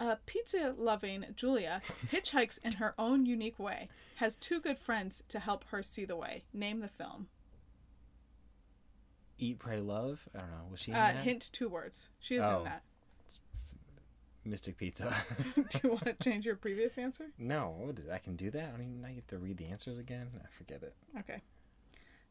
A 0.00 0.16
pizza 0.26 0.74
loving 0.78 1.24
Julia 1.34 1.80
hitchhikes 2.12 2.58
in 2.62 2.72
her 2.74 2.94
own 2.98 3.26
unique 3.26 3.58
way, 3.58 3.88
has 4.16 4.36
two 4.36 4.60
good 4.60 4.78
friends 4.78 5.24
to 5.28 5.40
help 5.40 5.64
her 5.70 5.82
see 5.82 6.04
the 6.04 6.14
way. 6.16 6.44
Name 6.52 6.80
the 6.80 6.88
film. 6.88 7.26
Eat, 9.38 9.58
Pray, 9.58 9.80
Love. 9.80 10.28
I 10.34 10.38
don't 10.40 10.50
know. 10.50 10.66
Was 10.70 10.80
she 10.80 10.90
in 10.92 10.96
Uh, 10.96 11.12
that? 11.12 11.16
hint 11.24 11.48
two 11.52 11.68
words. 11.68 12.10
She 12.20 12.36
is 12.36 12.44
Oh. 12.44 12.58
in 12.58 12.64
that. 12.64 12.82
Mystic 14.44 14.76
Pizza. 14.76 15.14
Do 15.54 15.78
you 15.82 15.90
want 15.90 16.04
to 16.04 16.14
change 16.22 16.46
your 16.46 16.56
previous 16.56 16.96
answer? 16.98 17.26
no, 17.38 17.92
I 18.12 18.18
can 18.18 18.36
do 18.36 18.50
that. 18.50 18.72
I 18.74 18.78
mean, 18.78 19.00
now 19.02 19.08
you 19.08 19.16
have 19.16 19.26
to 19.28 19.38
read 19.38 19.58
the 19.58 19.66
answers 19.66 19.98
again. 19.98 20.28
I 20.42 20.48
forget 20.48 20.82
it. 20.82 20.94
Okay. 21.18 21.42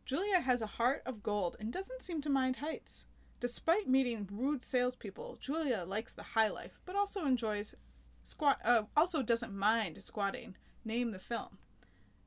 Julia 0.05 0.39
has 0.39 0.62
a 0.62 0.68
heart 0.68 1.03
of 1.05 1.22
gold 1.22 1.58
and 1.60 1.72
doesn't 1.72 2.01
seem 2.03 2.22
to 2.22 2.30
mind 2.30 2.58
heights. 2.58 3.05
Despite 3.39 3.88
meeting 3.88 4.28
rude 4.32 4.64
salespeople, 4.64 5.38
Julia 5.39 5.84
likes 5.86 6.12
the 6.14 6.24
high 6.24 6.47
life, 6.47 6.80
but 6.86 6.95
also 6.95 7.26
enjoys 7.26 7.76
squat. 8.24 8.60
Uh, 8.64 8.84
also 8.95 9.22
doesn't 9.22 9.53
mind 9.53 10.01
squatting. 10.03 10.55
Name 10.84 11.12
the 11.12 11.20
film: 11.20 11.60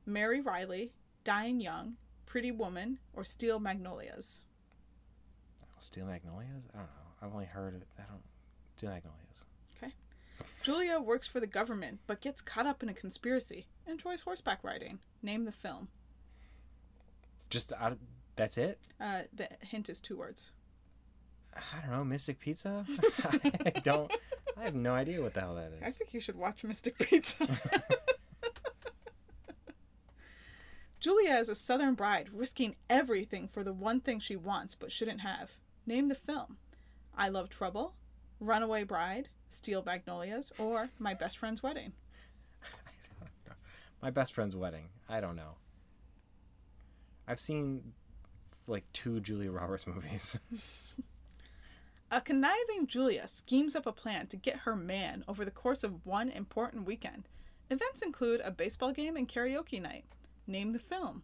Mary 0.05 0.39
Reilly, 0.39 0.93
Dying 1.25 1.59
Young, 1.59 1.95
Pretty 2.25 2.51
Woman, 2.51 2.99
or 3.13 3.25
Steel 3.25 3.59
Magnolias. 3.59 4.41
Steel 5.79 6.05
Magnolias. 6.05 6.63
I 6.73 6.77
don't 6.77 6.85
know. 6.85 7.11
I've 7.21 7.33
only 7.33 7.45
heard 7.45 7.73
it. 7.75 7.83
I 7.97 8.03
don't. 8.03 8.21
Steel 8.77 8.91
Magnolias. 8.91 9.43
Julia 10.61 10.99
works 10.99 11.27
for 11.27 11.39
the 11.39 11.47
government, 11.47 11.99
but 12.07 12.21
gets 12.21 12.41
caught 12.41 12.65
up 12.65 12.83
in 12.83 12.89
a 12.89 12.93
conspiracy. 12.93 13.67
Enjoys 13.87 14.21
horseback 14.21 14.63
riding. 14.63 14.99
Name 15.21 15.45
the 15.45 15.51
film. 15.51 15.87
Just 17.49 17.73
out. 17.79 17.97
That's 18.35 18.57
it. 18.57 18.79
Uh, 18.99 19.21
the 19.33 19.49
hint 19.61 19.89
is 19.89 19.99
two 19.99 20.17
words. 20.17 20.51
I 21.55 21.81
don't 21.81 21.91
know. 21.91 22.03
Mystic 22.03 22.39
Pizza. 22.39 22.85
I 23.23 23.71
don't. 23.83 24.11
I 24.57 24.63
have 24.63 24.75
no 24.75 24.93
idea 24.93 25.21
what 25.21 25.33
the 25.33 25.41
hell 25.41 25.55
that 25.55 25.73
is. 25.73 25.81
I 25.83 25.89
think 25.89 26.13
you 26.13 26.19
should 26.19 26.37
watch 26.37 26.63
Mystic 26.63 26.97
Pizza. 26.99 27.47
Julia 30.99 31.35
is 31.37 31.49
a 31.49 31.55
southern 31.55 31.95
bride 31.95 32.29
risking 32.31 32.75
everything 32.87 33.47
for 33.47 33.63
the 33.63 33.73
one 33.73 33.99
thing 34.01 34.19
she 34.19 34.35
wants 34.35 34.75
but 34.75 34.91
shouldn't 34.91 35.21
have. 35.21 35.57
Name 35.87 36.09
the 36.09 36.15
film. 36.15 36.57
I 37.17 37.27
Love 37.29 37.49
Trouble, 37.49 37.95
Runaway 38.39 38.83
Bride, 38.83 39.29
Steel 39.53 39.83
Magnolias, 39.85 40.51
or 40.57 40.89
My 40.99 41.13
Best 41.13 41.37
Friend's 41.37 41.61
Wedding. 41.63 41.93
My 44.01 44.09
best 44.09 44.33
friend's 44.33 44.55
wedding. 44.55 44.89
I 45.07 45.21
don't 45.21 45.35
know. 45.35 45.57
I've 47.27 47.39
seen 47.39 47.93
like 48.65 48.83
two 48.93 49.19
Julia 49.19 49.51
Roberts 49.51 49.85
movies. 49.87 50.39
A 52.09 52.19
conniving 52.19 52.87
Julia 52.87 53.27
schemes 53.27 53.75
up 53.75 53.85
a 53.85 53.91
plan 53.91 54.27
to 54.27 54.37
get 54.37 54.57
her 54.59 54.75
man 54.75 55.23
over 55.27 55.45
the 55.45 55.51
course 55.51 55.83
of 55.83 56.05
one 56.05 56.29
important 56.29 56.85
weekend. 56.85 57.29
Events 57.69 58.01
include 58.01 58.41
a 58.43 58.51
baseball 58.51 58.91
game 58.91 59.15
and 59.15 59.29
karaoke 59.29 59.81
night. 59.81 60.05
Name 60.47 60.73
the 60.73 60.79
film. 60.79 61.21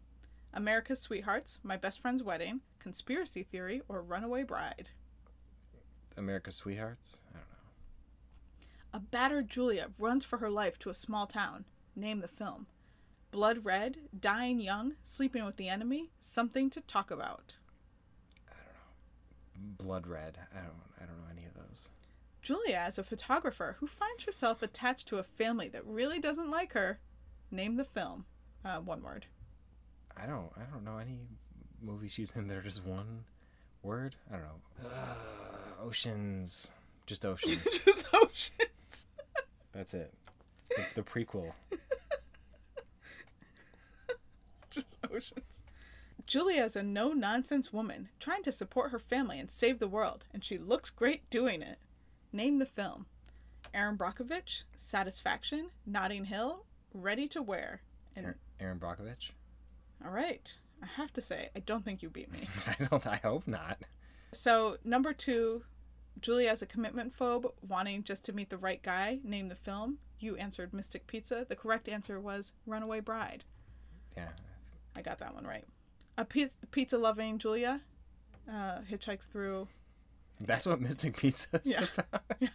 America's 0.53 1.01
Sweethearts, 1.01 1.59
My 1.63 1.77
Best 1.77 1.99
Friend's 1.99 2.23
Wedding, 2.23 2.61
Conspiracy 2.79 3.43
Theory, 3.43 3.81
or 3.89 4.01
Runaway 4.01 4.43
Bride. 4.43 4.91
America's 6.15 6.55
Sweethearts. 6.55 7.17
I 7.31 7.33
don't 7.39 7.49
know. 7.49 7.56
A 8.93 8.99
battered 8.99 9.49
Julia 9.49 9.89
runs 9.99 10.25
for 10.25 10.37
her 10.37 10.49
life 10.49 10.79
to 10.79 10.89
a 10.89 10.95
small 10.95 11.27
town. 11.27 11.65
Name 11.95 12.19
the 12.21 12.27
film. 12.27 12.67
Blood 13.31 13.65
Red, 13.65 13.97
Dying 14.17 14.59
Young, 14.59 14.93
Sleeping 15.03 15.45
with 15.45 15.57
the 15.57 15.69
Enemy, 15.69 16.09
Something 16.19 16.69
to 16.69 16.81
Talk 16.81 17.11
About. 17.11 17.57
I 18.47 18.53
don't 18.55 19.77
know. 19.77 19.85
Blood 19.85 20.07
Red. 20.07 20.37
I 20.53 20.59
don't. 20.59 20.73
I 21.01 21.05
don't 21.05 21.17
know 21.17 21.31
any 21.31 21.45
of 21.45 21.53
those. 21.53 21.89
Julia 22.41 22.85
is 22.87 22.97
a 22.97 23.03
photographer 23.03 23.75
who 23.79 23.87
finds 23.87 24.23
herself 24.23 24.61
attached 24.61 25.07
to 25.09 25.17
a 25.17 25.23
family 25.23 25.67
that 25.69 25.85
really 25.85 26.19
doesn't 26.19 26.49
like 26.49 26.73
her. 26.73 26.99
Name 27.51 27.75
the 27.75 27.83
film. 27.83 28.25
Uh, 28.63 28.77
one 28.79 29.03
word. 29.03 29.25
I 30.15 30.25
don't. 30.25 30.49
I 30.55 30.63
don't 30.71 30.85
know 30.85 30.97
any 30.97 31.19
movies 31.81 32.13
she's 32.13 32.31
in 32.35 32.47
that 32.47 32.57
are 32.57 32.61
just 32.61 32.85
one 32.85 33.25
word. 33.83 34.15
I 34.31 34.37
don't 34.37 34.43
know. 34.43 34.89
Uh, 34.89 35.81
oceans. 35.83 36.71
Just 37.05 37.25
oceans. 37.25 37.79
Just 37.85 38.07
oceans. 38.13 38.51
That's 39.77 39.93
it. 39.93 40.11
The, 40.75 40.85
the 40.95 41.03
prequel. 41.03 41.51
Just 44.71 44.97
oceans. 45.13 45.61
Julia 46.25 46.63
is 46.63 46.75
a 46.75 46.81
no 46.81 47.13
nonsense 47.13 47.71
woman 47.71 48.09
trying 48.19 48.41
to 48.43 48.51
support 48.51 48.89
her 48.91 48.97
family 48.97 49.39
and 49.39 49.51
save 49.51 49.77
the 49.77 49.87
world, 49.87 50.25
and 50.33 50.43
she 50.43 50.57
looks 50.57 50.89
great 50.89 51.29
doing 51.29 51.61
it. 51.61 51.77
Name 52.33 52.57
the 52.57 52.65
film. 52.65 53.05
Erin 53.71 53.97
Brockovich, 53.97 54.63
Satisfaction, 54.75 55.69
Notting 55.85 56.25
Hill, 56.25 56.65
Ready 56.91 57.27
to 57.27 57.43
Wear. 57.43 57.81
And 58.15 58.33
Erin, 58.59 58.79
Brockovich. 58.79 59.29
all 60.03 60.09
right, 60.09 60.57
I 60.81 60.87
have 60.87 61.13
to 61.13 61.21
say, 61.21 61.49
I 61.55 61.59
don't 61.59 61.85
think 61.85 62.01
you 62.01 62.09
beat 62.09 62.31
me. 62.31 62.47
I 62.65 62.83
don't. 62.83 63.05
I 63.05 63.17
hope 63.17 63.47
not. 63.47 63.77
So 64.33 64.77
number 64.83 65.13
two, 65.13 65.61
Julia 66.21 66.51
is 66.51 66.61
a 66.61 66.65
commitment 66.65 67.17
phobe, 67.17 67.51
wanting 67.67 68.03
just 68.03 68.25
to 68.25 68.33
meet 68.33 68.49
the 68.49 68.57
right 68.57 68.81
guy. 68.81 69.19
Name 69.23 69.49
the 69.49 69.55
film. 69.55 69.99
You 70.19 70.35
answered 70.37 70.73
Mystic 70.73 71.05
Pizza. 71.07 71.45
The 71.47 71.55
correct 71.55 71.87
answer 71.87 72.19
was 72.19 72.53
Runaway 72.65 73.01
Bride. 73.01 73.43
Yeah. 74.15 74.29
I 74.95 75.01
got 75.01 75.19
that 75.19 75.35
one 75.35 75.45
right. 75.45 75.65
A 76.17 76.25
pizza 76.25 76.97
loving 76.97 77.37
Julia 77.37 77.81
uh, 78.49 78.79
hitchhikes 78.89 79.29
through. 79.29 79.67
That's 80.39 80.65
what 80.65 80.81
Mystic 80.81 81.17
Pizza 81.17 81.61
is 81.63 81.71
Yeah. 81.71 81.85
about. 81.97 82.21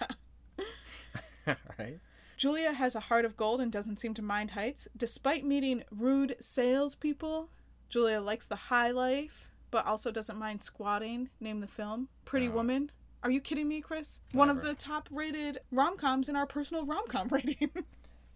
Yeah. 1.46 1.54
right. 1.78 1.98
Julia 2.36 2.72
has 2.72 2.94
a 2.96 3.00
heart 3.00 3.24
of 3.24 3.36
gold 3.36 3.60
and 3.60 3.70
doesn't 3.70 4.00
seem 4.00 4.14
to 4.14 4.22
mind 4.22 4.52
heights. 4.52 4.88
Despite 4.96 5.44
meeting 5.44 5.84
rude 5.90 6.36
salespeople, 6.40 7.48
Julia 7.88 8.20
likes 8.20 8.46
the 8.46 8.56
high 8.56 8.90
life, 8.90 9.50
but 9.70 9.86
also 9.86 10.10
doesn't 10.10 10.38
mind 10.38 10.62
squatting. 10.64 11.30
Name 11.40 11.60
the 11.60 11.66
film. 11.68 12.08
Pretty 12.24 12.48
Oh. 12.48 12.52
Woman. 12.52 12.90
Are 13.22 13.30
you 13.30 13.40
kidding 13.40 13.68
me, 13.68 13.80
Chris? 13.80 14.20
One 14.32 14.50
of 14.50 14.62
the 14.62 14.74
top 14.74 15.08
rated 15.10 15.60
rom 15.70 15.96
coms 15.96 16.28
in 16.28 16.36
our 16.36 16.46
personal 16.46 16.84
rom 16.84 17.06
com 17.08 17.28
rating. 17.30 17.70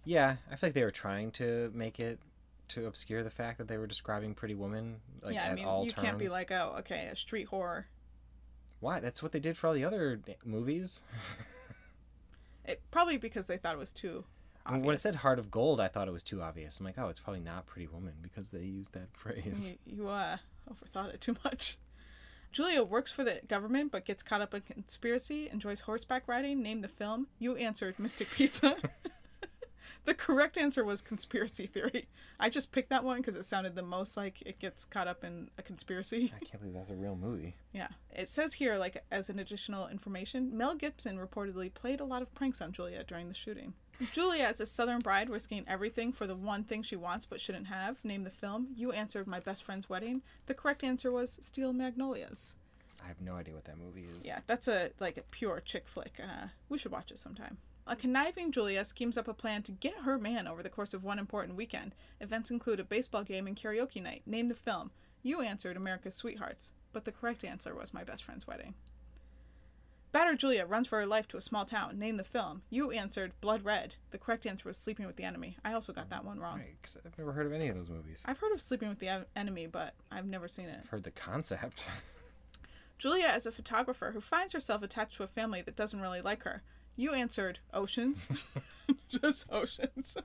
Yeah, 0.04 0.36
I 0.50 0.56
feel 0.56 0.68
like 0.68 0.74
they 0.74 0.84
were 0.84 0.92
trying 0.92 1.32
to 1.32 1.72
make 1.74 1.98
it 1.98 2.20
to 2.68 2.86
obscure 2.86 3.22
the 3.22 3.30
fact 3.30 3.58
that 3.58 3.68
they 3.68 3.78
were 3.78 3.86
describing 3.86 4.34
Pretty 4.34 4.54
Woman 4.54 4.96
like 5.22 5.34
yeah, 5.34 5.50
I 5.50 5.54
mean, 5.54 5.64
all 5.64 5.84
you 5.84 5.90
turns. 5.90 6.04
can't 6.04 6.18
be 6.18 6.28
like, 6.28 6.50
oh, 6.50 6.76
okay, 6.80 7.08
a 7.10 7.16
street 7.16 7.48
horror. 7.48 7.86
Why? 8.80 9.00
That's 9.00 9.22
what 9.22 9.32
they 9.32 9.40
did 9.40 9.56
for 9.56 9.68
all 9.68 9.74
the 9.74 9.84
other 9.84 10.20
movies. 10.44 11.02
It, 12.68 12.82
probably 12.90 13.16
because 13.16 13.46
they 13.46 13.58
thought 13.58 13.74
it 13.74 13.78
was 13.78 13.92
too. 13.92 14.24
Mean, 14.68 14.80
when 14.80 14.82
it 14.82 14.82
obvious. 14.82 15.02
said 15.02 15.14
Heart 15.14 15.38
of 15.38 15.50
Gold, 15.50 15.80
I 15.80 15.86
thought 15.86 16.08
it 16.08 16.12
was 16.12 16.24
too 16.24 16.42
obvious. 16.42 16.80
I'm 16.80 16.86
like, 16.86 16.98
oh, 16.98 17.08
it's 17.08 17.20
probably 17.20 17.40
not 17.40 17.66
Pretty 17.66 17.86
Woman 17.86 18.14
because 18.22 18.50
they 18.50 18.62
used 18.62 18.94
that 18.94 19.08
phrase. 19.12 19.76
You, 19.86 19.98
you 19.98 20.08
uh, 20.08 20.38
overthought 20.68 21.14
it 21.14 21.20
too 21.20 21.36
much. 21.44 21.78
Julia 22.52 22.82
works 22.82 23.12
for 23.12 23.24
the 23.24 23.40
government 23.46 23.92
but 23.92 24.04
gets 24.04 24.22
caught 24.22 24.40
up 24.40 24.54
in 24.54 24.62
conspiracy, 24.62 25.48
enjoys 25.50 25.80
horseback 25.80 26.26
riding. 26.26 26.62
Name 26.62 26.80
the 26.80 26.88
film. 26.88 27.26
You 27.38 27.56
answered 27.56 27.98
Mystic 27.98 28.30
Pizza. 28.34 28.76
the 30.04 30.14
correct 30.14 30.56
answer 30.56 30.84
was 30.84 31.02
conspiracy 31.02 31.66
theory. 31.66 32.08
I 32.38 32.48
just 32.48 32.72
picked 32.72 32.90
that 32.90 33.04
one 33.04 33.18
because 33.18 33.36
it 33.36 33.44
sounded 33.44 33.74
the 33.74 33.82
most 33.82 34.16
like 34.16 34.42
it 34.42 34.58
gets 34.58 34.84
caught 34.84 35.08
up 35.08 35.24
in 35.24 35.50
a 35.58 35.62
conspiracy. 35.62 36.32
I 36.34 36.44
can't 36.44 36.60
believe 36.60 36.74
that's 36.74 36.90
a 36.90 36.96
real 36.96 37.16
movie. 37.16 37.56
Yeah. 37.72 37.88
It 38.14 38.28
says 38.28 38.54
here, 38.54 38.76
like, 38.76 39.04
as 39.10 39.28
an 39.28 39.38
additional 39.38 39.88
information, 39.88 40.56
Mel 40.56 40.74
Gibson 40.74 41.18
reportedly 41.18 41.72
played 41.72 42.00
a 42.00 42.04
lot 42.04 42.22
of 42.22 42.34
pranks 42.34 42.60
on 42.60 42.72
Julia 42.72 43.04
during 43.04 43.28
the 43.28 43.34
shooting. 43.34 43.74
Julia 44.12 44.48
is 44.48 44.60
a 44.60 44.66
southern 44.66 45.00
bride 45.00 45.30
risking 45.30 45.64
everything 45.66 46.12
for 46.12 46.26
the 46.26 46.34
one 46.34 46.64
thing 46.64 46.82
she 46.82 46.96
wants 46.96 47.24
but 47.26 47.40
shouldn't 47.40 47.66
have. 47.68 48.04
Name 48.04 48.24
the 48.24 48.30
film. 48.30 48.68
You 48.76 48.92
answered 48.92 49.26
My 49.26 49.40
Best 49.40 49.62
Friend's 49.64 49.88
Wedding. 49.88 50.22
The 50.46 50.54
correct 50.54 50.84
answer 50.84 51.10
was 51.10 51.38
Steel 51.42 51.72
Magnolias. 51.72 52.56
I 53.02 53.08
have 53.08 53.20
no 53.20 53.34
idea 53.36 53.54
what 53.54 53.64
that 53.64 53.78
movie 53.78 54.06
is. 54.18 54.26
Yeah, 54.26 54.40
that's 54.46 54.68
a 54.68 54.90
like 55.00 55.16
a 55.16 55.22
pure 55.22 55.60
chick 55.64 55.88
flick. 55.88 56.20
Uh, 56.22 56.48
we 56.68 56.78
should 56.78 56.92
watch 56.92 57.10
it 57.10 57.18
sometime. 57.18 57.58
A 57.86 57.94
conniving 57.94 58.50
Julia 58.50 58.84
schemes 58.84 59.16
up 59.16 59.28
a 59.28 59.34
plan 59.34 59.62
to 59.62 59.72
get 59.72 59.98
her 59.98 60.18
man 60.18 60.48
over 60.48 60.62
the 60.62 60.68
course 60.68 60.92
of 60.92 61.04
one 61.04 61.20
important 61.20 61.56
weekend. 61.56 61.94
Events 62.20 62.50
include 62.50 62.80
a 62.80 62.84
baseball 62.84 63.22
game 63.22 63.46
and 63.46 63.56
karaoke 63.56 64.02
night. 64.02 64.22
Name 64.26 64.48
the 64.48 64.54
film. 64.54 64.90
You 65.22 65.40
answered 65.40 65.76
America's 65.76 66.16
Sweethearts, 66.16 66.72
but 66.92 67.04
the 67.04 67.12
correct 67.12 67.44
answer 67.44 67.74
was 67.74 67.94
My 67.94 68.02
Best 68.02 68.24
Friend's 68.24 68.46
Wedding. 68.46 68.74
Battered 70.16 70.38
Julia 70.38 70.64
runs 70.64 70.86
for 70.86 70.98
her 70.98 71.04
life 71.04 71.28
to 71.28 71.36
a 71.36 71.42
small 71.42 71.66
town. 71.66 71.98
Name 71.98 72.16
the 72.16 72.24
film. 72.24 72.62
You 72.70 72.90
answered 72.90 73.38
Blood 73.42 73.66
Red. 73.66 73.96
The 74.12 74.16
correct 74.16 74.46
answer 74.46 74.66
was 74.66 74.78
Sleeping 74.78 75.04
with 75.06 75.16
the 75.16 75.24
Enemy. 75.24 75.58
I 75.62 75.74
also 75.74 75.92
got 75.92 76.08
that 76.08 76.24
one 76.24 76.40
wrong. 76.40 76.58
Right, 76.58 76.74
'cause 76.82 76.96
I've 77.04 77.18
never 77.18 77.34
heard 77.34 77.44
of 77.44 77.52
any 77.52 77.68
of 77.68 77.76
those 77.76 77.90
movies. 77.90 78.22
I've 78.24 78.38
heard 78.38 78.52
of 78.52 78.62
Sleeping 78.62 78.88
with 78.88 78.98
the 78.98 79.26
Enemy, 79.36 79.66
but 79.66 79.94
I've 80.10 80.24
never 80.24 80.48
seen 80.48 80.70
it. 80.70 80.78
I've 80.84 80.88
heard 80.88 81.04
the 81.04 81.10
concept. 81.10 81.90
Julia 82.98 83.28
is 83.36 83.44
a 83.44 83.52
photographer 83.52 84.12
who 84.12 84.22
finds 84.22 84.54
herself 84.54 84.82
attached 84.82 85.16
to 85.16 85.22
a 85.22 85.26
family 85.26 85.60
that 85.60 85.76
doesn't 85.76 86.00
really 86.00 86.22
like 86.22 86.44
her. 86.44 86.62
You 86.96 87.12
answered 87.12 87.58
oceans. 87.74 88.26
Just 89.10 89.52
oceans. 89.52 90.16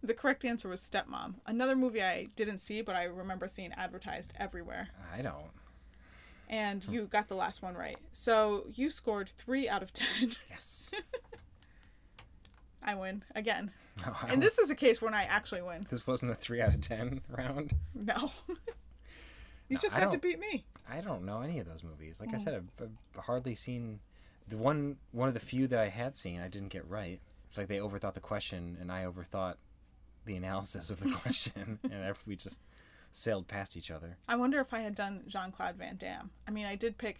the 0.00 0.14
correct 0.14 0.44
answer 0.44 0.68
was 0.68 0.80
Stepmom, 0.80 1.40
another 1.44 1.74
movie 1.74 2.04
I 2.04 2.26
didn't 2.36 2.58
see, 2.58 2.82
but 2.82 2.94
I 2.94 3.02
remember 3.02 3.48
seeing 3.48 3.72
advertised 3.72 4.32
everywhere. 4.38 4.90
I 5.12 5.22
don't. 5.22 5.50
And 6.48 6.84
you 6.88 7.06
got 7.06 7.28
the 7.28 7.34
last 7.34 7.62
one 7.62 7.74
right. 7.74 7.96
So 8.12 8.66
you 8.74 8.90
scored 8.90 9.28
three 9.28 9.68
out 9.68 9.82
of 9.82 9.92
ten. 9.92 10.32
Yes. 10.50 10.94
I 12.82 12.94
win 12.94 13.24
again. 13.34 13.70
No, 14.04 14.14
I 14.20 14.28
And 14.28 14.42
this 14.42 14.58
is 14.58 14.70
a 14.70 14.74
case 14.74 15.00
when 15.00 15.14
I 15.14 15.24
actually 15.24 15.62
win. 15.62 15.86
this 15.88 16.06
wasn't 16.06 16.32
a 16.32 16.34
three 16.34 16.60
out 16.60 16.74
of 16.74 16.80
ten 16.80 17.20
round. 17.28 17.72
No. 17.94 18.30
you 19.68 19.76
No, 19.76 19.78
just 19.80 19.96
I 19.96 20.00
had 20.00 20.10
to 20.10 20.18
beat 20.18 20.38
me. 20.38 20.64
I 20.90 21.00
don't 21.00 21.24
know 21.24 21.40
any 21.40 21.58
of 21.60 21.66
those 21.66 21.82
movies. 21.82 22.18
Mm. 22.18 22.26
Like 22.26 22.34
I 22.34 22.38
said, 22.38 22.54
I've, 22.54 22.88
I've 23.16 23.24
hardly 23.24 23.54
seen 23.54 24.00
the 24.48 24.58
one. 24.58 24.96
One 25.12 25.28
of 25.28 25.34
the 25.34 25.40
few 25.40 25.66
that 25.68 25.78
I 25.78 25.88
had 25.88 26.16
seen, 26.16 26.40
I 26.40 26.48
didn't 26.48 26.68
get 26.68 26.88
right. 26.88 27.20
It's 27.48 27.58
like 27.58 27.68
they 27.68 27.78
overthought 27.78 28.14
the 28.14 28.20
question, 28.20 28.76
and 28.80 28.92
I 28.92 29.04
overthought 29.04 29.54
the 30.26 30.36
analysis 30.36 30.90
of 30.90 31.00
the 31.00 31.10
question, 31.22 31.78
and 31.84 32.04
if 32.04 32.26
we 32.26 32.36
just 32.36 32.60
sailed 33.16 33.46
past 33.48 33.76
each 33.76 33.90
other. 33.90 34.18
I 34.28 34.36
wonder 34.36 34.60
if 34.60 34.74
I 34.74 34.80
had 34.80 34.94
done 34.94 35.22
Jean 35.28 35.52
Claude 35.52 35.76
Van 35.76 35.96
Damme. 35.96 36.30
I 36.46 36.50
mean, 36.50 36.66
I 36.66 36.74
did 36.74 36.98
pick 36.98 37.18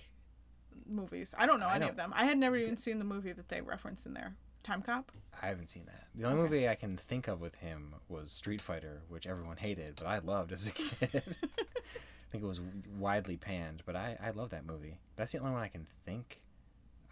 movies. 0.87 1.35
I 1.39 1.47
don't 1.47 1.61
know 1.61 1.69
I 1.69 1.77
any 1.77 1.81
don't- 1.83 1.91
of 1.91 1.97
them. 1.97 2.13
I 2.15 2.25
had 2.27 2.37
never 2.37 2.57
even 2.57 2.77
seen 2.77 2.99
the 2.99 3.05
movie 3.05 3.33
that 3.33 3.49
they 3.49 3.61
referenced 3.61 4.05
in 4.07 4.13
there. 4.15 4.35
Timecop? 4.65 5.05
I 5.43 5.47
haven't 5.49 5.69
seen 5.69 5.85
that. 5.87 6.07
The 6.15 6.25
only 6.27 6.43
movie 6.43 6.69
I 6.69 6.75
can 6.75 6.97
think 6.97 7.29
of 7.29 7.41
with 7.41 7.57
him 7.57 7.95
was 8.09 8.33
Street 8.33 8.61
Fighter, 8.63 9.03
which 9.09 9.27
everyone 9.27 9.59
hated, 9.59 9.95
but 9.97 10.07
I 10.07 10.19
loved 10.19 10.53
as 10.53 10.67
a 10.69 10.73
kid. 10.73 11.23
I 11.43 12.31
think 12.31 12.43
it 12.43 12.47
was 12.47 12.61
widely 12.99 13.37
panned, 13.37 13.83
but 13.85 13.95
I, 13.95 14.17
I 14.23 14.31
love 14.31 14.51
that 14.51 14.65
movie. 14.67 14.99
That's 15.17 15.33
the 15.33 15.39
only 15.39 15.53
one 15.53 15.63
I 15.63 15.69
can 15.69 15.87
think 16.07 16.41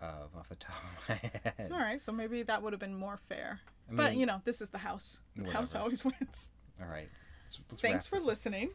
of 0.00 0.34
off 0.36 0.48
the 0.48 0.56
top 0.56 0.74
of 0.76 1.08
my 1.08 1.14
head. 1.56 1.70
All 1.72 1.78
right, 1.78 2.00
so 2.00 2.10
maybe 2.10 2.42
that 2.42 2.62
would 2.62 2.72
have 2.72 2.80
been 2.80 2.96
more 2.96 3.18
fair. 3.28 3.60
I 3.90 3.94
but, 3.94 4.16
you 4.16 4.24
know, 4.26 4.40
this 4.44 4.60
is 4.62 4.70
the 4.70 4.78
house. 4.78 5.20
The 5.36 5.50
house 5.52 5.74
always 5.76 6.04
wins. 6.04 6.52
All 6.80 6.88
right. 6.88 7.08
Let's, 7.58 7.70
let's 7.70 7.80
Thanks 7.80 8.12
wrap 8.12 8.20
for 8.20 8.24
up. 8.24 8.28
listening. 8.28 8.70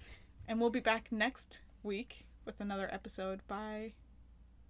And 0.48 0.60
we'll 0.60 0.70
be 0.70 0.80
back 0.80 1.12
next 1.12 1.62
week 1.84 2.26
with 2.46 2.60
another 2.60 2.90
episode 2.92 3.42
by 3.48 3.94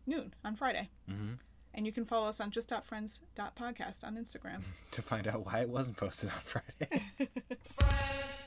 noon 0.06 0.34
on 0.44 0.56
Friday. 0.56 0.90
Mm-hmm. 1.10 1.34
And 1.74 1.86
you 1.86 1.92
can 1.92 2.06
follow 2.06 2.28
us 2.28 2.40
on 2.40 2.50
just.friends.podcast 2.50 4.04
on 4.04 4.16
Instagram. 4.16 4.62
to 4.92 5.02
find 5.02 5.28
out 5.28 5.46
why 5.46 5.60
it 5.60 5.70
wasn't 5.70 5.98
posted 5.98 6.30
on 6.32 6.40
Friday. 6.44 7.04
Friends, 7.64 8.44